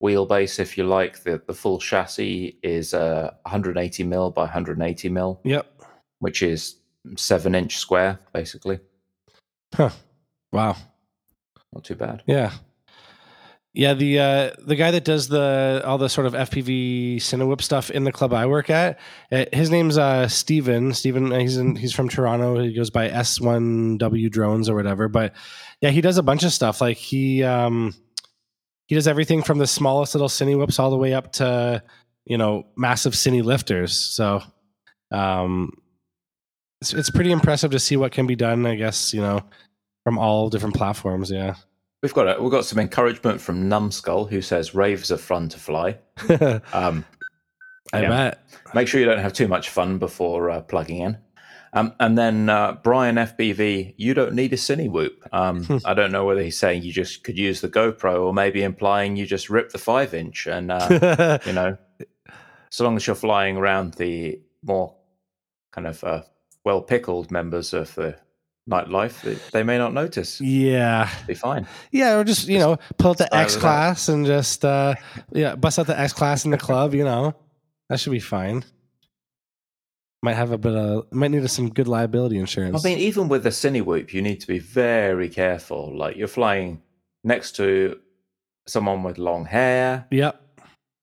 wheelbase, 0.02 0.58
if 0.58 0.76
you 0.76 0.84
like, 0.84 1.22
the, 1.22 1.40
the 1.46 1.54
full 1.54 1.78
chassis 1.78 2.58
is 2.62 2.94
uh, 2.94 3.30
180 3.42 4.04
mil 4.04 4.30
by 4.30 4.42
180 4.42 5.08
mil, 5.08 5.40
Yep. 5.44 5.66
which 6.18 6.42
is 6.42 6.76
seven 7.16 7.54
inch 7.54 7.76
square, 7.78 8.18
basically. 8.32 8.80
Huh. 9.74 9.90
Wow. 10.52 10.76
Not 11.72 11.84
too 11.84 11.94
bad. 11.94 12.22
Yeah. 12.26 12.52
Yeah, 13.74 13.92
the 13.92 14.18
uh, 14.18 14.50
the 14.66 14.74
guy 14.74 14.90
that 14.90 15.04
does 15.04 15.28
the 15.28 15.82
all 15.84 15.98
the 15.98 16.08
sort 16.08 16.26
of 16.26 16.32
FPV 16.32 17.16
Cinewhoop 17.16 17.60
stuff 17.60 17.90
in 17.90 18.04
the 18.04 18.12
club 18.12 18.32
I 18.32 18.46
work 18.46 18.70
at, 18.70 18.98
uh, 19.30 19.44
his 19.52 19.68
name's 19.70 19.98
uh, 19.98 20.28
Steven. 20.28 20.94
Steven, 20.94 21.30
uh, 21.30 21.38
he's 21.40 21.58
in, 21.58 21.76
he's 21.76 21.92
from 21.92 22.08
Toronto. 22.08 22.58
He 22.62 22.72
goes 22.72 22.88
by 22.88 23.10
S1W 23.10 24.30
Drones 24.30 24.70
or 24.70 24.74
whatever. 24.74 25.08
But 25.08 25.34
yeah, 25.82 25.90
he 25.90 26.00
does 26.00 26.16
a 26.16 26.22
bunch 26.22 26.42
of 26.42 26.54
stuff. 26.54 26.80
Like 26.80 26.96
he 26.96 27.42
um, 27.44 27.94
he 28.86 28.94
does 28.94 29.08
everything 29.08 29.42
from 29.42 29.58
the 29.58 29.66
smallest 29.66 30.14
little 30.14 30.28
cine 30.28 30.56
whoops 30.58 30.78
all 30.78 30.90
the 30.90 30.96
way 30.96 31.12
up 31.14 31.32
to 31.34 31.82
you 32.24 32.38
know 32.38 32.66
massive 32.76 33.12
cine 33.14 33.42
lifters. 33.44 33.94
So 33.94 34.42
um, 35.10 35.72
it's 36.80 36.92
it's 36.92 37.10
pretty 37.10 37.32
impressive 37.32 37.70
to 37.72 37.78
see 37.78 37.96
what 37.96 38.12
can 38.12 38.26
be 38.26 38.36
done. 38.36 38.66
I 38.66 38.74
guess 38.76 39.12
you 39.14 39.20
know 39.20 39.42
from 40.04 40.18
all 40.18 40.48
different 40.50 40.74
platforms. 40.76 41.30
Yeah. 41.30 41.54
We've 42.02 42.14
got 42.14 42.38
a, 42.38 42.40
we've 42.40 42.50
got 42.52 42.64
some 42.64 42.78
encouragement 42.78 43.40
from 43.40 43.68
Numskull 43.68 44.26
who 44.28 44.40
says 44.40 44.74
raves 44.74 45.10
are 45.10 45.16
fun 45.16 45.48
to 45.48 45.58
fly. 45.58 45.98
I 46.28 46.60
Um, 46.72 47.04
Yeah. 47.92 48.08
bet. 48.08 48.42
make 48.74 48.86
sure 48.86 49.00
you 49.00 49.06
don't 49.06 49.18
have 49.18 49.32
too 49.32 49.48
much 49.48 49.70
fun 49.70 49.98
before 49.98 50.50
uh, 50.50 50.60
plugging 50.60 50.98
in. 50.98 51.18
Um, 51.76 51.92
and 52.00 52.16
then 52.16 52.48
uh, 52.48 52.78
Brian 52.82 53.16
FPV, 53.16 53.94
you 53.98 54.14
don't 54.14 54.32
need 54.32 54.52
a 54.54 54.56
cine 54.56 54.90
whoop. 54.90 55.28
Um, 55.30 55.82
I 55.84 55.92
don't 55.92 56.10
know 56.10 56.24
whether 56.24 56.42
he's 56.42 56.58
saying 56.58 56.82
you 56.82 56.92
just 56.92 57.22
could 57.22 57.36
use 57.36 57.60
the 57.60 57.68
GoPro 57.68 58.24
or 58.24 58.32
maybe 58.32 58.62
implying 58.62 59.14
you 59.16 59.26
just 59.26 59.50
rip 59.50 59.70
the 59.72 59.78
five 59.78 60.14
inch 60.14 60.46
and 60.46 60.72
uh, 60.72 61.38
you 61.46 61.52
know, 61.52 61.76
so 62.70 62.84
long 62.84 62.96
as 62.96 63.06
you're 63.06 63.14
flying 63.14 63.58
around 63.58 63.94
the 63.94 64.40
more 64.62 64.94
kind 65.70 65.86
of 65.86 66.02
uh, 66.02 66.22
well 66.64 66.80
pickled 66.80 67.30
members 67.30 67.74
of 67.74 67.94
the 67.94 68.16
nightlife, 68.70 69.20
they, 69.20 69.34
they 69.52 69.62
may 69.62 69.76
not 69.76 69.92
notice. 69.92 70.40
yeah. 70.40 71.10
Be 71.26 71.34
fine. 71.34 71.66
Yeah, 71.92 72.18
or 72.18 72.24
just, 72.24 72.48
you 72.48 72.58
know, 72.58 72.78
pull 72.96 73.10
out 73.10 73.18
the 73.18 73.34
X 73.34 73.54
class 73.56 74.08
and 74.08 74.24
just 74.24 74.64
uh 74.64 74.94
yeah, 75.30 75.56
bust 75.56 75.78
out 75.78 75.86
the 75.86 75.98
X 75.98 76.14
class 76.14 76.46
in 76.46 76.52
the 76.52 76.58
club, 76.58 76.94
you 76.94 77.04
know. 77.04 77.34
That 77.90 78.00
should 78.00 78.12
be 78.12 78.18
fine. 78.18 78.64
Might 80.22 80.34
have 80.34 80.50
a 80.50 80.58
bit 80.58 80.74
of 80.74 81.12
might 81.12 81.30
need 81.30 81.48
some 81.50 81.68
good 81.68 81.86
liability 81.88 82.38
insurance. 82.38 82.84
I 82.84 82.88
mean, 82.88 82.98
even 82.98 83.28
with 83.28 83.42
the 83.42 83.50
cine 83.50 83.84
whoop, 83.84 84.12
you 84.12 84.22
need 84.22 84.40
to 84.40 84.46
be 84.46 84.58
very 84.58 85.28
careful. 85.28 85.96
Like 85.96 86.16
you're 86.16 86.26
flying 86.26 86.82
next 87.22 87.52
to 87.56 88.00
someone 88.66 89.02
with 89.02 89.18
long 89.18 89.44
hair. 89.44 90.06
yep. 90.10 90.42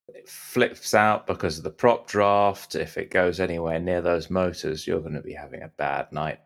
It 0.09 0.27
flips 0.29 0.93
out 0.93 1.27
because 1.27 1.57
of 1.57 1.63
the 1.63 1.69
prop 1.69 2.07
draft. 2.07 2.75
If 2.75 2.97
it 2.97 3.09
goes 3.11 3.39
anywhere 3.39 3.79
near 3.79 4.01
those 4.01 4.29
motors, 4.29 4.85
you're 4.85 4.99
going 4.99 5.13
to 5.15 5.21
be 5.21 5.33
having 5.33 5.61
a 5.63 5.69
bad 5.69 6.11
night. 6.11 6.39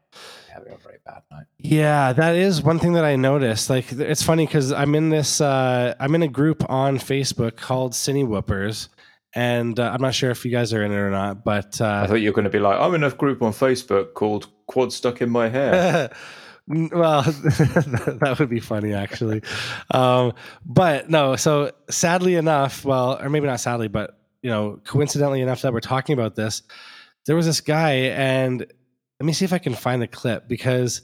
Having 0.51 0.73
a 0.73 0.77
very 0.77 0.97
bad 1.05 1.21
night. 1.31 1.45
Yeah, 1.59 2.13
that 2.13 2.35
is 2.35 2.61
one 2.63 2.79
thing 2.79 2.93
that 2.93 3.05
I 3.05 3.15
noticed. 3.15 3.69
Like 3.69 3.91
it's 3.91 4.23
funny 4.23 4.47
cuz 4.47 4.71
I'm 4.71 4.95
in 4.95 5.09
this 5.09 5.41
uh 5.41 5.95
I'm 5.99 6.15
in 6.15 6.23
a 6.23 6.27
group 6.27 6.67
on 6.69 6.97
Facebook 6.97 7.55
called 7.55 7.93
Cine 7.93 8.27
Whoopers 8.27 8.89
and 9.37 9.79
uh, 9.79 9.91
I'm 9.93 10.01
not 10.01 10.15
sure 10.15 10.31
if 10.31 10.43
you 10.43 10.51
guys 10.51 10.73
are 10.73 10.83
in 10.83 10.91
it 10.91 10.95
or 10.95 11.11
not, 11.11 11.43
but 11.43 11.79
uh 11.79 12.01
I 12.03 12.07
thought 12.07 12.15
you 12.15 12.29
were 12.29 12.33
going 12.35 12.45
to 12.45 12.49
be 12.49 12.57
like, 12.59 12.79
I'm 12.79 12.95
in 12.95 13.03
a 13.03 13.11
group 13.11 13.43
on 13.43 13.51
Facebook 13.53 14.15
called 14.15 14.47
Quad 14.65 14.91
Stuck 14.91 15.21
in 15.21 15.29
My 15.29 15.47
Hair. 15.47 16.09
well, 16.67 17.21
that 17.21 18.35
would 18.39 18.49
be 18.49 18.59
funny 18.59 18.93
actually. 18.95 19.43
Um, 19.91 20.33
but 20.65 21.09
no, 21.11 21.35
so 21.35 21.71
sadly 21.89 22.33
enough, 22.33 22.83
well, 22.83 23.21
or 23.21 23.29
maybe 23.29 23.45
not 23.45 23.59
sadly, 23.59 23.87
but 23.87 24.19
you 24.41 24.49
know, 24.49 24.79
coincidentally 24.85 25.41
enough 25.41 25.61
that 25.61 25.71
we're 25.71 25.81
talking 25.81 26.13
about 26.13 26.35
this, 26.35 26.63
there 27.27 27.35
was 27.35 27.45
this 27.45 27.61
guy, 27.61 27.91
and 28.15 28.59
let 29.19 29.25
me 29.25 29.33
see 29.33 29.45
if 29.45 29.53
I 29.53 29.59
can 29.59 29.75
find 29.75 30.01
the 30.01 30.07
clip 30.07 30.47
because, 30.47 31.01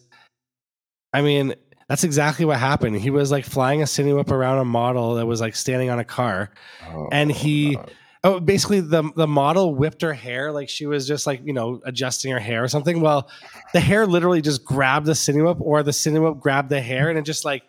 I 1.14 1.22
mean, 1.22 1.54
that's 1.88 2.04
exactly 2.04 2.46
what 2.46 2.58
happened. 2.58 2.96
He 2.98 3.10
was 3.10 3.32
like 3.32 3.46
flying 3.46 3.82
a 3.82 3.86
cine 3.86 4.14
whoop 4.16 4.32
around 4.32 4.58
a 4.60 4.66
model 4.66 5.16
that 5.16 5.26
was 5.28 5.40
like 5.42 5.56
standing 5.56 5.90
on 5.92 6.00
a 6.00 6.04
car, 6.06 6.50
Oh, 6.88 7.10
And 7.12 7.32
he-. 7.32 7.78
Oh, 8.26 8.40
basically 8.40 8.80
the 8.80 9.04
the 9.18 9.28
model 9.28 9.76
whipped 9.76 10.02
her 10.02 10.14
hair 10.14 10.54
like 10.54 10.70
she 10.70 10.86
was 10.86 11.06
just 11.06 11.28
like 11.28 11.42
you 11.44 11.52
know 11.52 11.82
adjusting 11.86 12.32
her 12.32 12.40
hair 12.40 12.64
or 12.64 12.70
something. 12.70 13.02
Well, 13.02 13.30
the 13.74 13.82
hair 13.82 14.08
literally 14.08 14.42
just 14.42 14.64
grabbed 14.64 15.06
the 15.06 15.12
Cinewhoop, 15.12 15.60
or 15.60 15.84
the 15.84 15.92
Cinewhoop 15.92 16.40
grabbed 16.40 16.70
the 16.70 16.80
hair, 16.80 17.10
and 17.10 17.20
it 17.20 17.24
just 17.24 17.44
like 17.44 17.64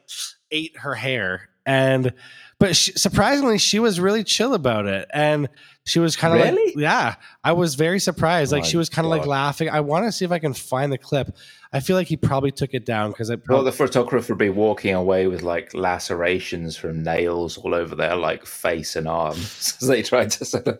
ate 0.53 0.77
her 0.79 0.95
hair. 0.95 1.49
And 1.67 2.13
but 2.61 2.77
she, 2.77 2.93
surprisingly, 2.93 3.59
she 3.59 3.81
was 3.81 3.99
really 3.99 4.23
chill 4.23 4.55
about 4.55 4.87
it, 4.87 5.09
and 5.13 5.49
she 5.87 5.99
was 5.99 6.15
kind 6.15 6.35
of 6.35 6.41
Really? 6.41 6.67
like, 6.67 6.77
yeah, 6.77 7.15
I 7.43 7.53
was 7.53 7.75
very 7.75 7.99
surprised. 7.99 8.53
Like 8.53 8.65
she 8.65 8.77
was 8.77 8.89
kind 8.89 9.05
of 9.07 9.11
like 9.11 9.27
laughing. 9.27 9.69
I 9.71 9.81
want 9.81 10.07
to 10.07 10.13
see 10.13 10.25
if 10.25 10.31
I 10.31 10.39
can 10.39 10.55
find 10.55 10.93
the 10.93 10.99
clip. 10.99 11.37
I 11.75 11.81
feel 11.81 11.97
like 11.97 12.07
he 12.07 12.17
probably 12.17 12.53
took 12.53 12.73
it 12.73 12.87
down 12.87 13.11
because 13.11 13.33
I 13.33 13.37
Well, 13.49 13.65
the 13.65 13.73
photographer 13.73 14.33
would 14.33 14.39
be 14.39 14.49
walking 14.49 14.95
away 14.95 15.27
with 15.27 15.43
like 15.43 15.75
lacerations 15.75 16.77
from 16.77 17.03
nails 17.03 17.59
all 17.59 17.75
over 17.75 17.97
their 17.97 18.15
like 18.15 18.47
face 18.47 18.95
and 18.95 19.09
arms 19.09 19.77
as 19.83 19.89
they 19.89 20.01
tried 20.01 20.31
to 20.31 20.45
sort 20.45 20.69
of 20.69 20.79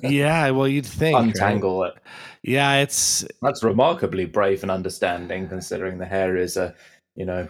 yeah. 0.00 0.48
Well, 0.50 0.68
you'd 0.68 0.86
think 0.86 1.16
right? 1.16 1.24
untangle 1.24 1.82
it. 1.82 1.94
Yeah, 2.44 2.76
it's 2.76 3.24
That's 3.42 3.64
remarkably 3.64 4.24
brave 4.24 4.62
and 4.62 4.70
understanding, 4.70 5.48
considering 5.48 5.98
the 5.98 6.06
hair 6.06 6.36
is 6.36 6.56
a, 6.56 6.72
you 7.16 7.26
know, 7.26 7.48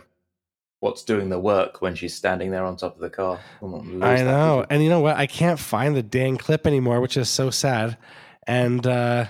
what's 0.81 1.03
doing 1.03 1.29
the 1.29 1.39
work 1.39 1.83
when 1.83 1.95
she's 1.95 2.15
standing 2.15 2.51
there 2.51 2.65
on 2.65 2.79
top 2.79 2.95
of 2.95 3.03
the 3.03 3.11
car. 3.11 3.39
I 3.61 3.65
won't 3.67 3.87
lose 3.87 4.03
I 4.03 4.17
that 4.17 4.25
know. 4.25 4.65
And 4.71 4.83
you 4.83 4.89
know 4.89 5.01
what? 5.01 5.19
I 5.19 5.27
can't 5.27 5.61
find 5.61 5.95
the 5.95 6.03
dang 6.03 6.39
clip 6.39 6.67
anymore, 6.67 7.03
which 7.03 7.19
is 7.19 7.29
so 7.29 7.51
sad. 7.51 7.99
And 8.47 8.87
uh 8.87 9.27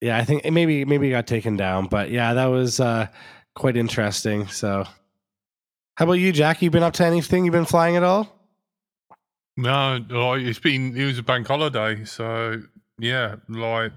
yeah, 0.00 0.16
I 0.16 0.24
think 0.24 0.50
maybe 0.50 0.84
maybe 0.84 1.08
it 1.08 1.12
got 1.12 1.26
taken 1.26 1.56
down, 1.56 1.86
but 1.86 2.10
yeah, 2.10 2.34
that 2.34 2.46
was 2.46 2.80
uh 2.80 3.08
quite 3.54 3.76
interesting. 3.76 4.46
So 4.48 4.84
how 5.96 6.04
about 6.04 6.14
you, 6.14 6.32
Jack? 6.32 6.62
You 6.62 6.70
been 6.70 6.82
up 6.82 6.94
to 6.94 7.04
anything? 7.04 7.44
You 7.44 7.50
been 7.50 7.66
flying 7.66 7.96
at 7.96 8.02
all? 8.02 8.34
No, 9.56 10.04
like 10.08 10.42
it's 10.42 10.58
been 10.58 10.96
it 10.96 11.04
was 11.04 11.18
a 11.18 11.22
bank 11.22 11.46
holiday, 11.46 12.04
so 12.04 12.62
yeah, 12.98 13.36
like 13.48 13.92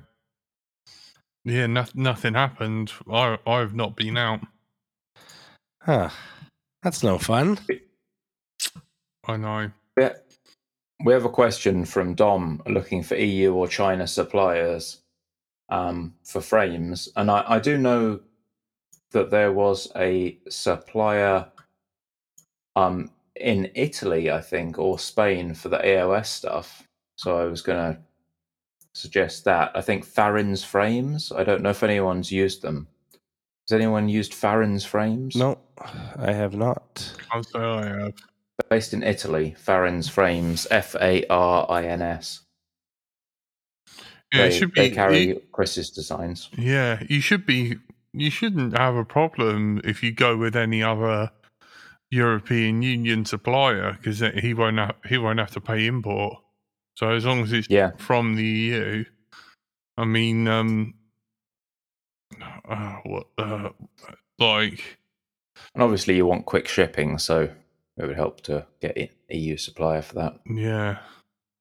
yeah, 1.45 1.67
no, 1.67 1.85
nothing 1.93 2.33
happened. 2.33 2.91
I 3.09 3.37
I've 3.47 3.73
not 3.73 3.95
been 3.95 4.17
out. 4.17 4.41
Huh. 5.81 6.09
That's 6.81 7.03
no 7.03 7.17
fun. 7.17 7.59
I 9.25 9.37
know. 9.37 9.71
Yeah. 9.97 10.13
We 11.03 11.13
have 11.13 11.25
a 11.25 11.29
question 11.29 11.85
from 11.85 12.13
Dom 12.13 12.61
looking 12.67 13.03
for 13.03 13.15
EU 13.15 13.53
or 13.53 13.67
China 13.67 14.07
suppliers 14.07 15.02
um, 15.73 16.13
for 16.23 16.39
frames. 16.39 17.09
And 17.15 17.31
I, 17.31 17.43
I 17.47 17.59
do 17.59 17.79
know 17.79 18.19
that 19.11 19.31
there 19.31 19.51
was 19.51 19.91
a 19.95 20.37
supplier 20.47 21.47
um, 22.75 23.09
in 23.35 23.71
Italy, 23.73 24.29
I 24.29 24.39
think, 24.39 24.77
or 24.77 24.99
Spain 24.99 25.55
for 25.55 25.69
the 25.69 25.79
AOS 25.79 26.27
stuff. 26.27 26.87
So 27.15 27.37
I 27.37 27.45
was 27.45 27.63
going 27.63 27.95
to 27.95 27.99
suggest 28.93 29.45
that. 29.45 29.71
I 29.73 29.81
think 29.81 30.05
Farron's 30.05 30.63
frames. 30.63 31.31
I 31.31 31.43
don't 31.43 31.63
know 31.63 31.71
if 31.71 31.81
anyone's 31.81 32.31
used 32.31 32.61
them. 32.61 32.87
Has 33.67 33.75
anyone 33.75 34.07
used 34.09 34.35
Farron's 34.35 34.85
frames? 34.85 35.35
No, 35.35 35.57
I 36.17 36.33
have 36.33 36.55
not. 36.55 37.11
I'll 37.31 37.43
say 37.43 37.59
I 37.59 37.85
have. 37.85 38.13
Based 38.69 38.93
in 38.93 39.01
Italy, 39.01 39.55
Farron's 39.57 40.07
frames, 40.07 40.67
F 40.69 40.95
A 41.01 41.25
R 41.27 41.65
I 41.69 41.85
N 41.85 42.03
S. 42.03 42.42
Yeah, 44.33 44.41
they, 44.41 44.47
it 44.47 44.51
should 44.51 44.73
they 44.75 44.89
carry 44.89 45.27
you- 45.27 45.41
Chris's 45.51 45.89
designs. 45.91 46.49
yeah, 46.57 47.01
you 47.07 47.21
should 47.21 47.45
be. 47.45 47.77
You 48.13 48.29
shouldn't 48.29 48.77
have 48.77 48.95
a 48.95 49.05
problem 49.05 49.81
if 49.83 50.03
you 50.03 50.11
go 50.11 50.37
with 50.37 50.55
any 50.55 50.83
other 50.83 51.31
European 52.11 52.81
Union 52.83 53.25
supplier 53.25 53.93
because 53.93 54.19
he 54.41 54.53
won't 54.53 54.77
have, 54.77 54.95
he 55.07 55.17
won't 55.17 55.39
have 55.39 55.51
to 55.51 55.61
pay 55.61 55.87
import. 55.87 56.37
So 56.95 57.09
as 57.09 57.25
long 57.25 57.41
as 57.41 57.51
it's 57.53 57.67
Yeah. 57.71 57.91
from 57.97 58.35
the 58.35 58.43
EU, 58.43 59.05
I 59.97 60.05
mean, 60.05 60.47
um, 60.47 60.93
uh, 62.69 62.97
what, 63.03 63.27
uh, 63.37 63.69
like, 64.39 64.99
And 65.73 65.81
obviously, 65.83 66.15
you 66.15 66.25
want 66.27 66.45
quick 66.45 66.67
shipping, 66.67 67.17
so 67.17 67.49
it 67.97 68.05
would 68.05 68.15
help 68.15 68.41
to 68.41 68.65
get 68.79 68.95
an 68.97 69.09
EU 69.29 69.57
supplier 69.57 70.01
for 70.03 70.13
that. 70.15 70.39
yeah, 70.47 70.99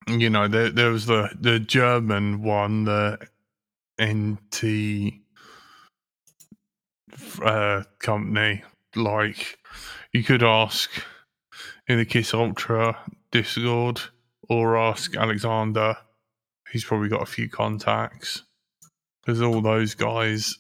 you 0.09 0.31
know, 0.31 0.49
there 0.49 0.71
there 0.71 0.91
was 0.91 1.07
the 1.07 1.31
the 1.39 1.59
German 1.59 2.43
one, 2.43 2.85
the 2.85 3.19
NT 4.01 5.21
uh, 7.43 7.83
company. 7.99 8.63
Like, 8.95 9.59
you 10.13 10.23
could 10.23 10.43
ask 10.43 10.91
in 11.89 11.99
the 11.99 12.05
Kiss 12.05 12.35
Ultra 12.35 12.99
Discord 13.31 14.01
or 14.49 14.77
ask 14.77 15.17
Alexander. 15.17 15.97
He's 16.71 16.85
probably 16.85 17.09
got 17.09 17.23
a 17.23 17.27
few 17.27 17.49
contacts 17.49 18.43
because 19.25 19.43
all 19.43 19.61
those 19.61 19.95
guys, 19.95 20.59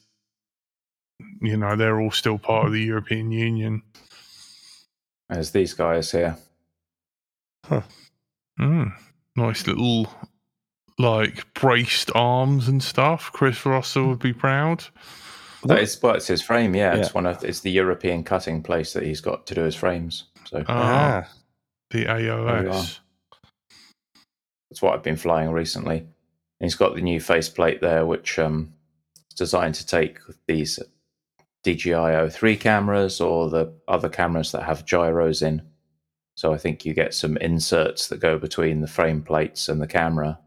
you 1.40 1.57
know, 1.57 1.76
they're 1.76 2.01
all 2.01 2.11
still 2.11 2.38
part 2.38 2.66
of 2.66 2.72
the 2.72 2.82
European 2.82 3.30
Union. 3.32 3.82
As 5.30 5.51
these 5.51 5.74
guys 5.74 6.11
here. 6.11 6.36
Mm, 8.61 8.93
nice 9.37 9.66
little 9.66 10.12
like 10.99 11.53
braced 11.55 12.11
arms 12.14 12.68
and 12.68 12.83
stuff. 12.83 13.30
Chris 13.33 13.64
Rosser 13.64 14.05
would 14.05 14.18
be 14.18 14.33
proud. 14.33 14.85
That 15.64 15.78
is, 15.80 16.01
well, 16.03 16.14
it's 16.16 16.26
his 16.26 16.43
frame, 16.43 16.74
yeah. 16.74 16.97
It's 16.97 17.14
one 17.14 17.24
of 17.26 17.43
it's 17.45 17.61
the 17.61 17.70
European 17.70 18.24
cutting 18.24 18.62
place 18.62 18.93
that 18.95 19.05
he's 19.05 19.20
got 19.20 19.47
to 19.47 19.55
do 19.55 19.62
his 19.62 19.76
frames. 19.76 20.24
So 20.49 20.64
Ah, 20.68 21.24
Ah, 21.24 21.28
the 21.91 22.05
There 22.05 22.16
AOS. 22.16 22.99
that's 24.70 24.83
what 24.83 24.95
I've 24.95 25.03
been 25.05 25.16
flying 25.16 25.51
recently. 25.51 25.99
And 25.99 26.09
he's 26.61 26.74
got 26.74 26.95
the 26.95 27.01
new 27.01 27.20
faceplate 27.20 27.80
there, 27.80 28.05
which 28.07 28.39
um, 28.39 28.72
is 29.30 29.35
designed 29.37 29.76
to 29.76 29.87
take 29.87 30.18
these 30.49 30.78
DJI 31.64 31.91
O3 31.93 32.59
cameras 32.59 33.20
or 33.20 33.49
the 33.49 33.72
other 33.87 34.09
cameras 34.09 34.51
that 34.53 34.64
have 34.64 34.85
gyros 34.85 35.43
in. 35.43 35.62
So 36.43 36.53
I 36.53 36.59
think 36.59 36.84
you 36.84 36.93
get 36.93 37.14
some 37.14 37.36
inserts 37.36 38.09
that 38.09 38.18
go 38.18 38.36
between 38.36 38.80
the 38.80 38.88
frame 38.88 39.22
plates 39.22 39.68
and 39.68 39.80
the 39.80 39.86
camera 39.86 40.40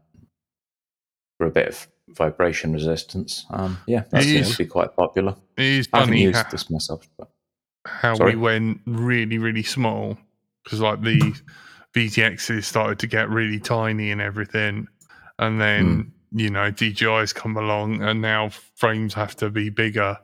for 1.38 1.46
a 1.46 1.50
bit 1.50 1.68
of 1.68 1.88
vibration 2.10 2.74
resistance. 2.74 3.46
Um, 3.48 3.78
yeah, 3.86 4.02
that 4.10 4.20
It 4.20 4.26
seems 4.26 4.50
to 4.50 4.58
be 4.58 4.66
quite 4.66 4.94
popular. 4.94 5.34
It 5.56 5.64
is 5.64 5.88
I 5.94 6.00
haven't 6.00 6.12
funny 6.12 6.22
used 6.24 6.36
how, 6.36 6.50
this 6.50 6.68
myself, 6.68 7.08
but 7.16 7.30
how 7.86 8.14
Sorry? 8.14 8.34
we 8.34 8.42
went 8.42 8.82
really, 8.84 9.38
really 9.38 9.62
small 9.62 10.18
because 10.64 10.80
like 10.80 11.00
the 11.00 11.32
VTXs 11.94 12.64
started 12.64 12.98
to 12.98 13.06
get 13.06 13.30
really 13.30 13.58
tiny 13.58 14.10
and 14.10 14.20
everything, 14.20 14.88
and 15.38 15.58
then 15.58 16.12
you 16.30 16.50
know 16.50 16.70
DJI's 16.70 17.32
come 17.32 17.56
along 17.56 18.02
and 18.02 18.20
now 18.20 18.50
frames 18.50 19.14
have 19.14 19.34
to 19.36 19.48
be 19.48 19.70
bigger 19.70 20.18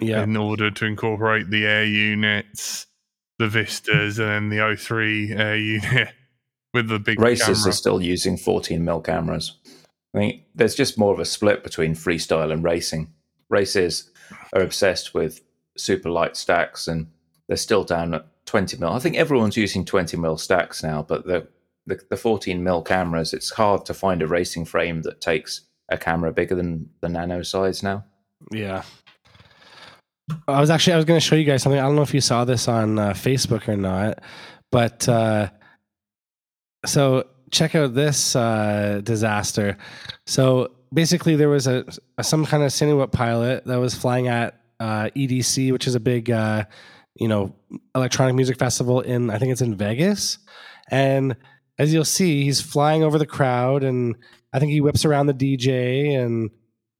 yeah. 0.00 0.22
in 0.22 0.38
order 0.38 0.70
to 0.70 0.86
incorporate 0.86 1.50
the 1.50 1.66
air 1.66 1.84
units, 1.84 2.86
the 3.38 3.48
Vistas, 3.48 4.18
and 4.18 4.28
then 4.28 4.48
the 4.48 4.56
O3 4.56 5.38
air 5.38 5.56
unit 5.56 6.08
with 6.74 6.88
the 6.88 6.98
big 6.98 7.20
races 7.20 7.58
camera. 7.58 7.70
are 7.70 7.72
still 7.72 8.00
using 8.00 8.36
14 8.36 8.84
mil 8.84 9.00
cameras. 9.00 9.58
I 10.14 10.18
think 10.18 10.42
there's 10.54 10.74
just 10.74 10.98
more 10.98 11.12
of 11.12 11.20
a 11.20 11.24
split 11.24 11.62
between 11.62 11.94
freestyle 11.94 12.52
and 12.52 12.64
racing. 12.64 13.12
Races 13.50 14.10
are 14.52 14.62
obsessed 14.62 15.14
with 15.14 15.42
super 15.76 16.10
light 16.10 16.36
stacks, 16.36 16.88
and 16.88 17.08
they're 17.46 17.56
still 17.56 17.84
down 17.84 18.14
at 18.14 18.26
20 18.46 18.76
mil. 18.78 18.92
I 18.92 18.98
think 18.98 19.16
everyone's 19.16 19.56
using 19.56 19.84
20 19.84 20.16
mil 20.16 20.36
stacks 20.38 20.82
now, 20.82 21.02
but 21.02 21.26
the 21.26 21.48
the, 21.88 22.00
the 22.10 22.16
14 22.16 22.62
mil 22.62 22.82
cameras, 22.82 23.32
it's 23.32 23.50
hard 23.50 23.86
to 23.86 23.94
find 23.94 24.22
a 24.22 24.26
racing 24.26 24.66
frame 24.66 25.02
that 25.02 25.20
takes 25.20 25.62
a 25.88 25.96
camera 25.96 26.32
bigger 26.32 26.54
than 26.54 26.90
the 27.00 27.08
nano 27.08 27.42
size 27.42 27.82
now. 27.82 28.04
Yeah. 28.52 28.82
I 30.46 30.60
was 30.60 30.70
actually 30.70 30.94
I 30.94 30.96
was 30.96 31.04
going 31.04 31.20
to 31.20 31.24
show 31.24 31.36
you 31.36 31.44
guys 31.44 31.62
something. 31.62 31.80
I 31.80 31.84
don't 31.84 31.96
know 31.96 32.02
if 32.02 32.14
you 32.14 32.20
saw 32.20 32.44
this 32.44 32.68
on 32.68 32.98
uh, 32.98 33.10
Facebook 33.10 33.68
or 33.68 33.76
not, 33.76 34.20
but 34.70 35.08
uh, 35.08 35.50
so 36.86 37.24
check 37.50 37.74
out 37.74 37.94
this 37.94 38.36
uh, 38.36 39.00
disaster. 39.02 39.76
So 40.26 40.72
basically, 40.92 41.36
there 41.36 41.48
was 41.48 41.66
a, 41.66 41.84
a 42.16 42.24
some 42.24 42.44
kind 42.44 42.62
of 42.62 42.70
Cinewhoop 42.70 43.12
pilot 43.12 43.64
that 43.66 43.76
was 43.76 43.94
flying 43.94 44.28
at 44.28 44.60
uh, 44.80 45.10
EDC, 45.16 45.72
which 45.72 45.86
is 45.86 45.94
a 45.94 46.00
big 46.00 46.30
uh, 46.30 46.64
you 47.14 47.28
know 47.28 47.54
electronic 47.94 48.34
music 48.34 48.58
festival 48.58 49.00
in 49.00 49.30
I 49.30 49.38
think 49.38 49.52
it's 49.52 49.62
in 49.62 49.76
Vegas, 49.76 50.38
and 50.90 51.36
as 51.78 51.92
you'll 51.92 52.04
see, 52.04 52.44
he's 52.44 52.60
flying 52.60 53.02
over 53.02 53.18
the 53.18 53.26
crowd, 53.26 53.82
and 53.82 54.16
I 54.52 54.58
think 54.58 54.72
he 54.72 54.80
whips 54.80 55.04
around 55.04 55.26
the 55.26 55.34
DJ, 55.34 56.18
and 56.18 56.50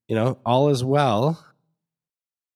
you 0.07 0.17
know 0.17 0.39
all 0.45 0.69
is 0.71 0.85
well. 0.85 1.45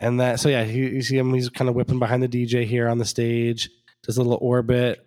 And 0.03 0.21
that, 0.21 0.41
so 0.41 0.49
yeah, 0.49 0.65
you, 0.65 0.85
you 0.87 1.03
see 1.03 1.17
him. 1.17 1.33
He's 1.33 1.49
kind 1.49 1.69
of 1.69 1.77
whipping 1.77 1.99
behind 1.99 2.23
the 2.23 2.29
DJ 2.29 2.67
here 2.67 2.89
on 2.89 2.99
the 2.99 3.05
stage. 3.05 3.71
Does 4.03 4.19
a 4.19 4.23
little 4.23 4.39
orbit, 4.43 5.07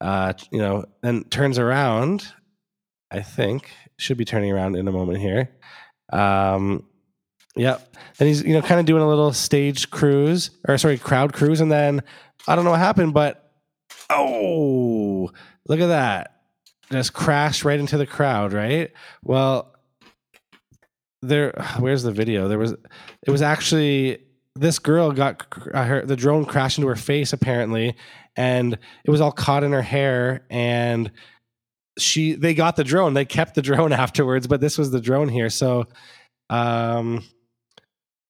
uh, 0.00 0.32
you 0.52 0.60
know, 0.60 0.84
then 1.02 1.24
turns 1.24 1.58
around. 1.58 2.32
I 3.10 3.20
think 3.20 3.70
should 3.98 4.16
be 4.16 4.24
turning 4.24 4.52
around 4.52 4.76
in 4.76 4.86
a 4.86 4.92
moment 4.92 5.18
here. 5.18 5.50
Um, 6.12 6.84
yep. 7.56 7.94
And 8.20 8.28
he's 8.28 8.44
you 8.44 8.54
know 8.54 8.62
kind 8.62 8.78
of 8.78 8.86
doing 8.86 9.02
a 9.02 9.08
little 9.08 9.32
stage 9.32 9.90
cruise 9.90 10.50
or 10.68 10.78
sorry 10.78 10.98
crowd 10.98 11.32
cruise, 11.32 11.60
and 11.60 11.72
then 11.72 12.02
I 12.46 12.54
don't 12.54 12.64
know 12.64 12.70
what 12.70 12.80
happened, 12.80 13.14
but 13.14 13.52
oh, 14.08 15.32
look 15.66 15.80
at 15.80 15.88
that! 15.88 16.38
just 16.92 17.12
crashed 17.12 17.64
right 17.64 17.80
into 17.80 17.98
the 17.98 18.06
crowd, 18.06 18.52
right? 18.52 18.92
Well, 19.22 19.74
there 21.22 21.52
where's 21.80 22.04
the 22.04 22.12
video? 22.12 22.46
There 22.46 22.58
was 22.58 22.72
it 23.26 23.30
was 23.30 23.42
actually 23.42 24.18
this 24.60 24.78
girl 24.78 25.12
got 25.12 25.46
uh, 25.72 25.84
her 25.84 26.04
the 26.04 26.16
drone 26.16 26.44
crashed 26.44 26.78
into 26.78 26.88
her 26.88 26.96
face 26.96 27.32
apparently 27.32 27.96
and 28.36 28.78
it 29.04 29.10
was 29.10 29.20
all 29.20 29.32
caught 29.32 29.64
in 29.64 29.72
her 29.72 29.82
hair 29.82 30.44
and 30.50 31.10
she 31.98 32.34
they 32.34 32.54
got 32.54 32.76
the 32.76 32.84
drone. 32.84 33.14
They 33.14 33.24
kept 33.24 33.54
the 33.54 33.62
drone 33.70 33.92
afterwards 33.92 34.46
but 34.46 34.60
this 34.60 34.78
was 34.78 34.90
the 34.90 35.00
drone 35.00 35.28
here. 35.28 35.50
So 35.50 35.86
um 36.50 37.22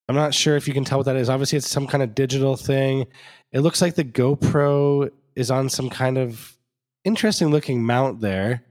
i'm 0.08 0.16
not 0.16 0.34
sure 0.34 0.56
if 0.56 0.66
you 0.66 0.74
can 0.74 0.84
tell 0.84 0.98
what 0.98 1.04
that 1.06 1.16
is. 1.16 1.28
Obviously 1.28 1.58
it's 1.58 1.68
some 1.68 1.86
kind 1.86 2.02
of 2.02 2.14
digital 2.14 2.56
thing. 2.56 3.06
It 3.52 3.60
looks 3.60 3.80
like 3.80 3.94
the 3.94 4.04
gopro 4.04 5.10
is 5.36 5.50
on 5.50 5.68
some 5.68 5.88
kind 5.90 6.18
of 6.18 6.56
interesting 7.04 7.50
looking 7.50 7.84
mount 7.84 8.20
there. 8.20 8.64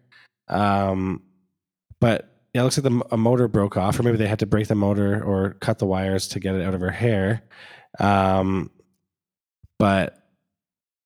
Um 0.48 1.24
but 2.00 2.27
yeah, 2.54 2.62
it 2.62 2.64
looks 2.64 2.78
like 2.78 2.92
the 2.92 3.06
a 3.12 3.18
motor 3.18 3.48
broke 3.48 3.78
off 3.78 4.00
or 4.00 4.04
maybe 4.04 4.18
they 4.18 4.28
had 4.28 4.40
to 4.40 4.46
break 4.46 4.68
the 4.68 4.76
motor 4.76 5.24
or 5.24 5.54
cut 5.60 5.80
the 5.80 5.86
wires 5.86 6.28
to 6.30 6.40
get 6.40 6.56
it 6.56 6.66
out 6.66 6.74
of 6.74 6.82
her 6.82 6.92
hair 6.92 7.44
um 8.00 8.72
but 9.80 10.18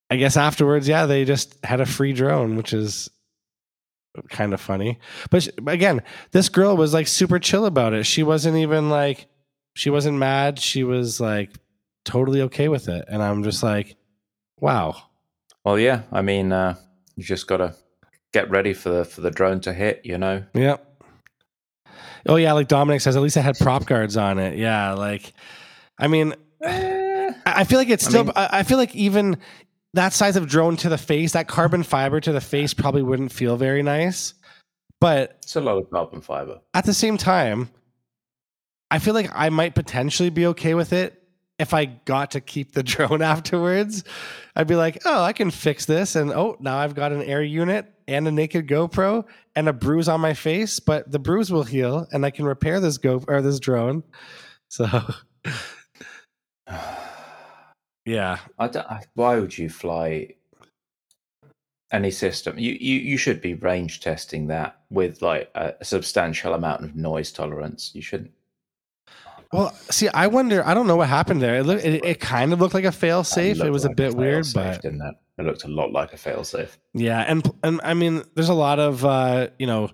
i 0.10 0.16
guess 0.16 0.38
afterwards 0.38 0.88
yeah 0.88 1.06
they 1.06 1.26
just 1.26 1.58
had 1.64 1.82
a 1.82 1.86
free 1.86 2.14
drone 2.14 2.56
which 2.56 2.74
is 2.74 3.10
kind 4.30 4.54
of 4.54 4.62
funny. 4.62 5.00
But 5.30 5.44
sh- 5.44 5.50
again, 5.68 6.02
this 6.32 6.50
girl 6.50 6.76
was 6.76 6.94
like 6.94 7.08
super 7.08 7.40
chill 7.40 7.66
about 7.66 7.94
it. 7.94 8.06
She 8.06 8.24
wasn't 8.24 8.58
even 8.58 8.90
like 8.90 9.28
she 9.74 9.90
wasn't 9.90 10.18
mad. 10.18 10.60
She 10.60 10.84
was 10.84 11.20
like 11.20 11.52
totally 12.06 12.42
okay 12.44 12.68
with 12.68 12.90
it. 12.90 13.06
And 13.08 13.22
I'm 13.22 13.44
just 13.44 13.64
like, 13.64 13.96
wow. 14.60 14.96
Well, 15.64 15.80
yeah. 15.80 16.04
I 16.12 16.22
mean, 16.22 16.52
uh, 16.52 16.76
you 17.16 17.24
just 17.24 17.48
got 17.48 17.58
to 17.58 17.76
get 18.34 18.50
ready 18.50 18.74
for 18.74 18.90
the 18.90 19.06
for 19.06 19.22
the 19.22 19.32
drone 19.32 19.62
to 19.62 19.74
hit. 19.74 20.02
You 20.04 20.18
know. 20.18 20.44
Yep. 20.54 20.88
Oh 22.28 22.36
yeah, 22.36 22.54
like 22.54 22.68
Dominic 22.68 23.02
says, 23.02 23.16
at 23.16 23.22
least 23.22 23.38
it 23.38 23.42
had 23.42 23.58
prop 23.58 23.86
guards 23.86 24.18
on 24.18 24.38
it. 24.40 24.58
Yeah, 24.58 24.94
like 24.94 25.34
I 25.98 26.08
mean, 26.08 26.34
eh. 26.64 27.32
I 27.46 27.62
I 27.62 27.64
feel 27.64 27.80
like 27.80 27.90
it's 27.90 28.06
I 28.06 28.10
still. 28.10 28.24
mean- 28.26 28.34
I 28.36 28.50
I 28.60 28.64
feel 28.64 28.78
like 28.78 28.96
even 28.96 29.38
that 29.94 30.14
size 30.14 30.36
of 30.36 30.48
drone 30.48 30.78
to 30.78 30.90
the 30.90 30.98
face, 30.98 31.34
that 31.34 31.48
carbon 31.48 31.84
fiber 31.84 32.20
to 32.22 32.32
the 32.32 32.42
face, 32.42 32.74
probably 32.74 33.02
wouldn't 33.02 33.32
feel 33.32 33.58
very 33.58 33.84
nice. 33.84 34.34
But 35.02 35.38
It's 35.44 35.56
a 35.56 35.62
lot 35.62 35.78
of 35.78 35.90
carbon 35.90 36.22
fiber. 36.22 36.60
at 36.74 36.86
the 36.86 36.94
same 36.94 37.18
time, 37.18 37.70
I 38.92 39.00
feel 39.00 39.14
like 39.14 39.30
I 39.34 39.50
might 39.50 39.74
potentially 39.76 40.30
be 40.30 40.46
okay 40.48 40.74
with 40.76 40.94
it 40.94 41.21
if 41.62 41.76
I 41.76 41.86
got 41.86 42.32
to 42.32 42.42
keep 42.42 42.72
the 42.74 42.82
drone 42.92 43.22
afterwards. 43.22 44.04
I'd 44.56 44.68
be 44.68 44.76
like, 44.76 45.04
oh, 45.06 45.24
I 45.24 45.32
can 45.32 45.52
fix 45.52 45.86
this. 45.86 46.16
And 46.16 46.32
oh, 46.32 46.58
now 46.60 46.78
I've 46.78 46.96
got 46.96 47.12
an 47.12 47.22
air 47.22 47.44
unit 47.44 47.86
and 48.08 48.28
a 48.28 48.32
naked 48.32 48.68
GoPro 48.68 49.24
and 49.56 49.70
a 49.70 49.74
bruise 49.74 50.10
on 50.10 50.20
my 50.20 50.34
face, 50.34 50.80
but 50.80 51.10
the 51.12 51.20
bruise 51.20 51.52
will 51.52 51.64
heal 51.64 52.08
and 52.12 52.26
I 52.26 52.32
can 52.32 52.46
repair 52.46 52.80
this 52.80 52.98
Go 52.98 53.24
or 53.28 53.42
this 53.42 53.60
drone. 53.60 54.04
So 54.72 54.88
yeah. 58.06 58.38
I 58.58 58.68
don't, 58.70 58.88
why 59.16 59.38
would 59.38 59.58
you 59.58 59.68
fly 59.68 60.30
any 61.92 62.10
system? 62.10 62.58
You, 62.58 62.78
you 62.80 62.96
you 63.00 63.18
should 63.18 63.42
be 63.42 63.56
range 63.56 64.00
testing 64.00 64.48
that 64.48 64.80
with 64.90 65.22
like 65.22 65.52
a 65.56 65.76
substantial 65.84 66.54
amount 66.54 66.86
of 66.86 66.96
noise 66.96 67.34
tolerance. 67.34 67.92
You 67.94 68.02
shouldn't. 68.02 68.32
Well, 69.54 69.74
see, 69.90 70.08
I 70.10 70.28
wonder. 70.28 70.66
I 70.66 70.74
don't 70.74 70.88
know 70.88 70.96
what 70.96 71.10
happened 71.10 71.42
there. 71.42 71.58
It 71.58 71.64
look, 71.66 71.84
it, 71.84 72.06
it 72.06 72.20
kind 72.20 72.54
of 72.54 72.62
looked 72.62 72.74
like 72.74 72.86
a 72.86 72.92
fail 72.92 73.24
safe. 73.24 73.58
It 73.58 73.60
looked 73.60 73.72
was 73.74 73.86
a 73.86 73.90
like 73.90 73.98
bit 73.98 74.16
weird, 74.16 74.46
but 74.54 74.82
didn't 74.82 75.02
it? 75.02 75.16
It 75.38 75.46
looked 75.46 75.64
a 75.66 75.68
lot 75.68 75.92
like 75.92 76.14
a 76.14 76.18
failsafe. 76.18 76.78
Yeah, 76.94 77.20
and 77.28 77.50
and 77.64 77.82
I 77.84 77.94
mean, 77.94 78.24
there's 78.36 78.50
a 78.50 78.54
lot 78.54 78.80
of 78.80 79.04
uh, 79.04 79.48
you 79.60 79.68
know 79.68 79.90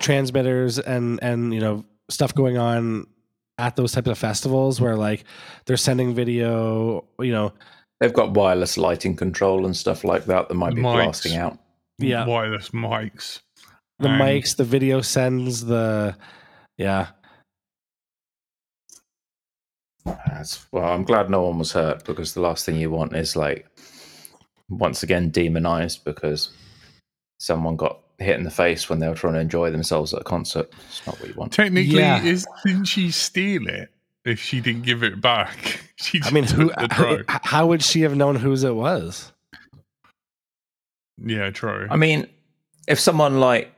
transmitters 0.00 0.78
and 0.78 1.18
and 1.22 1.52
you 1.52 1.60
know 1.60 1.84
stuff 2.08 2.34
going 2.34 2.56
on 2.58 3.06
at 3.58 3.76
those 3.76 3.92
types 3.92 4.08
of 4.08 4.18
festivals 4.18 4.80
where 4.80 4.96
like 4.96 5.24
they're 5.66 5.76
sending 5.76 6.14
video. 6.14 7.04
You 7.20 7.32
know, 7.32 7.52
They've 8.00 8.12
got 8.12 8.32
wireless 8.32 8.76
lighting 8.76 9.16
control 9.16 9.64
and 9.66 9.76
stuff 9.76 10.04
like 10.04 10.26
that 10.26 10.48
that 10.48 10.54
might 10.54 10.74
be 10.74 10.82
Mics. 10.82 10.94
blasting 11.04 11.36
out. 11.36 11.58
Yeah. 11.98 12.26
wireless 12.26 12.70
mics. 12.70 13.40
the 13.98 14.08
And 14.08 14.20
mics, 14.20 14.56
the 14.56 14.64
video 14.64 15.00
sends 15.00 15.64
the 15.64 16.14
yeah. 16.76 17.08
That's, 20.06 20.66
well, 20.72 20.84
I'm 20.84 21.04
glad 21.04 21.30
no 21.30 21.42
one 21.42 21.58
was 21.58 21.72
hurt 21.72 22.04
because 22.04 22.34
the 22.34 22.40
last 22.40 22.64
thing 22.64 22.76
you 22.76 22.90
want 22.90 23.14
is 23.16 23.34
like 23.36 23.66
once 24.68 25.02
again 25.02 25.30
demonized 25.30 26.04
because 26.04 26.50
someone 27.38 27.76
got 27.76 28.00
hit 28.18 28.36
in 28.38 28.44
the 28.44 28.50
face 28.50 28.88
when 28.88 28.98
they 28.98 29.08
were 29.08 29.14
trying 29.14 29.34
to 29.34 29.40
enjoy 29.40 29.70
themselves 29.70 30.14
at 30.14 30.20
a 30.20 30.24
concert. 30.24 30.72
It's 30.88 31.06
not 31.06 31.18
what 31.20 31.28
you 31.28 31.34
want. 31.34 31.52
Technically, 31.52 31.98
Yeah. 32.00 32.22
is 32.22 32.46
didn't 32.64 32.86
she 32.86 33.10
steal 33.10 33.68
it 33.68 33.90
if 34.24 34.40
she 34.40 34.60
didn't 34.60 34.82
give 34.82 35.02
it 35.02 35.20
back? 35.20 35.80
She 35.98 36.20
I 36.22 36.30
mean, 36.30 36.44
who? 36.44 36.70
How, 36.90 37.16
how 37.26 37.66
would 37.68 37.82
she 37.82 38.02
have 38.02 38.14
known 38.14 38.36
whose 38.36 38.64
it 38.64 38.74
was? 38.74 39.32
Yeah, 41.16 41.48
true. 41.48 41.88
I 41.90 41.96
mean, 41.96 42.28
if 42.86 43.00
someone 43.00 43.40
like 43.40 43.72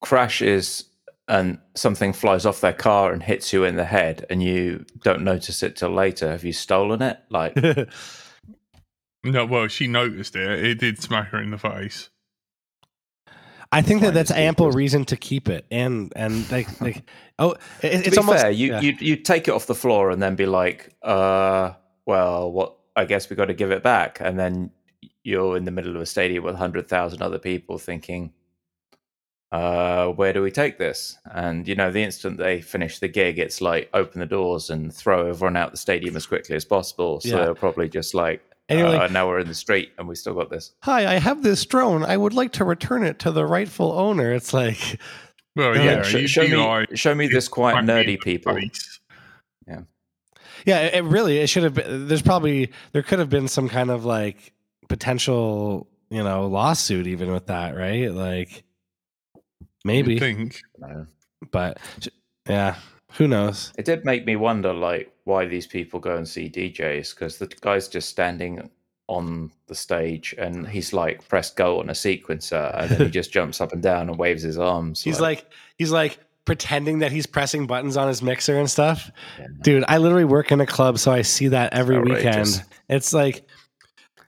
crashes 0.00 0.84
and 1.30 1.58
something 1.76 2.12
flies 2.12 2.44
off 2.44 2.60
their 2.60 2.72
car 2.72 3.12
and 3.12 3.22
hits 3.22 3.52
you 3.52 3.62
in 3.62 3.76
the 3.76 3.84
head 3.84 4.26
and 4.28 4.42
you 4.42 4.84
don't 5.04 5.22
notice 5.22 5.62
it 5.62 5.76
till 5.76 5.90
later, 5.90 6.28
have 6.28 6.44
you 6.44 6.52
stolen 6.52 7.00
it? 7.00 7.20
Like, 7.30 7.56
no, 9.24 9.46
well, 9.46 9.68
she 9.68 9.86
noticed 9.86 10.34
it. 10.34 10.64
It 10.64 10.80
did 10.80 11.00
smack 11.00 11.28
her 11.28 11.40
in 11.40 11.52
the 11.52 11.58
face. 11.58 12.10
I 13.70 13.82
think 13.82 14.00
that 14.00 14.12
that's 14.12 14.32
ample 14.32 14.64
equals. 14.66 14.76
reason 14.76 15.04
to 15.04 15.16
keep 15.16 15.48
it, 15.48 15.64
and 15.70 16.12
and 16.16 16.50
like 16.50 16.80
like 16.80 17.08
oh, 17.38 17.52
it, 17.80 17.90
to 17.90 17.96
it's 17.98 18.10
be 18.10 18.16
almost 18.16 18.42
fair, 18.42 18.50
you, 18.50 18.72
yeah. 18.72 18.80
you 18.80 18.96
you 18.98 19.14
take 19.14 19.46
it 19.46 19.52
off 19.52 19.66
the 19.66 19.76
floor 19.76 20.10
and 20.10 20.20
then 20.20 20.34
be 20.34 20.46
like, 20.46 20.96
uh, 21.02 21.74
well, 22.04 22.50
what? 22.50 22.74
I 22.96 23.04
guess 23.04 23.30
we 23.30 23.36
got 23.36 23.44
to 23.44 23.54
give 23.54 23.70
it 23.70 23.84
back, 23.84 24.18
and 24.20 24.36
then 24.36 24.72
you're 25.22 25.56
in 25.56 25.66
the 25.66 25.70
middle 25.70 25.94
of 25.94 26.02
a 26.02 26.06
stadium 26.06 26.42
with 26.42 26.56
hundred 26.56 26.88
thousand 26.88 27.22
other 27.22 27.38
people 27.38 27.78
thinking, 27.78 28.32
uh, 29.52 30.08
where 30.08 30.32
do 30.32 30.42
we 30.42 30.50
take 30.50 30.78
this? 30.78 31.18
And 31.32 31.66
you 31.66 31.74
know, 31.74 31.90
the 31.90 32.02
instant 32.02 32.38
they 32.38 32.60
finish 32.60 32.98
the 32.98 33.08
gig, 33.08 33.38
it's 33.38 33.60
like 33.60 33.90
open 33.94 34.20
the 34.20 34.26
doors 34.26 34.70
and 34.70 34.94
throw 34.94 35.26
everyone 35.26 35.56
out 35.56 35.70
the 35.72 35.76
stadium 35.76 36.16
as 36.16 36.26
quickly 36.26 36.54
as 36.56 36.64
possible. 36.64 37.20
So 37.20 37.28
Yeah. 37.28 37.44
they're 37.46 37.54
probably 37.54 37.88
just 37.88 38.14
like, 38.14 38.42
you're 38.68 38.86
uh, 38.86 38.92
like- 38.98 39.10
now 39.10 39.26
we're 39.28 39.40
in 39.40 39.48
the 39.48 39.54
street 39.54 39.90
and 39.98 40.06
we 40.06 40.14
still 40.14 40.34
got 40.34 40.50
this. 40.50 40.72
Hi, 40.82 41.14
I 41.14 41.18
have 41.18 41.42
this 41.42 41.64
drone. 41.66 42.04
I 42.04 42.16
would 42.16 42.34
like 42.34 42.52
to 42.52 42.64
return 42.64 43.02
it 43.04 43.18
to 43.20 43.32
the 43.32 43.44
rightful 43.44 43.90
owner. 43.92 44.32
It's 44.32 44.52
like, 44.54 45.00
Well, 45.56 45.74
Yeah, 45.76 45.82
yeah, 45.82 45.94
Like, 45.96 46.04
sh- 46.04 46.14
you'd 46.14 46.30
show 46.30 46.42
be 46.46 46.52
me, 46.52 46.56
like, 46.56 46.96
show 46.96 47.14
me 47.14 47.26
this 47.26 47.48
quite 47.48 47.72
smack 47.72 47.84
me 47.86 47.92
in 47.92 47.98
nerdy 47.98 48.06
the 48.06 48.16
people. 48.18 48.56
Yeah, 49.66 49.80
yeah, 50.64 50.80
it, 50.82 50.94
it 50.94 51.04
really, 51.04 51.38
it 51.38 51.48
should 51.48 51.64
have 51.64 51.74
been. 51.74 52.06
There's 52.06 52.22
probably 52.22 52.70
there 52.92 53.02
could 53.02 53.18
have 53.18 53.30
been 53.30 53.48
some 53.48 53.68
kind 53.68 53.90
of 53.90 54.04
like 54.04 54.52
potential, 54.88 55.88
you 56.10 56.22
know, 56.22 56.46
lawsuit 56.46 57.06
even 57.08 57.32
with 57.32 57.46
that, 57.46 57.74
right? 57.76 58.12
Like 58.12 58.62
maybe, 59.84 60.12
You'd 60.14 60.20
think. 60.20 60.60
No. 60.78 61.06
but 61.50 61.78
yeah, 62.48 62.76
who 63.12 63.26
knows? 63.28 63.72
It 63.78 63.84
did 63.84 64.04
make 64.04 64.24
me 64.26 64.36
wonder, 64.36 64.72
like, 64.72 65.12
why 65.24 65.46
these 65.46 65.66
people 65.66 66.00
go 66.00 66.16
and 66.16 66.28
see 66.28 66.48
DJs 66.48 67.14
because 67.14 67.38
the 67.38 67.46
guy's 67.46 67.88
just 67.88 68.08
standing 68.08 68.68
on 69.06 69.50
the 69.66 69.74
stage 69.74 70.34
and 70.38 70.68
he's 70.68 70.92
like 70.92 71.26
press 71.28 71.50
go 71.50 71.80
on 71.80 71.88
a 71.90 71.92
sequencer 71.92 72.72
and 72.80 72.90
then 72.90 73.00
he 73.06 73.10
just 73.10 73.32
jumps 73.32 73.60
up 73.60 73.72
and 73.72 73.82
down 73.82 74.08
and 74.08 74.16
waves 74.18 74.42
his 74.42 74.56
arms. 74.58 75.02
He's 75.02 75.18
like, 75.20 75.46
he's 75.78 75.90
like 75.90 76.18
pretending 76.44 77.00
that 77.00 77.10
he's 77.12 77.26
pressing 77.26 77.66
buttons 77.66 77.96
on 77.96 78.06
his 78.08 78.22
mixer 78.22 78.58
and 78.58 78.70
stuff. 78.70 79.10
Yeah. 79.38 79.46
Dude, 79.62 79.84
I 79.88 79.98
literally 79.98 80.24
work 80.24 80.52
in 80.52 80.60
a 80.60 80.66
club, 80.66 80.98
so 80.98 81.10
I 81.12 81.22
see 81.22 81.48
that 81.48 81.72
every 81.72 81.96
outrageous. 81.96 82.24
weekend. 82.58 82.64
It's 82.88 83.12
like 83.12 83.44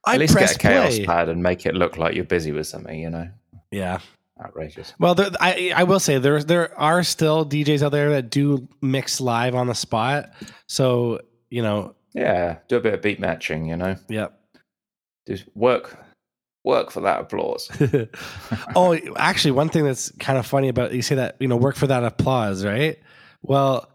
I 0.04 0.14
at 0.14 0.20
least 0.20 0.34
press 0.34 0.56
get 0.56 0.72
a 0.72 0.74
Kaoss 0.74 0.96
play. 0.96 1.06
pad 1.06 1.28
and 1.28 1.42
make 1.42 1.64
it 1.64 1.74
look 1.74 1.96
like 1.96 2.14
you're 2.16 2.24
busy 2.24 2.50
with 2.52 2.66
something. 2.66 2.98
You 2.98 3.10
know, 3.10 3.28
Yeah. 3.70 3.98
Outrageous. 4.42 4.94
Well, 4.98 5.14
there, 5.14 5.30
I 5.40 5.72
I 5.74 5.84
will 5.84 6.00
say 6.00 6.18
there 6.18 6.42
there 6.42 6.78
are 6.78 7.02
still 7.02 7.46
DJs 7.46 7.82
out 7.82 7.92
there 7.92 8.10
that 8.10 8.30
do 8.30 8.68
mix 8.80 9.20
live 9.20 9.54
on 9.54 9.66
the 9.66 9.74
spot. 9.74 10.30
So 10.66 11.20
you 11.50 11.62
know, 11.62 11.94
Yeah, 12.14 12.58
do 12.68 12.76
a 12.76 12.80
bit 12.80 12.94
of 12.94 13.02
beat 13.02 13.20
matching. 13.20 13.66
You 13.66 13.76
know, 13.76 13.96
yep. 14.08 14.38
just 15.26 15.44
work, 15.54 15.98
work 16.64 16.90
for 16.90 17.00
that 17.00 17.20
applause. 17.20 17.70
oh, 18.76 18.98
actually, 19.16 19.52
one 19.52 19.68
thing 19.68 19.84
that's 19.84 20.10
kind 20.18 20.38
of 20.38 20.46
funny 20.46 20.68
about 20.68 20.92
you 20.92 21.02
say 21.02 21.14
that 21.16 21.36
you 21.40 21.48
know 21.48 21.56
work 21.56 21.76
for 21.76 21.86
that 21.86 22.04
applause, 22.04 22.64
right? 22.64 22.98
Well, 23.42 23.90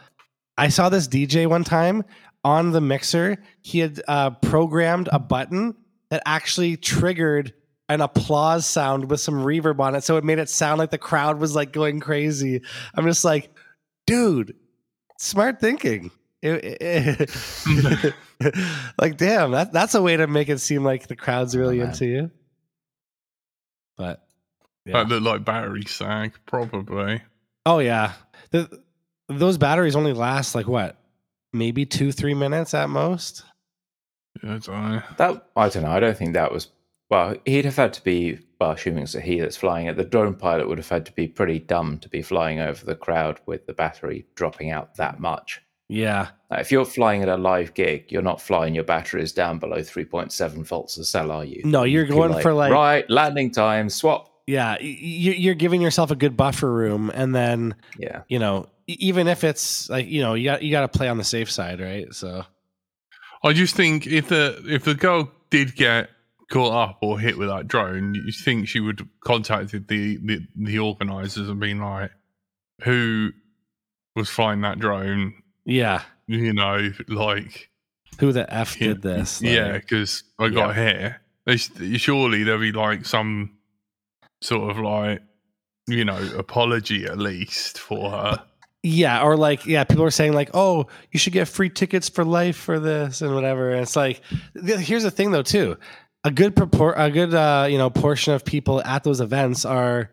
I 0.57 0.69
saw 0.69 0.89
this 0.89 1.07
DJ 1.07 1.47
one 1.47 1.63
time 1.63 2.03
on 2.43 2.71
the 2.71 2.81
mixer. 2.81 3.37
He 3.61 3.79
had 3.79 4.01
uh, 4.07 4.31
programmed 4.31 5.09
a 5.11 5.19
button 5.19 5.75
that 6.09 6.23
actually 6.25 6.77
triggered 6.77 7.53
an 7.89 8.01
applause 8.01 8.65
sound 8.65 9.09
with 9.09 9.19
some 9.21 9.35
reverb 9.35 9.79
on 9.79 9.95
it, 9.95 10.03
so 10.03 10.17
it 10.17 10.23
made 10.23 10.39
it 10.39 10.49
sound 10.49 10.77
like 10.79 10.91
the 10.91 10.97
crowd 10.97 11.39
was 11.39 11.55
like 11.55 11.71
going 11.71 11.99
crazy. 11.99 12.61
I'm 12.95 13.05
just 13.05 13.23
like, 13.23 13.49
dude, 14.05 14.55
smart 15.19 15.59
thinking. 15.59 16.11
It- 16.41 16.77
it- 16.81 18.13
like, 18.99 19.17
damn, 19.17 19.51
that, 19.51 19.71
that's 19.73 19.95
a 19.95 20.01
way 20.01 20.17
to 20.17 20.27
make 20.27 20.49
it 20.49 20.59
seem 20.59 20.83
like 20.83 21.07
the 21.07 21.15
crowd's 21.15 21.55
really 21.55 21.79
man. 21.79 21.89
into 21.89 22.05
you. 22.05 22.31
But 23.97 24.23
Yeah. 24.85 25.03
That 25.03 25.09
looked 25.09 25.23
like 25.25 25.45
battery 25.45 25.83
sag, 25.85 26.33
probably. 26.45 27.21
Oh 27.65 27.79
yeah, 27.79 28.13
the, 28.51 28.81
those 29.27 29.57
batteries 29.57 29.95
only 29.95 30.13
last 30.13 30.55
like 30.55 30.67
what, 30.67 30.97
maybe 31.51 31.85
two 31.85 32.11
three 32.11 32.33
minutes 32.33 32.73
at 32.73 32.89
most. 32.89 33.43
Yeah, 34.43 34.53
I 34.55 34.57
don't 34.59 34.91
know. 34.91 35.01
That 35.17 35.47
I 35.55 35.69
don't 35.69 35.83
know. 35.83 35.91
I 35.91 35.99
don't 35.99 36.17
think 36.17 36.33
that 36.35 36.51
was. 36.53 36.67
Well, 37.09 37.35
he'd 37.45 37.65
have 37.65 37.75
had 37.77 37.93
to 37.93 38.03
be. 38.03 38.39
Well, 38.59 38.71
assuming 38.71 39.03
it's 39.03 39.13
a 39.15 39.21
he 39.21 39.39
that's 39.39 39.55
flying 39.57 39.85
it, 39.85 39.97
the 39.97 40.03
drone 40.03 40.33
pilot 40.33 40.67
would 40.67 40.79
have 40.79 40.89
had 40.89 41.05
to 41.05 41.11
be 41.11 41.27
pretty 41.27 41.59
dumb 41.59 41.99
to 41.99 42.09
be 42.09 42.21
flying 42.23 42.59
over 42.59 42.83
the 42.85 42.95
crowd 42.95 43.39
with 43.45 43.67
the 43.67 43.73
battery 43.73 44.25
dropping 44.35 44.71
out 44.71 44.95
that 44.95 45.19
much. 45.19 45.61
Yeah, 45.89 46.29
Like, 46.51 46.59
if 46.61 46.71
you're 46.71 46.83
flying 46.83 47.21
at 47.23 47.29
a 47.29 47.37
live 47.37 47.73
gig, 47.73 48.11
you're 48.11 48.21
not 48.21 48.41
flying 48.41 48.75
your 48.75 48.83
batteries 48.83 49.31
down 49.31 49.57
below 49.57 49.77
3.7 49.77 50.65
volts 50.67 50.97
a 50.97 51.05
cell, 51.05 51.31
are 51.31 51.45
you? 51.45 51.61
No, 51.63 51.83
you're 51.83 52.03
You're 52.03 52.13
going 52.29 52.41
for, 52.41 52.53
like- 52.53 52.73
right 52.73 53.09
landing 53.09 53.51
time 53.51 53.89
swap. 53.89 54.27
yeah. 54.47 54.71
y- 54.71 54.77
y- 54.81 55.35
You're 55.37 55.55
giving 55.55 55.81
yourself 55.81 56.11
a 56.11 56.15
good 56.15 56.35
buffer 56.35 56.69
room, 56.73 57.09
and 57.13 57.33
then 57.33 57.73
Yeah, 57.97 58.23
you 58.27 58.37
know, 58.39 58.67
even 58.87 59.27
if 59.29 59.43
it's 59.45 59.89
like 59.89 60.07
you 60.07 60.21
know, 60.21 60.33
you 60.33 60.45
got 60.45 60.61
you 60.63 60.71
got 60.71 60.81
to 60.81 60.97
play 60.97 61.07
on 61.07 61.17
the 61.17 61.23
safe 61.23 61.49
side, 61.49 61.79
right? 61.79 62.13
So 62.13 62.43
I 63.43 63.53
just 63.53 63.75
think 63.75 64.07
if 64.07 64.27
the 64.29 64.61
if 64.67 64.83
the 64.83 64.95
girl 64.95 65.31
did 65.51 65.75
get 65.75 66.09
caught 66.49 66.89
up 66.89 66.99
or 67.01 67.19
hit 67.19 67.37
with 67.37 67.49
that 67.49 67.67
drone, 67.67 68.13
you 68.15 68.31
think 68.31 68.67
she 68.67 68.79
would 68.79 68.99
have 68.99 69.09
contacted 69.21 69.87
the 69.87 70.17
the, 70.23 70.47
the 70.55 70.79
organisers 70.79 71.49
and 71.49 71.59
been 71.59 71.79
like, 71.81 72.11
"Who 72.83 73.31
was 74.15 74.29
flying 74.29 74.61
that 74.61 74.79
drone?" 74.79 75.33
yeah, 75.65 76.03
You 76.27 76.53
know, 76.53 76.91
like 77.09 77.69
who 78.19 78.31
the 78.31 78.51
f 78.53 78.79
Yeah. 78.79 78.87
did 78.87 79.01
this? 79.01 79.41
yeah, 79.41 79.73
because 79.73 80.23
I 80.39 80.49
got 80.49 80.75
here. 80.75 81.21
They, 81.45 81.57
surely 81.57 82.43
there'll 82.43 82.59
be 82.59 82.71
like 82.71 83.05
some 83.05 83.57
sort 84.41 84.69
of 84.69 84.77
like 84.79 85.21
you 85.87 86.03
know 86.05 86.17
apology 86.37 87.05
at 87.05 87.17
least 87.17 87.79
for 87.79 88.11
her. 88.11 88.43
yeah, 88.83 89.21
or 89.23 89.35
like 89.37 89.65
yeah, 89.65 89.83
people 89.83 90.03
are 90.03 90.11
saying 90.11 90.33
like, 90.33 90.49
oh, 90.53 90.87
you 91.11 91.19
should 91.19 91.33
get 91.33 91.47
free 91.47 91.69
tickets 91.69 92.09
for 92.09 92.23
life 92.25 92.55
for 92.57 92.79
this 92.79 93.21
and 93.21 93.33
whatever. 93.35 93.71
And 93.71 93.81
it's 93.81 93.95
like, 93.95 94.21
here's 94.61 95.03
the 95.03 95.11
thing 95.11 95.31
though, 95.31 95.41
too. 95.43 95.77
A 96.27 96.31
good 96.31 96.55
propor- 96.57 96.93
a 96.97 97.09
good 97.09 97.33
uh, 97.33 97.67
you 97.69 97.77
know 97.77 97.89
portion 97.89 98.33
of 98.33 98.43
people 98.43 98.83
at 98.83 99.05
those 99.05 99.21
events 99.21 99.63
are, 99.63 100.11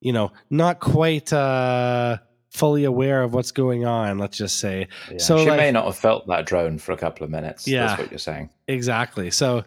you 0.00 0.12
know, 0.12 0.30
not 0.48 0.78
quite 0.78 1.32
uh, 1.32 2.18
fully 2.52 2.84
aware 2.84 3.24
of 3.24 3.34
what's 3.34 3.50
going 3.50 3.84
on. 3.84 4.16
Let's 4.18 4.36
just 4.38 4.60
say 4.60 4.86
yeah. 5.10 5.18
So, 5.18 5.38
she 5.38 5.50
like- 5.50 5.56
may 5.56 5.72
not 5.72 5.86
have 5.86 5.96
felt 5.96 6.28
that 6.28 6.46
drone 6.46 6.78
for 6.78 6.92
a 6.92 6.96
couple 6.96 7.24
of 7.24 7.30
minutes. 7.30 7.66
Yeah. 7.66 7.88
that's 7.88 8.00
what 8.00 8.10
you're 8.12 8.18
saying. 8.18 8.50
exactly. 8.68 9.32
So, 9.32 9.64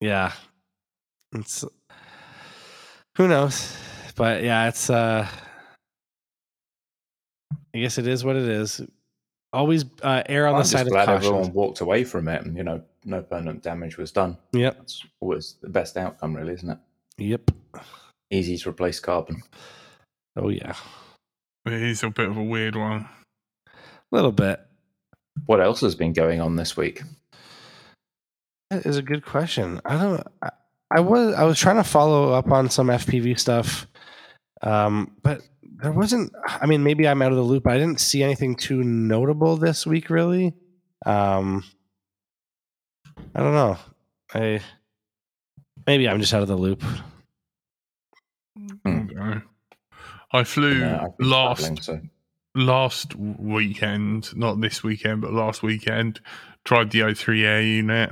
yeah, 0.00 0.30
it's 1.34 1.64
who 3.16 3.26
knows, 3.26 3.76
but 4.14 4.44
yeah, 4.44 4.68
it's 4.68 4.88
uh, 4.90 5.26
I 7.74 7.78
guess 7.78 7.98
it 7.98 8.06
is 8.06 8.24
what 8.24 8.36
it 8.36 8.48
is. 8.48 8.80
Always 9.52 9.86
uh, 10.02 10.22
err 10.28 10.46
on 10.46 10.54
I'm 10.54 10.60
the 10.60 10.64
side 10.66 10.86
of 10.86 10.92
glad 10.92 11.06
caution. 11.06 11.26
everyone 11.26 11.52
walked 11.52 11.80
away 11.80 12.04
from 12.04 12.28
it, 12.28 12.44
and 12.44 12.56
you 12.56 12.62
know, 12.62 12.82
no 13.06 13.22
permanent 13.22 13.62
damage 13.62 13.96
was 13.96 14.12
done. 14.12 14.36
Yep. 14.52 14.76
That's 14.78 15.02
always 15.20 15.56
the 15.62 15.68
best 15.70 15.96
outcome, 15.96 16.34
really, 16.36 16.52
isn't 16.54 16.70
it? 16.70 16.78
Yep. 17.18 17.50
Easy 18.30 18.58
to 18.58 18.70
replace 18.70 19.00
carbon. 19.00 19.42
Oh 20.36 20.48
yeah, 20.50 20.74
It 21.64 21.72
is 21.72 22.02
a 22.02 22.10
bit 22.10 22.28
of 22.28 22.36
a 22.36 22.42
weird 22.42 22.76
one. 22.76 23.08
a 23.68 23.70
little 24.12 24.32
bit. 24.32 24.60
What 25.46 25.60
else 25.60 25.80
has 25.80 25.94
been 25.94 26.12
going 26.12 26.40
on 26.40 26.56
this 26.56 26.76
week? 26.76 27.02
That 28.70 28.84
is 28.84 28.96
a 28.96 29.02
good 29.02 29.24
question. 29.24 29.80
I 29.84 29.96
don't. 30.02 30.26
I, 30.42 30.50
I 30.96 31.00
was 31.00 31.34
I 31.34 31.44
was 31.44 31.58
trying 31.58 31.76
to 31.76 31.84
follow 31.84 32.32
up 32.32 32.50
on 32.50 32.68
some 32.68 32.88
FPV 32.88 33.38
stuff, 33.38 33.86
um, 34.62 35.12
but 35.22 35.40
there 35.62 35.92
wasn't. 35.92 36.32
I 36.46 36.66
mean, 36.66 36.82
maybe 36.82 37.06
I'm 37.06 37.22
out 37.22 37.30
of 37.32 37.36
the 37.36 37.42
loop. 37.44 37.66
I 37.66 37.78
didn't 37.78 38.00
see 38.00 38.22
anything 38.22 38.56
too 38.56 38.82
notable 38.82 39.56
this 39.56 39.86
week, 39.86 40.10
really. 40.10 40.54
Um, 41.04 41.64
I 43.36 43.40
don't 43.40 43.52
know. 43.52 43.78
I 44.32 44.60
maybe 45.86 46.08
I'm 46.08 46.20
just 46.20 46.32
out 46.32 46.40
of 46.40 46.48
the 46.48 46.56
loop. 46.56 46.82
Hmm. 48.56 48.86
Okay. 48.86 49.40
I 50.32 50.44
flew 50.44 50.80
Yeah, 50.80 51.04
I've 51.04 51.26
last 51.26 51.84
so 51.84 52.00
last 52.54 53.14
weekend, 53.14 54.34
not 54.34 54.62
this 54.62 54.82
weekend, 54.82 55.20
but 55.20 55.34
last 55.34 55.62
weekend, 55.62 56.20
tried 56.64 56.90
the 56.90 57.00
O3 57.00 57.44
Air 57.44 57.60
unit, 57.60 58.10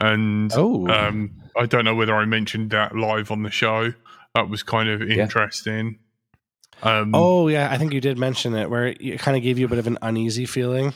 and 0.00 0.50
Oh, 0.54 0.88
um, 0.88 1.32
I 1.54 1.66
don't 1.66 1.84
know 1.84 1.94
whether 1.94 2.16
I 2.16 2.24
mentioned 2.24 2.70
that 2.70 2.96
live 2.96 3.30
on 3.30 3.42
the 3.42 3.50
show. 3.50 3.92
That 4.34 4.48
was 4.48 4.62
kind 4.62 4.88
of 4.88 5.02
interesting. 5.02 5.98
Um, 6.82 7.14
oh 7.14 7.48
yeah, 7.48 7.70
I 7.70 7.76
think 7.76 7.92
you 7.92 8.00
did 8.00 8.16
mention 8.18 8.54
it, 8.54 8.70
where 8.70 8.86
it 8.86 9.18
kind 9.18 9.36
of 9.36 9.42
gave 9.42 9.58
you 9.58 9.66
a 9.66 9.68
bit 9.68 9.78
of 9.78 9.86
an 9.86 9.98
uneasy 10.00 10.46
feeling. 10.46 10.94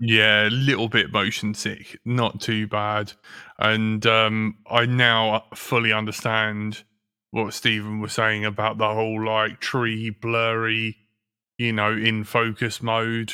Yeah, 0.00 0.48
a 0.48 0.50
little 0.50 0.88
bit 0.88 1.12
motion 1.12 1.54
sick, 1.54 1.98
not 2.04 2.40
too 2.40 2.66
bad. 2.66 3.12
And 3.58 4.04
um, 4.06 4.58
I 4.68 4.86
now 4.86 5.44
fully 5.54 5.92
understand 5.92 6.82
what 7.30 7.54
Stephen 7.54 8.00
was 8.00 8.12
saying 8.12 8.44
about 8.44 8.78
the 8.78 8.88
whole 8.88 9.24
like 9.24 9.60
tree 9.60 10.10
blurry, 10.10 10.96
you 11.58 11.72
know, 11.72 11.92
in 11.92 12.24
focus 12.24 12.82
mode. 12.82 13.32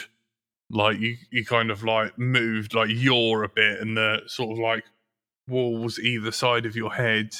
Like 0.70 0.98
you, 0.98 1.16
you 1.32 1.44
kind 1.44 1.70
of 1.70 1.82
like 1.82 2.16
moved 2.18 2.74
like 2.74 2.90
you're 2.90 3.42
a 3.42 3.48
bit, 3.48 3.80
and 3.80 3.96
the 3.96 4.20
sort 4.26 4.52
of 4.52 4.58
like 4.58 4.84
walls 5.48 5.98
either 5.98 6.30
side 6.30 6.64
of 6.64 6.76
your 6.76 6.92
head, 6.92 7.34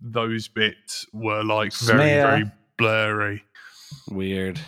those 0.00 0.48
bits 0.48 1.06
were 1.12 1.42
like 1.42 1.72
very, 1.72 1.98
very 1.98 2.44
blurry. 2.76 3.44
Weird. 4.10 4.60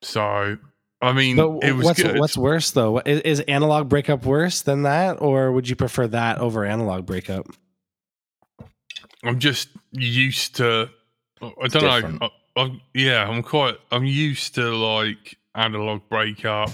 So, 0.00 0.56
I 1.02 1.12
mean, 1.12 1.36
But 1.36 1.64
it 1.64 1.72
was 1.72 1.84
what's 1.84 2.02
good. 2.02 2.18
what's 2.18 2.36
worse 2.36 2.70
though? 2.70 2.98
Is, 3.00 3.20
is 3.22 3.40
analog 3.40 3.88
breakup 3.88 4.24
worse 4.24 4.62
than 4.62 4.82
that, 4.82 5.20
or 5.20 5.50
would 5.50 5.68
you 5.68 5.74
prefer 5.74 6.06
that 6.08 6.38
over 6.38 6.64
analog 6.64 7.04
breakup? 7.04 7.48
I'm 9.24 9.40
just 9.40 9.68
used 9.90 10.56
to. 10.56 10.88
I 11.42 11.66
don't 11.66 11.82
different. 11.82 12.20
know. 12.20 12.30
I, 12.56 12.62
I, 12.62 12.80
yeah, 12.94 13.28
I'm 13.28 13.42
quite. 13.42 13.76
I'm 13.90 14.04
used 14.04 14.54
to 14.54 14.74
like 14.74 15.36
analog 15.56 16.02
breakup, 16.08 16.70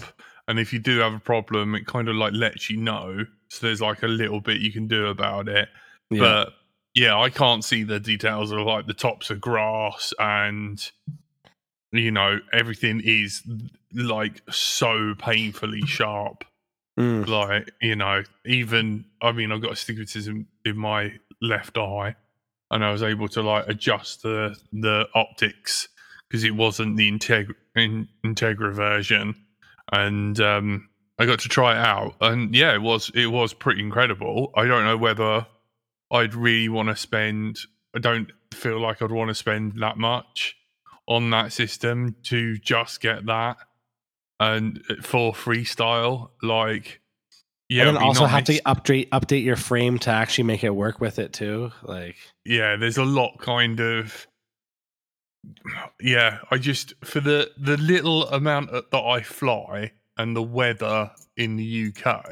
and 0.47 0.59
if 0.59 0.75
you 0.75 0.79
do 0.79 0.99
have 0.99 1.15
a 1.15 1.21
problem, 1.21 1.75
it 1.75 1.87
kind 1.87 2.09
of 2.09 2.17
like 2.17 2.35
lets 2.35 2.69
you 2.69 2.77
know. 2.77 3.25
So 3.49 3.67
there's 3.67 3.81
like 3.81 4.03
a 4.03 4.09
little 4.09 4.43
bit 4.43 4.61
you 4.61 4.71
can 4.73 4.87
do 4.89 5.07
about 5.07 5.49
it. 5.49 5.71
Yeah. 6.11 6.21
But 6.21 6.53
yeah, 6.95 7.19
I 7.19 7.31
can't 7.31 7.65
see 7.65 7.83
the 7.83 7.99
details 7.99 8.51
of 8.53 8.59
like 8.61 8.87
the 8.87 8.93
tops 8.95 9.31
of 9.31 9.41
grass 9.41 10.13
and 10.19 10.91
you 11.93 12.11
know 12.11 12.41
everything 12.53 13.01
is 13.03 13.43
like 13.95 14.43
so 14.51 15.15
painfully 15.19 15.83
sharp. 15.83 16.45
Mm. 16.99 17.29
like 17.29 17.71
you 17.81 17.95
know 17.95 18.25
even 18.45 19.05
i 19.23 19.31
mean 19.31 19.53
i've 19.53 19.63
got 19.63 19.71
astigmatism 19.71 20.49
in 20.65 20.77
my 20.77 21.13
left 21.41 21.79
eye 21.79 22.17
and 22.73 22.85
i 22.85 22.91
was 22.91 23.05
able 23.05 23.29
to 23.29 23.41
like 23.41 23.69
adjust 23.69 24.23
the 24.23 24.57
the 24.73 25.07
optics 25.15 25.87
because 26.29 26.43
it 26.43 26.57
wasn't 26.57 26.97
the 26.97 27.09
integra 27.11 27.55
in, 27.77 28.09
integra 28.25 28.73
version. 28.73 29.35
And 29.93 30.41
um 30.41 30.89
i 31.21 31.25
got 31.25 31.39
to 31.41 31.49
try 31.49 31.73
it 31.73 31.79
out 31.87 32.17
and 32.21 32.55
yeah 32.55 32.75
it 32.75 32.83
was 32.83 33.11
it 33.15 33.29
was 33.29 33.55
pretty 33.55 33.81
incredible. 33.81 34.51
I 34.57 34.67
don't 34.67 34.85
know 34.85 34.97
whether 34.97 35.47
i'd 36.11 36.35
really 36.35 36.69
want 36.69 36.89
to 36.89 36.97
spend 36.97 37.59
i 37.95 37.99
don't 37.99 38.33
feel 38.53 38.81
like 38.81 39.03
i'd 39.03 39.13
want 39.13 39.29
to 39.29 39.35
spend 39.35 39.75
that 39.81 39.99
much 39.99 40.57
on 41.07 41.31
that 41.31 41.53
system 41.53 42.17
to 42.23 42.57
just 42.59 43.01
get 43.01 43.27
that 43.27 43.57
and 44.41 44.83
uh, 44.91 44.95
for 45.03 45.33
freestyle 45.33 46.31
like 46.43 47.01
yeah 47.69 47.83
and 47.83 47.89
it'd 47.89 47.95
then 47.97 48.03
be 48.03 48.07
also 48.07 48.27
have 48.27 48.45
to 48.45 48.61
update 48.63 49.09
update 49.11 49.45
your 49.45 49.57
frame 49.57 49.99
to 49.99 50.11
actually 50.11 50.45
make 50.45 50.65
it 50.65 50.71
work 50.71 51.01
with 51.01 51.19
it 51.19 51.33
too. 51.33 51.73
Like, 51.83 52.17
yeah 52.45 52.77
there's 52.77 52.99
a 52.99 53.05
lot 53.05 53.39
kind 53.39 53.81
of 53.81 54.27
yeah 56.01 56.39
i 56.51 56.59
just 56.59 56.95
for 57.05 57.21
the 57.21 57.51
the 57.57 57.77
little 57.77 58.29
amount 58.29 58.71
that 58.73 58.99
i 58.99 59.23
fly 59.23 59.93
and 60.17 60.35
the 60.35 60.43
weather 60.43 61.13
in 61.37 61.57
the 61.57 61.89
uk 61.89 62.27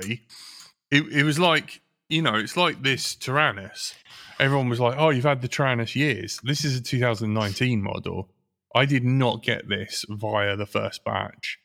it, 0.91 1.05
it 1.13 1.23
was 1.25 1.39
like 1.39 1.81
you 2.09 2.23
know 2.23 2.35
it's 2.35 2.57
like 2.57 2.83
this 2.83 3.15
Taranis. 3.15 3.95
Everyone 4.39 4.69
was 4.69 4.81
like 4.81 4.97
oh 4.99 5.11
you've 5.11 5.25
had 5.25 5.43
the 5.43 5.49
Taranis 5.49 5.95
years. 5.95 6.41
This 6.43 6.65
is 6.65 6.79
a 6.79 6.83
2019 6.83 7.83
model. 7.83 8.31
I 8.75 8.85
did 8.85 9.05
not 9.05 9.43
get 9.43 9.69
this 9.69 10.05
via 10.09 10.57
the 10.57 10.67
first 10.67 11.05
batch 11.05 11.59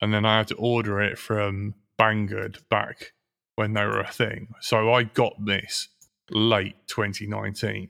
and 0.00 0.12
then 0.12 0.24
i 0.24 0.36
had 0.38 0.48
to 0.48 0.54
order 0.56 1.00
it 1.00 1.18
from 1.18 1.74
banggood 1.98 2.58
back 2.68 3.12
when 3.56 3.72
they 3.72 3.84
were 3.84 4.00
a 4.00 4.06
thing 4.12 4.48
so 4.60 4.92
i 4.92 5.02
got 5.02 5.32
this 5.44 5.88
late 6.30 6.74
2019 6.88 7.88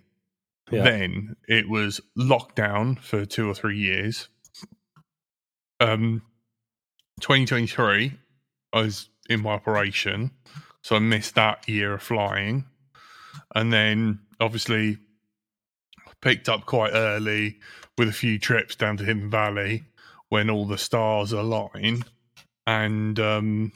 Yeah. 0.71 0.83
then 0.83 1.37
it 1.49 1.69
was 1.69 2.01
lockdown 2.19 2.99
for 2.99 3.25
two 3.25 3.49
or 3.49 3.55
three 3.55 3.79
years. 3.79 4.29
Um, 5.81 6.23
2023, 7.21 8.13
I 8.73 8.81
was 8.81 9.09
in 9.29 9.43
my 9.43 9.51
operation, 9.53 10.31
so 10.83 10.97
I 10.97 10.99
missed 10.99 11.35
that 11.37 11.69
year 11.69 11.95
of 11.95 12.03
flying. 12.03 12.65
And 13.55 13.73
then 13.73 14.21
obviously 14.41 14.99
picked 16.21 16.49
up 16.49 16.67
quite 16.67 16.93
early 16.95 17.59
with 17.97 18.09
a 18.09 18.13
few 18.13 18.39
trips 18.39 18.75
down 18.75 18.97
to 18.99 19.05
Hidden 19.05 19.31
Valley 19.31 19.85
when 20.29 20.51
all 20.51 20.67
the 20.67 20.79
stars 20.79 21.33
align, 21.33 22.05
and 22.67 23.19
um, 23.21 23.73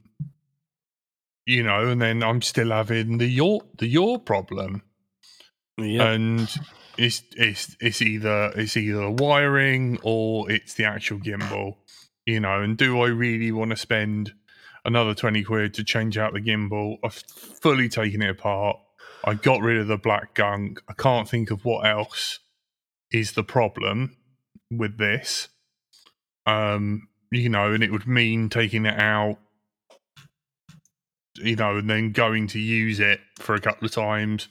you 1.46 1.62
know, 1.62 1.88
and 1.88 2.01
then 2.01 2.22
I'm 2.22 2.42
still 2.42 2.70
having 2.70 3.18
the 3.18 3.26
your 3.26 3.61
the 3.78 3.86
your 3.86 4.18
problem, 4.18 4.82
Yeah. 5.78 6.11
and 6.12 6.48
it's 6.98 7.22
it's 7.36 7.76
it's 7.80 8.03
either 8.03 8.53
it's 8.57 8.76
either 8.76 9.11
wiring 9.11 9.98
or 10.03 10.51
it's 10.51 10.74
the 10.74 10.84
actual 10.84 11.18
gimbal, 11.18 11.76
you 12.26 12.40
know. 12.40 12.61
And 12.62 12.76
do 12.76 13.01
I 13.01 13.09
really 13.09 13.53
want 13.53 13.70
to 13.70 13.76
spend 13.76 14.32
another 14.84 15.14
twenty 15.14 15.42
quid 15.42 15.74
to 15.74 15.84
change 15.84 16.18
out 16.18 16.32
the 16.32 16.40
gimbal? 16.40 16.96
I've 17.05 17.14
fully 17.14 17.88
taken 17.88 18.22
it 18.22 18.30
apart. 18.30 18.76
I 19.24 19.34
got 19.34 19.61
rid 19.61 19.76
of 19.78 19.86
the 19.86 19.98
black 19.98 20.34
gunk. 20.34 20.80
I 20.88 20.94
can't 20.94 21.28
think 21.28 21.51
of 21.51 21.64
what 21.64 21.86
else 21.86 22.38
is 23.12 23.32
the 23.32 23.44
problem 23.44 24.16
with 24.70 24.96
this. 24.98 25.48
Um, 26.51 27.09
you 27.30 27.48
know, 27.48 27.72
and 27.72 27.82
it 27.82 27.92
would 27.92 28.07
mean 28.07 28.48
taking 28.48 28.86
it 28.86 28.98
out, 28.98 29.38
you 31.36 31.57
know, 31.57 31.76
and 31.76 31.88
then 31.88 32.12
going 32.12 32.48
to 32.48 32.59
use 32.59 32.98
it 33.01 33.20
for 33.38 33.55
a 33.55 33.61
couple 33.61 33.86
of 33.86 33.92
times 33.92 34.48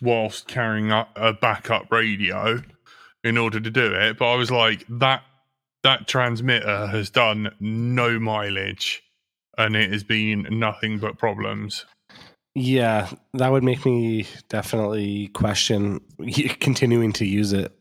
whilst 0.00 0.48
carrying 0.48 0.92
up 0.92 1.10
a 1.16 1.32
backup 1.32 1.90
radio 1.90 2.62
in 3.24 3.38
order 3.38 3.60
to 3.60 3.70
do 3.70 3.92
it. 3.92 4.18
But 4.18 4.32
I 4.32 4.36
was 4.36 4.50
like, 4.50 4.84
that 4.88 5.22
that 5.82 6.06
transmitter 6.06 6.86
has 6.86 7.10
done 7.10 7.54
no 7.58 8.20
mileage 8.20 9.02
and 9.58 9.74
it 9.74 9.90
has 9.92 10.04
been 10.04 10.46
nothing 10.50 10.98
but 10.98 11.18
problems. 11.18 11.84
Yeah, 12.54 13.10
that 13.34 13.50
would 13.50 13.64
make 13.64 13.84
me 13.84 14.26
definitely 14.48 15.28
question 15.28 16.00
continuing 16.60 17.12
to 17.14 17.24
use 17.24 17.52
it. 17.52 17.72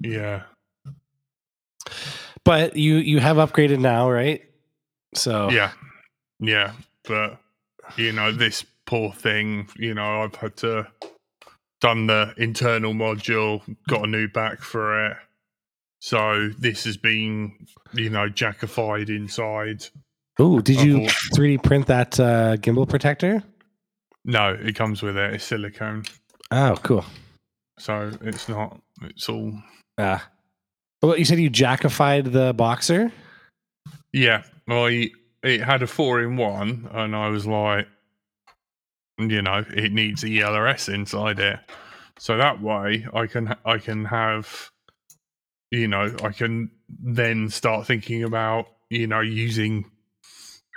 Yeah. 0.00 0.42
But 2.48 2.76
you 2.76 2.94
you 2.94 3.18
have 3.18 3.36
upgraded 3.36 3.78
now, 3.78 4.10
right? 4.10 4.40
So 5.14 5.50
Yeah. 5.50 5.72
Yeah. 6.40 6.72
But 7.04 7.38
you 7.98 8.10
know, 8.12 8.32
this 8.32 8.64
poor 8.86 9.12
thing, 9.12 9.68
you 9.76 9.92
know, 9.92 10.22
I've 10.22 10.34
had 10.34 10.56
to 10.58 10.86
done 11.82 12.06
the 12.06 12.32
internal 12.38 12.94
module, 12.94 13.60
got 13.86 14.02
a 14.04 14.06
new 14.06 14.28
back 14.28 14.62
for 14.62 15.08
it. 15.08 15.16
So 16.00 16.48
this 16.58 16.84
has 16.84 16.96
been, 16.96 17.66
you 17.92 18.08
know, 18.08 18.30
jackified 18.30 19.10
inside. 19.10 19.84
Oh, 20.38 20.60
did 20.60 20.80
you 20.80 21.04
I've 21.04 21.10
3D 21.34 21.62
print 21.62 21.86
that 21.88 22.18
uh, 22.18 22.56
gimbal 22.56 22.88
protector? 22.88 23.42
No, 24.24 24.54
it 24.58 24.74
comes 24.74 25.02
with 25.02 25.18
it. 25.18 25.34
It's 25.34 25.44
silicone. 25.44 26.04
Oh, 26.50 26.78
cool. 26.82 27.04
So 27.78 28.10
it's 28.22 28.48
not 28.48 28.80
it's 29.02 29.28
all 29.28 29.52
Ah. 29.98 30.26
Well, 31.02 31.16
you 31.16 31.24
said 31.24 31.38
you 31.38 31.50
jackified 31.50 32.32
the 32.32 32.52
boxer? 32.54 33.12
Yeah, 34.12 34.42
I 34.68 35.10
it 35.42 35.62
had 35.62 35.82
a 35.82 35.86
four 35.86 36.20
in 36.22 36.36
one, 36.36 36.88
and 36.92 37.14
I 37.14 37.28
was 37.28 37.46
like, 37.46 37.86
you 39.18 39.42
know, 39.42 39.64
it 39.74 39.92
needs 39.92 40.24
a 40.24 40.26
ELRS 40.28 40.92
inside 40.92 41.38
it, 41.38 41.60
so 42.18 42.36
that 42.36 42.60
way 42.60 43.06
I 43.14 43.26
can 43.26 43.54
I 43.64 43.78
can 43.78 44.04
have, 44.06 44.70
you 45.70 45.86
know, 45.88 46.14
I 46.22 46.30
can 46.30 46.70
then 46.88 47.48
start 47.50 47.86
thinking 47.86 48.24
about 48.24 48.66
you 48.90 49.06
know 49.06 49.20
using, 49.20 49.84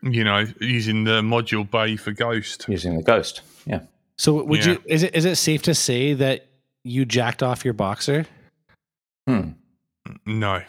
you 0.03 0.23
know, 0.23 0.45
using 0.59 1.03
the 1.05 1.21
module 1.21 1.69
bay 1.69 1.95
for 1.95 2.11
Ghost. 2.11 2.65
using 2.67 2.97
the 2.97 3.03
Ghost. 3.03 3.41
Yeah. 3.65 3.81
So 4.17 4.43
would 4.43 4.63
Yeah. 4.63 4.73
you 4.73 4.83
is 4.85 5.01
it 5.03 5.15
is 5.15 5.25
it 5.25 5.37
safe 5.37 5.63
to 5.63 5.73
say 5.73 6.13
that 6.13 6.45
you 6.83 7.05
jacked 7.05 7.41
off 7.41 7.63
your 7.65 7.73
boxer? 7.73 8.25
Hmm. 9.27 9.51
No, 10.25 10.61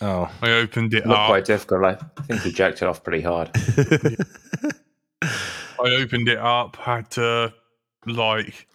Oh. 0.00 0.30
I 0.42 0.50
opened 0.52 0.94
it 0.94 1.04
Looked 1.06 1.18
up. 1.18 1.26
quite 1.28 1.44
difficult. 1.44 1.84
I 1.84 2.22
think 2.22 2.42
he 2.42 2.52
jacked 2.52 2.82
it 2.82 2.86
off 2.88 3.02
pretty 3.02 3.20
hard. 3.22 3.50
I 5.22 5.90
opened 6.00 6.28
it 6.28 6.38
up, 6.38 6.76
had 6.76 7.10
to 7.12 7.52
like 8.06 8.66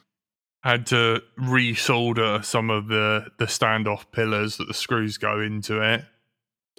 had 0.63 0.85
to 0.87 1.21
resolder 1.39 2.43
some 2.43 2.69
of 2.69 2.87
the 2.87 3.27
the 3.37 3.45
standoff 3.45 4.05
pillars 4.11 4.57
that 4.57 4.67
the 4.67 4.73
screws 4.73 5.17
go 5.17 5.39
into 5.41 5.81
it, 5.81 6.03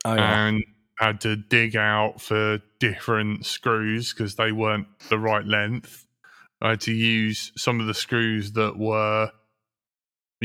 Oh 0.04 0.14
yeah. 0.14 0.46
and 0.46 0.64
had 0.98 1.20
to 1.22 1.36
dig 1.36 1.76
out 1.76 2.20
for 2.20 2.60
different 2.80 3.44
screws 3.46 4.12
because 4.12 4.36
they 4.36 4.52
weren't 4.52 4.86
the 5.08 5.18
right 5.18 5.44
length. 5.44 6.06
I 6.62 6.70
had 6.70 6.80
to 6.82 6.92
use 6.92 7.52
some 7.56 7.80
of 7.80 7.86
the 7.86 7.94
screws 7.94 8.52
that 8.52 8.78
were 8.78 9.30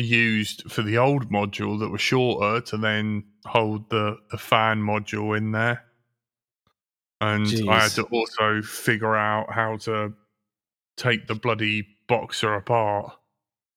used 0.02 0.72
for 0.72 0.82
the 0.82 0.98
old 0.98 1.30
module 1.32 1.80
that 1.80 1.90
were 1.90 1.98
shorter 1.98 2.62
to 2.68 2.78
then 2.78 3.24
hold 3.46 3.90
the, 3.90 4.18
the 4.32 4.38
fan 4.38 4.80
module 4.82 5.38
in 5.38 5.52
there. 5.52 5.84
And 7.22 7.48
I 7.70 7.82
had 7.84 7.92
to 7.92 8.04
also 8.04 8.62
figure 8.62 9.16
out 9.16 9.52
how 9.52 9.78
to 9.78 10.14
take 10.96 11.28
the 11.28 11.36
bloody 11.36 11.86
boxer 12.08 12.54
apart. 12.56 13.14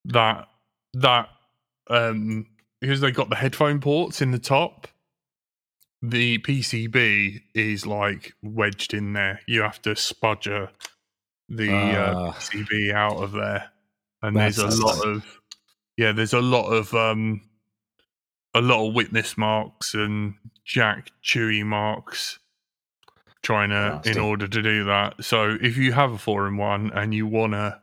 That 0.06 0.48
that 0.94 1.28
um 1.88 2.46
because 2.80 3.00
they 3.00 3.10
got 3.10 3.30
the 3.30 3.36
headphone 3.36 3.80
ports 3.80 4.20
in 4.22 4.30
the 4.30 4.38
top. 4.38 4.88
The 6.02 6.38
PCB 6.38 7.40
is 7.54 7.86
like 7.86 8.32
wedged 8.42 8.92
in 8.92 9.12
there. 9.12 9.40
You 9.46 9.62
have 9.62 9.80
to 9.82 9.90
spudger 9.90 10.68
the 11.48 11.72
uh, 11.72 12.14
Ah. 12.16 12.32
PCB 12.32 12.92
out 12.92 13.16
of 13.22 13.32
there, 13.32 13.70
and 14.20 14.36
there's 14.36 14.58
a 14.58 14.66
lot 14.84 15.04
of 15.06 15.24
yeah, 16.02 16.10
there's 16.10 16.32
a 16.32 16.40
lot 16.40 16.66
of 16.72 16.92
um 16.94 17.42
a 18.54 18.60
lot 18.60 18.86
of 18.88 18.94
witness 18.94 19.38
marks 19.38 19.94
and 19.94 20.34
Jack 20.64 21.10
Chewy 21.22 21.64
marks 21.64 22.40
trying 23.42 23.70
to 23.70 23.94
Nasty. 23.94 24.10
in 24.10 24.18
order 24.18 24.48
to 24.48 24.62
do 24.62 24.84
that. 24.84 25.22
So 25.24 25.56
if 25.60 25.76
you 25.76 25.92
have 25.92 26.12
a 26.12 26.18
four 26.18 26.48
in 26.48 26.56
one 26.56 26.90
and 26.92 27.14
you 27.14 27.26
wanna 27.28 27.80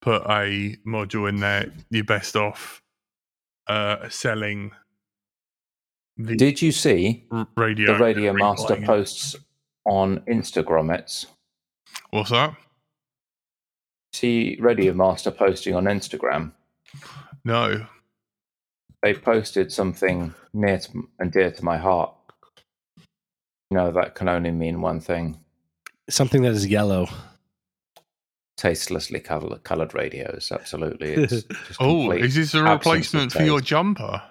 put 0.00 0.22
a 0.22 0.76
module 0.86 1.28
in 1.28 1.40
there, 1.40 1.72
you're 1.90 2.04
best 2.04 2.36
off 2.36 2.80
uh 3.66 4.08
selling 4.08 4.70
the 6.16 6.36
Did 6.36 6.62
you 6.62 6.70
see 6.72 7.24
radio 7.56 7.94
the 7.94 7.98
Radio 8.04 8.32
Master 8.32 8.74
it. 8.74 8.84
posts 8.84 9.34
on 9.84 10.20
Instagram? 10.20 10.96
It's 10.96 11.26
what's 12.10 12.30
that? 12.30 12.54
See 14.12 14.56
Radio 14.60 14.94
Master 14.94 15.32
posting 15.32 15.74
on 15.74 15.84
Instagram. 15.84 16.52
No. 17.44 17.86
They 19.02 19.14
posted 19.14 19.72
something 19.72 20.34
near 20.52 20.78
to, 20.78 21.08
and 21.18 21.30
dear 21.32 21.50
to 21.50 21.64
my 21.64 21.76
heart. 21.78 22.12
You 23.70 23.76
know, 23.76 23.92
that 23.92 24.14
can 24.14 24.28
only 24.28 24.50
mean 24.50 24.80
one 24.80 25.00
thing 25.00 25.38
Something 26.10 26.42
that 26.42 26.52
is 26.52 26.66
yellow. 26.66 27.06
tastelessly 28.56 29.20
colored, 29.20 29.62
colored 29.62 29.94
radios. 29.94 30.50
Absolutely. 30.50 31.12
It's 31.14 31.32
just 31.48 31.76
Oh, 31.80 32.10
is 32.12 32.34
this 32.34 32.54
a 32.54 32.62
replacement 32.62 33.30
for 33.32 33.42
your 33.42 33.60
jumper? 33.60 34.22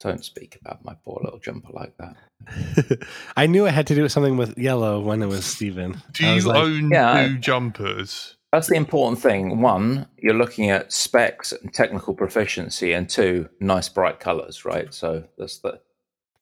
Don't 0.00 0.24
speak 0.24 0.56
about 0.62 0.82
my 0.82 0.94
poor 1.04 1.20
little 1.22 1.38
jumper 1.38 1.68
like 1.74 1.94
that. 1.98 3.06
I 3.36 3.46
knew 3.46 3.66
it 3.66 3.74
had 3.74 3.86
to 3.88 3.94
do 3.94 4.02
with 4.02 4.12
something 4.12 4.38
with 4.38 4.56
yellow 4.56 4.98
when 4.98 5.22
it 5.22 5.26
was 5.26 5.44
Steven. 5.44 6.00
Do 6.12 6.26
I 6.26 6.34
was 6.36 6.44
you 6.44 6.48
like, 6.50 6.62
own 6.62 6.90
Yeah, 6.90 7.12
I- 7.12 7.26
two 7.28 7.38
jumpers? 7.38 8.36
That's 8.52 8.66
the 8.66 8.74
important 8.74 9.22
thing. 9.22 9.60
One, 9.60 10.06
you're 10.18 10.34
looking 10.34 10.70
at 10.70 10.92
specs 10.92 11.52
and 11.52 11.72
technical 11.72 12.14
proficiency, 12.14 12.92
and 12.92 13.08
two, 13.08 13.48
nice 13.60 13.88
bright 13.88 14.18
colors, 14.18 14.64
right? 14.64 14.92
So 14.92 15.24
that's 15.38 15.58
the 15.58 15.80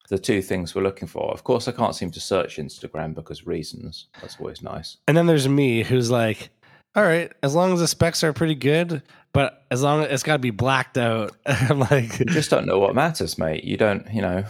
the 0.09 0.19
two 0.19 0.41
things 0.41 0.75
we're 0.75 0.83
looking 0.83 1.07
for. 1.09 1.31
Of 1.33 1.45
course, 1.45 1.69
I 1.69 1.73
can't 1.73 1.95
seem 1.95 2.11
to 2.13 2.21
search 2.21 2.57
Instagram 2.57 3.15
because 3.15 3.47
reasons. 3.47 4.07
That's 4.23 4.41
always 4.41 4.63
nice. 4.63 4.97
And 5.07 5.15
then 5.15 5.27
there's 5.27 5.47
me 5.47 5.83
who's 5.83 6.11
like, 6.11 6.49
all 6.95 7.03
right, 7.03 7.31
as 7.43 7.55
long 7.55 7.75
as 7.75 7.81
the 7.81 7.89
specs 7.89 8.25
are 8.25 8.33
pretty 8.33 8.55
good, 8.55 9.03
but 9.35 9.67
as 9.71 9.83
long 9.83 10.03
as 10.03 10.11
it's 10.11 10.23
got 10.23 10.33
to 10.33 10.39
be 10.39 10.51
blacked 10.51 10.97
out. 10.97 11.37
I'm 11.47 11.81
like, 11.81 12.21
You 12.21 12.25
just 12.25 12.49
don't 12.49 12.65
know 12.67 12.79
what 12.79 12.95
matters, 12.95 13.37
mate. 13.37 13.65
You 13.65 13.77
don't, 13.77 14.11
you 14.11 14.23
know, 14.23 14.45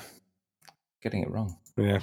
getting 1.02 1.22
it 1.22 1.30
wrong. 1.30 1.56
yeah. 1.76 1.98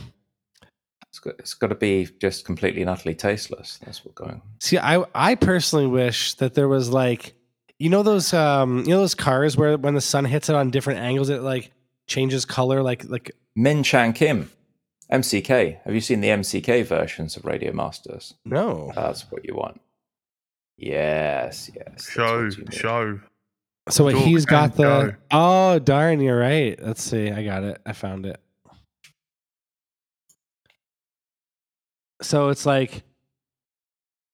It's 1.15 1.19
got, 1.21 1.35
it's 1.39 1.53
got 1.53 1.67
to 1.67 1.75
be 1.75 2.09
just 2.19 2.43
completely 2.43 2.81
and 2.81 2.89
utterly 2.89 3.15
tasteless. 3.15 3.79
That's 3.85 4.03
what 4.03 4.15
going. 4.15 4.41
See, 4.59 4.77
I 4.77 5.05
I 5.15 5.35
personally 5.35 5.87
wish 5.87 6.33
that 6.35 6.55
there 6.55 6.67
was 6.67 6.89
like, 6.89 7.35
you 7.79 7.89
know 7.89 8.03
those 8.03 8.33
um 8.33 8.79
you 8.79 8.89
know 8.89 8.99
those 8.99 9.15
cars 9.15 9.55
where 9.55 9.77
when 9.77 9.93
the 9.93 10.01
sun 10.01 10.25
hits 10.25 10.49
it 10.49 10.55
on 10.55 10.71
different 10.71 10.99
angles 10.99 11.29
it 11.29 11.41
like 11.41 11.71
changes 12.07 12.43
color 12.43 12.83
like 12.83 13.05
like 13.05 13.31
Min 13.55 13.81
Chan 13.81 14.11
Kim, 14.11 14.51
MCK. 15.09 15.81
Have 15.85 15.93
you 15.93 16.01
seen 16.01 16.19
the 16.19 16.27
MCK 16.27 16.85
versions 16.85 17.37
of 17.37 17.45
Radio 17.45 17.71
Masters? 17.71 18.33
no. 18.43 18.91
That's 18.93 19.31
what 19.31 19.45
you 19.45 19.55
want. 19.55 19.79
Yes, 20.77 21.71
yes. 21.73 22.09
Show, 22.09 22.43
what 22.43 22.57
you 22.57 22.63
need. 22.65 22.73
show. 22.73 23.19
So 23.87 24.03
what, 24.03 24.15
he's 24.15 24.45
got 24.45 24.75
the 24.75 24.83
go. 24.83 25.13
Oh, 25.31 25.79
darn, 25.79 26.19
you're 26.19 26.37
right. 26.37 26.77
Let's 26.81 27.01
see. 27.01 27.31
I 27.31 27.45
got 27.45 27.63
it. 27.63 27.79
I 27.85 27.93
found 27.93 28.25
it. 28.25 28.41
So 32.21 32.49
it's 32.49 32.65
like 32.65 33.03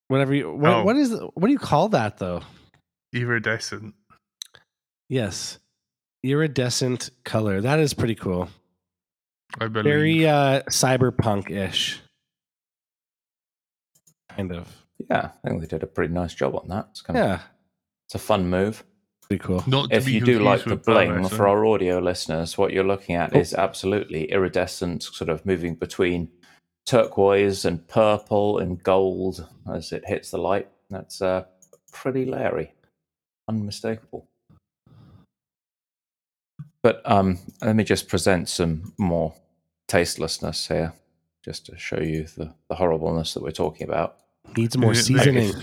whatever 0.08 0.34
you 0.34 0.52
what, 0.52 0.70
Oh. 0.74 0.84
what 0.84 0.96
is 0.98 1.12
what 1.34 1.48
do 1.48 1.52
you 1.52 1.60
call 1.60 1.90
that 1.90 2.18
though? 2.18 2.42
Iridescent. 3.14 3.96
Yes. 5.10 5.60
Iridescent 6.24 7.10
color. 7.26 7.62
That 7.62 7.80
is 7.80 7.94
pretty 7.94 8.16
cool. 8.16 8.50
I 9.60 9.68
believe. 9.68 9.84
Very 9.86 10.28
uh 10.28 10.62
cyberpunk 10.70 11.50
ish. 11.50 12.00
Kind 14.30 14.52
of. 14.54 14.68
Yeah, 15.10 15.32
I 15.44 15.50
think 15.50 15.62
they 15.62 15.68
did 15.68 15.84
a 15.84 15.88
pretty 15.88 16.14
nice 16.14 16.34
job 16.34 16.56
on 16.56 16.68
that. 16.70 16.88
It's 16.92 17.02
kind 17.02 17.18
of 17.18 17.26
Yeah. 17.26 17.40
it's 18.08 18.16
a 18.16 18.20
fun 18.20 18.50
move. 18.50 18.84
Pretty 19.28 19.44
cool. 19.44 19.64
Not 19.68 19.92
if 19.92 20.08
you 20.08 20.22
do 20.22 20.40
like 20.40 20.64
the 20.64 20.72
with 20.72 20.86
bling 20.86 21.28
for 21.28 21.48
our 21.48 21.66
audio 21.66 22.00
listeners, 22.00 22.58
what 22.58 22.72
you're 22.74 22.84
looking 22.86 23.16
at 23.16 23.36
Oh. 23.36 23.40
is 23.40 23.54
absolutely 23.54 24.32
iridescent, 24.32 25.04
sort 25.04 25.30
of 25.30 25.46
moving 25.46 25.76
between 25.76 26.30
turquoise 26.92 27.64
and 27.64 27.88
purple 27.88 28.60
and 28.60 28.84
gold 28.84 29.48
as 29.74 29.94
it 29.94 30.04
hits 30.06 30.32
the 30.32 30.38
light. 30.38 30.68
That's 30.89 31.22
uh, 31.22 31.46
pretty 31.94 32.26
Larry, 32.26 32.74
unmistakable. 33.48 34.28
But 36.84 37.02
um, 37.10 37.39
let 37.62 37.78
me 37.78 37.86
just 37.86 38.10
present 38.10 38.50
some 38.50 38.94
more 38.98 39.34
tastelessness 39.88 40.68
here, 40.68 40.92
just 41.46 41.66
to 41.68 41.78
show 41.78 42.02
you 42.02 42.26
the, 42.36 42.54
the 42.68 42.76
horribleness 42.76 43.36
that 43.36 43.44
we're 43.44 43.52
talking 43.52 43.88
about. 43.88 44.18
Needs 44.58 44.78
more 44.78 44.94
seasoning. 44.94 45.54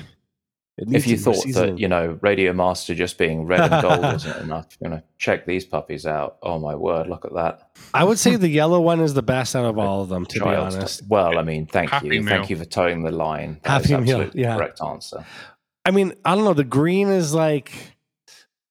If- 0.79 0.89
It 0.89 0.95
If 0.95 1.07
you 1.09 1.17
thought 1.19 1.37
seasoning. 1.37 1.75
that 1.75 1.81
you 1.81 1.89
know 1.89 2.19
Radio 2.23 2.53
Master 2.53 2.95
just 2.95 3.19
being 3.19 3.47
red 3.47 3.61
and 3.73 3.83
gold 3.83 4.01
wasn't 4.03 4.37
enough, 4.43 4.67
you 4.81 4.89
know, 4.89 5.03
check 5.19 5.45
these 5.45 5.65
puppies 5.65 6.07
out. 6.07 6.39
Oh 6.43 6.59
my 6.59 6.75
word, 6.75 7.09
look 7.09 7.25
at 7.25 7.35
that! 7.35 7.71
I 7.93 8.05
would 8.05 8.19
say 8.19 8.37
the 8.47 8.49
yellow 8.49 8.81
one 8.81 9.01
is 9.01 9.13
the 9.15 9.23
best 9.23 9.55
out 9.57 9.65
of 9.65 9.77
all 9.79 10.03
of 10.03 10.09
them, 10.09 10.25
to 10.27 10.41
be 10.41 10.47
honest. 10.47 11.01
t- 11.01 11.07
Well, 11.09 11.37
I 11.39 11.43
mean, 11.43 11.67
thank 11.67 11.91
Happy 11.91 12.07
you, 12.09 12.23
Meal. 12.23 12.29
thank 12.29 12.49
you 12.51 12.57
for 12.57 12.65
towing 12.65 13.03
the 13.03 13.11
line. 13.11 13.59
That 13.65 13.83
Happy 13.85 13.95
is 13.95 14.01
Meal, 14.01 14.31
yeah. 14.35 14.57
correct 14.57 14.81
answer. 14.83 15.25
I 15.85 15.91
mean, 15.91 16.15
I 16.25 16.35
don't 16.35 16.45
know. 16.45 16.55
The 16.55 16.65
green 16.65 17.09
is 17.09 17.35
like, 17.35 17.73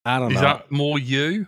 I 0.05 0.19
don't 0.19 0.31
Is 0.31 0.35
know. 0.35 0.41
that 0.41 0.71
more 0.71 0.97
you? 0.99 1.47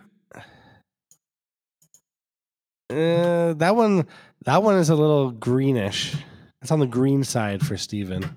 Uh, 2.90 3.54
that 3.54 3.76
one, 3.76 4.06
that 4.44 4.62
one 4.62 4.76
is 4.76 4.90
a 4.90 4.96
little 4.96 5.30
greenish. 5.30 6.16
It's 6.60 6.72
on 6.72 6.80
the 6.80 6.86
green 6.86 7.22
side 7.24 7.64
for 7.64 7.76
Steven. 7.76 8.36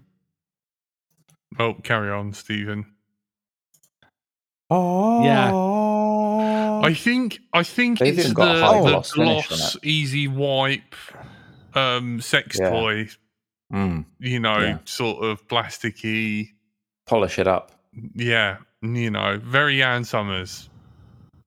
Oh, 1.60 1.74
carry 1.76 2.10
on, 2.12 2.34
Stephen. 2.34 2.86
Oh, 4.70 5.24
Yeah. 5.24 5.52
I 6.88 6.94
think 6.94 7.40
I 7.54 7.64
think 7.64 8.00
They've 8.00 8.14
it's 8.18 8.26
even 8.26 8.34
got 8.34 8.56
a 8.56 8.60
the, 8.60 8.66
high 8.66 8.82
the 8.82 8.90
gloss 8.90 9.12
finish 9.14 9.52
on 9.52 9.58
gloss 9.58 9.76
it. 9.76 9.86
easy 9.86 10.28
wipe 10.28 10.96
um 11.76 12.20
sex 12.22 12.58
Yeah. 12.60 12.70
toy, 12.70 13.08
Mm, 13.72 14.06
you 14.20 14.40
know, 14.40 14.60
Yeah. 14.60 14.78
sort 14.86 15.24
of 15.24 15.48
plasticky. 15.48 16.50
polish 17.06 17.38
it 17.40 17.48
up. 17.48 17.72
Yeah, 18.16 18.58
you 18.82 19.10
know, 19.12 19.40
very 19.44 19.82
Ann 19.84 20.04
Summers. 20.04 20.70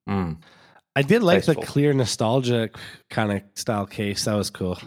Mm. 0.08 0.36
I 0.94 1.02
did 1.02 1.22
like 1.22 1.44
the 1.44 1.54
Tasteful. 1.54 1.72
clear 1.72 1.92
nostalgic 1.92 2.76
kind 3.10 3.32
of 3.32 3.42
style 3.54 3.86
case. 3.86 4.24
That 4.24 4.34
was 4.34 4.50
cool. 4.50 4.78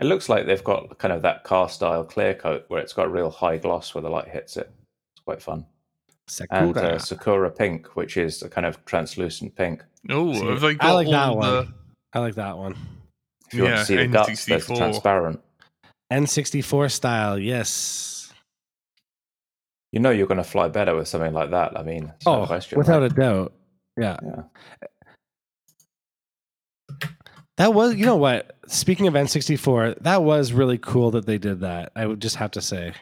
It 0.00 0.04
looks 0.06 0.28
like 0.28 0.46
they've 0.46 0.64
got 0.64 0.98
kind 0.98 1.12
of 1.12 1.22
that 1.22 1.44
car 1.44 1.68
style 1.68 2.04
clear 2.04 2.34
coat 2.34 2.64
where 2.68 2.80
it's 2.80 2.92
got 2.92 3.12
real 3.12 3.30
high 3.30 3.58
gloss 3.58 3.94
where 3.94 4.02
the 4.02 4.08
light 4.08 4.28
hits 4.28 4.56
it. 4.56 4.70
It's 5.14 5.22
quite 5.24 5.42
fun. 5.42 5.66
And 6.50 6.74
Sakura. 6.74 6.94
uh, 6.94 6.98
Sakura 6.98 7.50
pink, 7.50 7.96
which 7.96 8.16
is 8.16 8.42
a 8.42 8.48
kind 8.48 8.66
of 8.66 8.82
translucent 8.84 9.54
pink. 9.56 9.84
Oh, 10.08 10.32
See, 10.32 10.46
have 10.46 10.60
they 10.60 10.76
I 10.80 10.92
like 10.92 11.08
that 11.08 11.28
all 11.28 11.36
one. 11.36 11.50
the 11.50 11.68
I 12.12 12.18
like 12.20 12.34
that 12.36 12.56
one. 12.56 12.76
If 13.48 13.54
you 13.54 13.64
want 13.64 13.76
to 13.76 13.84
see 13.84 13.96
the 13.96 14.06
guts, 14.06 14.44
there's 14.46 14.66
the 14.66 14.74
N64. 14.74 14.78
transparent. 14.78 15.40
N64 16.12 16.90
style, 16.92 17.38
yes. 17.38 18.32
You 19.92 19.98
know 20.00 20.10
you're 20.10 20.28
going 20.28 20.38
to 20.38 20.44
fly 20.44 20.68
better 20.68 20.94
with 20.94 21.08
something 21.08 21.32
like 21.32 21.50
that. 21.50 21.76
I 21.78 21.82
mean, 21.82 22.12
it's 22.16 22.26
no 22.26 22.42
Oh, 22.42 22.46
question. 22.46 22.78
without 22.78 23.02
right? 23.02 23.10
a 23.10 23.14
doubt. 23.14 23.52
Yeah. 23.96 24.16
Yeah. 24.22 24.42
That 27.56 27.74
was, 27.74 27.94
you 27.96 28.06
know 28.06 28.16
what? 28.16 28.56
Speaking 28.70 29.08
of 29.08 29.14
N64, 29.14 30.00
that 30.02 30.22
was 30.22 30.52
really 30.52 30.78
cool 30.78 31.10
that 31.10 31.26
they 31.26 31.38
did 31.38 31.58
that. 31.60 31.90
I 31.96 32.06
would 32.06 32.20
just 32.20 32.36
have 32.36 32.52
to 32.52 32.60
say. 32.60 32.92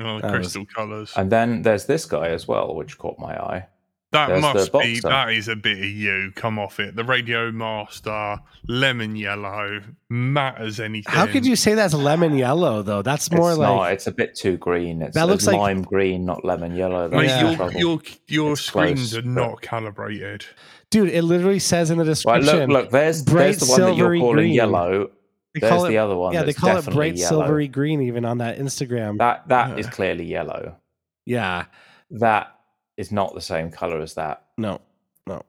oh, 0.00 0.20
That 0.20 0.30
was- 0.32 0.32
crystal 0.54 0.64
colours? 0.66 1.12
And 1.16 1.30
then 1.30 1.62
there's 1.62 1.84
this 1.84 2.06
guy 2.06 2.28
as 2.28 2.48
well, 2.48 2.74
which 2.74 2.96
caught 2.96 3.18
my 3.18 3.36
eye. 3.36 3.66
That 4.12 4.28
there's 4.28 4.42
must 4.42 4.72
be 4.74 5.00
that 5.00 5.30
is 5.30 5.48
a 5.48 5.56
bit 5.56 5.78
of 5.78 5.84
you. 5.84 6.32
Come 6.34 6.58
off 6.58 6.78
it. 6.80 6.94
The 6.96 7.02
Radio 7.04 7.50
Master, 7.50 8.38
lemon 8.68 9.16
yellow, 9.16 9.80
matte 10.10 10.60
as 10.60 10.80
anything. 10.80 11.10
How 11.12 11.26
could 11.26 11.46
you 11.46 11.56
say 11.56 11.72
that's 11.74 11.94
lemon 11.94 12.36
yellow 12.36 12.82
though? 12.82 13.00
That's 13.02 13.30
more 13.32 13.50
it's 13.50 13.58
like 13.58 13.68
not. 13.68 13.92
It's 13.92 14.06
a 14.06 14.12
bit 14.12 14.34
too 14.34 14.58
green. 14.58 15.00
It's, 15.00 15.14
That 15.14 15.28
looks 15.28 15.44
it's 15.44 15.52
like- 15.52 15.56
lime 15.58 15.82
green, 15.82 16.26
not 16.26 16.44
lemon 16.44 16.76
yellow. 16.76 17.08
Mate, 17.08 17.24
Yeah. 17.28 17.50
your 17.52 17.72
your 17.72 18.00
your 18.28 18.52
It's 18.52 18.60
screens 18.60 19.12
close, 19.12 19.16
are 19.16 19.22
but- 19.22 19.30
not 19.30 19.62
calibrated. 19.62 20.44
dude, 20.90 21.08
it 21.08 21.22
literally 21.22 21.58
says 21.58 21.90
in 21.90 21.96
the 21.96 22.04
Right, 22.04 22.10
description. 22.10 22.58
look, 22.68 22.68
look. 22.68 22.90
There's 22.90 23.22
bright 23.22 23.42
there's 23.44 23.58
the 23.60 23.66
one 23.66 23.80
that 23.80 23.96
you're 23.96 24.18
calling 24.18 24.34
green. 24.36 24.52
yellow. 24.52 25.10
they 25.54 25.60
There's 25.60 25.70
call 25.72 25.84
the 25.88 25.96
other 25.98 26.16
one. 26.16 26.34
yeah, 26.34 26.42
they 26.42 26.52
call 26.52 26.76
it 26.76 26.84
bright 26.86 27.16
yellow. 27.16 27.40
silvery 27.44 27.68
green 27.68 28.02
even 28.02 28.24
on 28.26 28.38
that 28.38 28.58
Instagram. 28.58 29.16
That 29.18 29.48
that 29.48 29.78
is 29.78 29.86
Yeah. 29.86 29.90
clearly 29.92 30.24
yellow. 30.24 30.76
yeah. 31.24 31.64
That 32.10 32.54
is 33.02 33.12
not 33.12 33.34
the 33.34 33.40
same 33.40 33.70
color 33.70 34.00
as 34.00 34.14
that. 34.14 34.44
No, 34.56 34.80
no. 35.26 35.42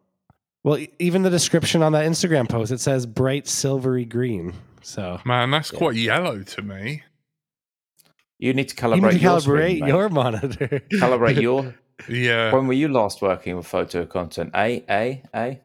Well, 0.63 0.77
e- 0.79 0.89
even 0.99 1.21
the 1.23 1.29
description 1.29 1.81
on 1.83 1.91
that 1.93 2.05
Instagram 2.05 2.49
post, 2.49 2.71
it 2.71 2.79
says 2.79 3.05
bright 3.05 3.47
silvery 3.47 4.05
green. 4.05 4.53
So 4.81 5.19
Man, 5.25 5.51
that's 5.51 5.71
Yeah. 5.71 5.77
quite 5.79 5.95
yellow 5.95 6.41
to 6.43 6.61
me. 6.61 7.03
You 8.39 8.53
need 8.53 8.69
to 8.69 8.75
you 8.75 8.81
calibrate 8.81 9.01
need 9.03 9.11
to 9.11 9.17
your 9.19 9.31
calibrate 9.39 9.41
screen, 9.41 9.79
mate. 9.81 9.87
your 9.87 10.09
monitor. 10.09 10.67
calibrate 10.93 11.41
your. 11.41 11.75
Yeah. 12.09 12.51
when 12.53 12.65
were 12.67 12.73
you 12.73 12.87
last 12.89 13.21
working 13.21 13.55
with 13.55 13.67
photo 13.67 14.05
content? 14.05 14.49
A 14.55 14.83
a 14.89 15.23
a. 15.33 15.61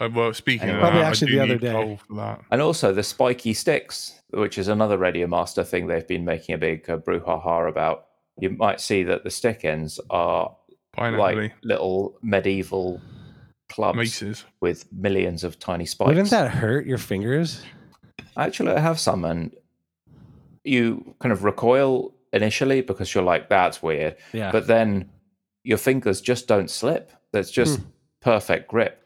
Uh, 0.00 0.08
well, 0.14 0.34
speaking 0.34 0.68
of 0.70 0.80
Probably 0.80 1.00
that, 1.00 1.06
actually 1.08 1.40
I 1.40 1.46
do 1.46 1.48
the 1.48 1.54
other 1.54 1.58
day. 1.58 1.72
coal 1.72 1.96
for 2.06 2.14
that. 2.16 2.40
And 2.50 2.60
also 2.60 2.92
the 2.92 3.02
spiky 3.04 3.54
sticks, 3.54 4.20
which 4.30 4.58
is 4.58 4.68
another 4.68 4.98
Radio 4.98 5.26
Master 5.28 5.64
thing 5.64 5.86
they've 5.86 6.06
been 6.06 6.24
making 6.24 6.54
a 6.56 6.58
big 6.58 6.88
uh, 6.90 6.98
brouhaha 6.98 7.68
about. 7.68 8.06
You 8.40 8.50
might 8.50 8.80
see 8.80 9.02
that 9.04 9.24
the 9.24 9.30
stick 9.30 9.64
ends 9.64 9.98
are 10.10 10.54
Pineapple 10.98 11.18
like 11.42 11.52
little 11.62 12.18
medieval 12.22 13.00
clubs 13.68 13.96
maces. 13.96 14.44
with 14.60 14.90
millions 14.92 15.44
of 15.44 15.58
tiny 15.58 15.84
spikes. 15.86 16.08
Wouldn't 16.08 16.30
that 16.30 16.50
hurt 16.50 16.86
your 16.86 16.98
fingers? 16.98 17.62
Actually, 18.36 18.72
I 18.72 18.80
have 18.80 18.98
some, 18.98 19.24
and 19.24 19.52
you 20.64 21.14
kind 21.20 21.32
of 21.32 21.44
recoil 21.44 22.14
initially 22.32 22.80
because 22.82 23.14
you're 23.14 23.24
like, 23.24 23.48
"That's 23.48 23.82
weird," 23.82 24.16
Yeah. 24.32 24.52
but 24.52 24.66
then 24.66 25.10
your 25.64 25.78
fingers 25.78 26.20
just 26.20 26.46
don't 26.48 26.70
slip. 26.70 27.10
There's 27.32 27.50
just 27.50 27.78
Hmm. 27.80 27.84
perfect 28.20 28.68
grip. 28.68 29.02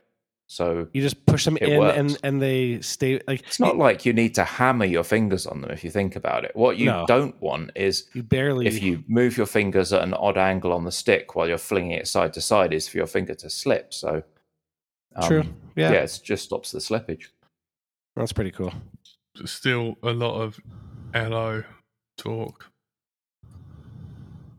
So 0.52 0.86
you 0.92 1.00
just 1.00 1.24
push 1.24 1.46
them 1.46 1.56
in 1.56 1.78
works. 1.78 1.96
and 1.96 2.18
and 2.22 2.42
they 2.42 2.78
stay 2.82 3.20
like 3.26 3.40
it's 3.40 3.58
not 3.58 3.78
like 3.78 4.04
you 4.04 4.12
need 4.12 4.34
to 4.34 4.44
hammer 4.44 4.84
your 4.84 5.02
fingers 5.02 5.46
on 5.46 5.62
them 5.62 5.70
if 5.70 5.82
you 5.82 5.90
think 5.90 6.14
about 6.14 6.44
it. 6.44 6.54
What 6.54 6.76
you 6.76 6.86
No. 6.86 7.06
don't 7.06 7.40
want 7.40 7.70
is 7.74 8.06
you 8.12 8.22
barely 8.22 8.66
if 8.66 8.82
you 8.82 9.02
move 9.08 9.38
your 9.38 9.46
fingers 9.46 9.94
at 9.94 10.02
an 10.02 10.12
odd 10.12 10.36
angle 10.36 10.74
on 10.74 10.84
the 10.84 10.92
stick 10.92 11.34
while 11.34 11.48
you're 11.48 11.56
flinging 11.56 11.92
it 11.92 12.06
side 12.06 12.34
to 12.34 12.42
side, 12.42 12.74
is 12.74 12.86
for 12.86 12.98
your 12.98 13.06
finger 13.06 13.34
to 13.36 13.48
slip. 13.48 13.94
So, 13.94 14.22
um, 15.16 15.26
True. 15.28 15.44
Yeah. 15.74 15.92
Yeah. 15.92 16.02
it 16.02 16.20
just 16.22 16.44
stops 16.44 16.70
the 16.72 16.80
slippage. 16.80 17.28
That's 18.14 18.34
pretty 18.34 18.50
cool. 18.50 18.74
Still 19.46 19.96
a 20.02 20.10
lot 20.12 20.38
of 20.38 20.60
LO 21.14 21.64
talk. 22.18 22.68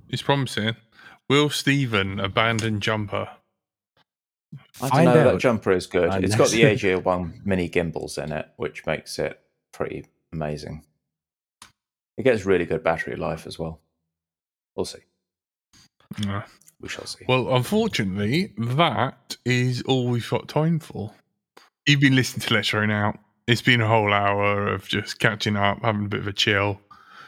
It's 0.10 0.24
promising. 0.24 0.76
Will 1.30 1.52
Stephen 1.52 2.20
abandon 2.20 2.80
jumper? 2.80 3.30
I 4.82 4.89
Find 4.89 5.05
don't 5.05 5.15
know. 5.15 5.21
out. 5.30 5.32
That 5.34 5.39
jumper 5.39 5.71
is 5.71 5.86
good. 5.88 6.09
on 6.09 6.24
It's 6.24 6.36
got 6.36 6.49
the 6.49 6.63
next- 6.63 6.82
AJ1 6.82 7.45
mini 7.45 7.69
gimbals 7.69 8.17
in 8.17 8.32
it, 8.32 8.47
which 8.57 8.86
makes 8.86 9.19
it 9.19 9.39
pretty 9.71 10.05
amazing. 10.32 10.84
It 12.17 12.24
gets 12.24 12.45
really 12.45 12.65
good 12.65 12.84
battery 12.84 13.15
life 13.15 13.45
as 13.47 13.57
well. 13.59 13.80
We'll 14.76 14.86
see. 14.86 14.99
No. 16.26 16.43
We 16.82 16.89
shall 16.89 17.05
see. 17.05 17.26
Well, 17.28 17.55
unfortunately, 17.55 18.53
that 18.57 19.38
is 19.45 19.82
all 19.84 20.07
we've 20.07 20.30
got 20.30 20.47
time 20.47 20.80
for. 20.80 21.11
You've 21.86 22.01
been 22.01 22.15
listening 22.15 22.45
to 22.47 22.53
Let's 22.53 22.67
Drone 22.69 22.91
Out. 22.91 23.17
It's 23.47 23.61
been 23.61 23.82
a 23.82 23.88
whole 23.88 24.11
hour 24.13 24.67
of 24.67 24.88
just 24.88 25.19
catching 25.19 25.55
up, 25.55 25.80
having 25.82 26.05
a 26.05 26.09
bit 26.09 26.19
of 26.21 26.28
a 26.28 26.34
chill. 26.34 26.80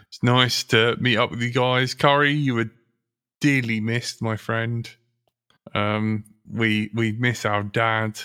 It's 0.10 0.22
nice 0.24 0.64
to 0.66 0.96
meet 1.00 1.18
up 1.18 1.32
with 1.32 1.42
you 1.42 1.52
guys. 1.52 1.94
Curry, 1.94 2.34
you 2.34 2.56
were 2.56 2.70
dearly 3.42 3.80
missed, 3.82 4.22
my 4.22 4.38
friend. 4.38 4.90
Um, 5.74 6.24
we 6.52 6.90
we 6.94 7.12
miss 7.14 7.46
our 7.46 7.64
dad, 7.64 8.20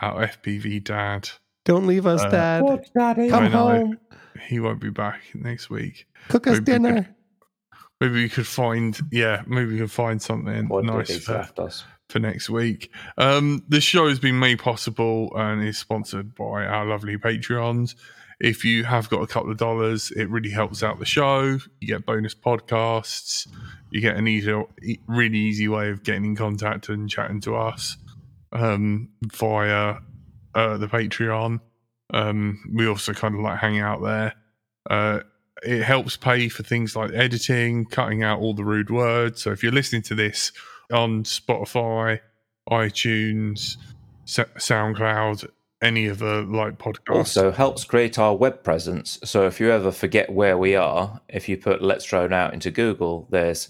our 0.00 0.26
FPV 0.26 0.82
dad. 0.84 1.28
Don't 1.64 1.86
leave 1.86 2.06
us, 2.06 2.20
Uh, 2.22 2.28
Dad. 2.30 2.84
Daddy. 2.94 3.28
Come 3.30 3.46
home. 3.50 3.98
He 4.48 4.60
won't 4.60 4.80
be 4.80 4.90
back 4.90 5.22
next 5.34 5.70
week. 5.70 6.06
Cook 6.28 6.46
us 6.46 6.54
Maybe 6.60 6.72
we 6.72 6.78
dinner. 6.78 7.16
Maybe 8.00 8.14
we 8.14 8.28
could 8.28 8.46
find, 8.46 9.00
yeah, 9.12 9.42
maybe 9.46 9.72
we 9.72 9.78
could 9.78 9.90
find 9.90 10.20
something 10.20 10.68
What 10.68 10.84
nice 10.84 11.24
for, 11.24 11.48
us. 11.58 11.84
for 12.10 12.18
next 12.18 12.50
week. 12.50 12.92
Um, 13.16 13.64
the 13.68 13.80
show 13.80 14.08
has 14.08 14.18
been 14.18 14.38
made 14.38 14.58
possible 14.58 15.32
and 15.36 15.62
is 15.62 15.78
sponsored 15.78 16.34
by 16.34 16.66
our 16.66 16.84
lovely 16.84 17.16
Patreons. 17.16 17.94
If 18.40 18.64
you 18.64 18.84
have 18.84 19.08
got 19.08 19.22
a 19.22 19.26
couple 19.26 19.50
of 19.50 19.56
dollars, 19.56 20.10
it 20.12 20.28
really 20.28 20.50
helps 20.50 20.82
out 20.82 20.98
the 20.98 21.04
show. 21.04 21.58
You 21.80 21.88
get 21.88 22.06
bonus 22.06 22.34
podcasts. 22.34 23.46
You 23.90 24.00
get 24.00 24.16
an 24.16 24.26
easy, 24.26 24.52
really 25.06 25.38
easy 25.38 25.68
way 25.68 25.90
of 25.90 26.02
getting 26.02 26.24
in 26.24 26.36
contact 26.36 26.88
and 26.88 27.08
chatting 27.08 27.40
to 27.42 27.56
us 27.56 27.96
um, 28.52 29.10
via 29.32 29.96
uh, 30.54 30.76
the 30.78 30.88
Patreon. 30.88 31.60
Um, 32.12 32.62
we 32.72 32.86
also 32.86 33.12
kind 33.12 33.34
of 33.34 33.40
like 33.40 33.58
hang 33.58 33.78
out 33.80 34.02
there. 34.02 34.34
Uh, 34.88 35.20
it 35.62 35.82
helps 35.82 36.16
pay 36.16 36.48
for 36.48 36.62
things 36.62 36.94
like 36.94 37.12
editing, 37.14 37.86
cutting 37.86 38.22
out 38.22 38.40
all 38.40 38.54
the 38.54 38.64
rude 38.64 38.90
words. 38.90 39.42
So 39.42 39.52
if 39.52 39.62
you're 39.62 39.72
listening 39.72 40.02
to 40.02 40.14
this 40.14 40.52
on 40.92 41.24
Spotify, 41.24 42.20
iTunes, 42.70 43.76
SoundCloud, 44.26 45.48
any 45.84 46.06
of 46.06 46.18
the 46.18 46.42
like 46.42 46.78
podcasts, 46.78 47.14
Also 47.16 47.50
helps 47.52 47.84
create 47.84 48.18
our 48.18 48.34
web 48.34 48.62
presence. 48.64 49.18
So 49.24 49.46
if 49.46 49.60
you 49.60 49.70
ever 49.70 49.92
forget 49.92 50.30
where 50.32 50.56
we 50.58 50.74
are, 50.74 51.20
if 51.28 51.48
you 51.48 51.56
put 51.56 51.82
Let's 51.82 52.04
Drone 52.04 52.32
Out 52.32 52.54
into 52.54 52.70
Google, 52.70 53.28
there's 53.30 53.68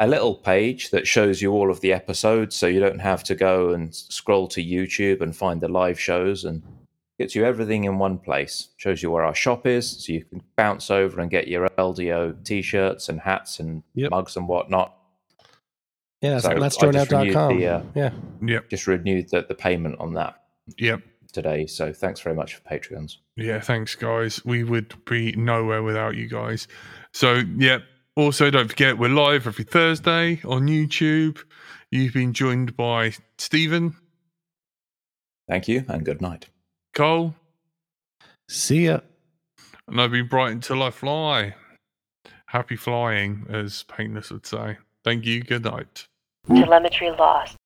a 0.00 0.06
little 0.06 0.34
page 0.36 0.90
that 0.90 1.06
shows 1.06 1.42
you 1.42 1.52
all 1.52 1.70
of 1.70 1.80
the 1.80 1.92
episodes 1.92 2.54
so 2.54 2.66
you 2.68 2.78
don't 2.80 3.00
have 3.00 3.24
to 3.24 3.34
go 3.34 3.70
and 3.70 3.94
scroll 3.94 4.46
to 4.48 4.62
YouTube 4.64 5.20
and 5.20 5.34
find 5.34 5.60
the 5.60 5.68
live 5.68 5.98
shows 5.98 6.44
and 6.44 6.62
gets 7.18 7.34
you 7.34 7.44
everything 7.44 7.82
in 7.84 7.98
one 7.98 8.16
place. 8.18 8.68
Shows 8.76 9.02
you 9.02 9.10
where 9.10 9.24
our 9.24 9.34
shop 9.34 9.66
is 9.66 10.04
so 10.04 10.12
you 10.12 10.24
can 10.24 10.40
bounce 10.56 10.88
over 10.90 11.20
and 11.20 11.28
get 11.30 11.48
your 11.48 11.68
LDO 11.70 12.44
t-shirts 12.44 13.08
and 13.08 13.20
hats 13.20 13.58
and 13.58 13.82
Yep. 13.94 14.10
mugs 14.12 14.36
and 14.36 14.46
whatnot. 14.46 14.94
Yeah, 16.22 16.30
that's 16.30 16.44
So 16.44 16.52
let's 16.52 16.80
I 16.82 16.90
just 16.92 17.10
droneout.com. 17.10 17.48
renewed 17.48 17.60
the, 17.60 17.66
uh, 17.68 17.82
yeah. 17.94 18.10
Yep, 18.42 18.70
Just 18.70 18.86
renewed 18.86 19.30
the, 19.30 19.42
the 19.48 19.54
payment 19.54 19.96
on 19.98 20.14
that 20.14 20.42
yep. 20.76 21.00
Today. 21.42 21.66
So 21.66 21.92
thanks 21.92 22.18
very 22.20 22.34
much 22.34 22.56
for 22.56 22.62
Patreons. 22.62 23.18
Yeah, 23.36 23.60
thanks, 23.60 23.94
guys. 23.94 24.44
We 24.44 24.64
would 24.64 24.92
be 25.04 25.30
nowhere 25.36 25.84
without 25.84 26.16
you 26.16 26.28
guys. 26.28 26.66
So, 27.12 27.42
yeah. 27.56 27.78
Also, 28.16 28.50
don't 28.50 28.66
forget 28.66 28.98
we're 28.98 29.08
live 29.10 29.46
every 29.46 29.62
Thursday 29.64 30.40
on 30.44 30.66
YouTube. 30.66 31.38
You've 31.92 32.12
been 32.14 32.32
joined 32.32 32.76
by 32.76 33.12
Stephen, 33.38 33.94
Thank 35.48 35.68
you 35.68 35.84
and 35.88 36.04
good 36.04 36.20
night. 36.20 36.48
Cole, 36.94 37.34
See 38.48 38.86
ya. 38.86 38.98
and 39.86 40.00
I've 40.00 40.10
been 40.10 40.26
Brighton 40.26 40.60
Till 40.60 40.82
I 40.82 40.90
Fly. 40.90 41.54
Happy 42.46 42.74
flying, 42.74 43.46
as 43.48 43.84
Painless 43.84 44.30
would 44.32 44.44
say. 44.46 44.78
Thank 45.04 45.24
you. 45.24 45.42
Good 45.42 45.62
night. 45.64 46.08
Telemetry 46.48 47.10
lost. 47.12 47.56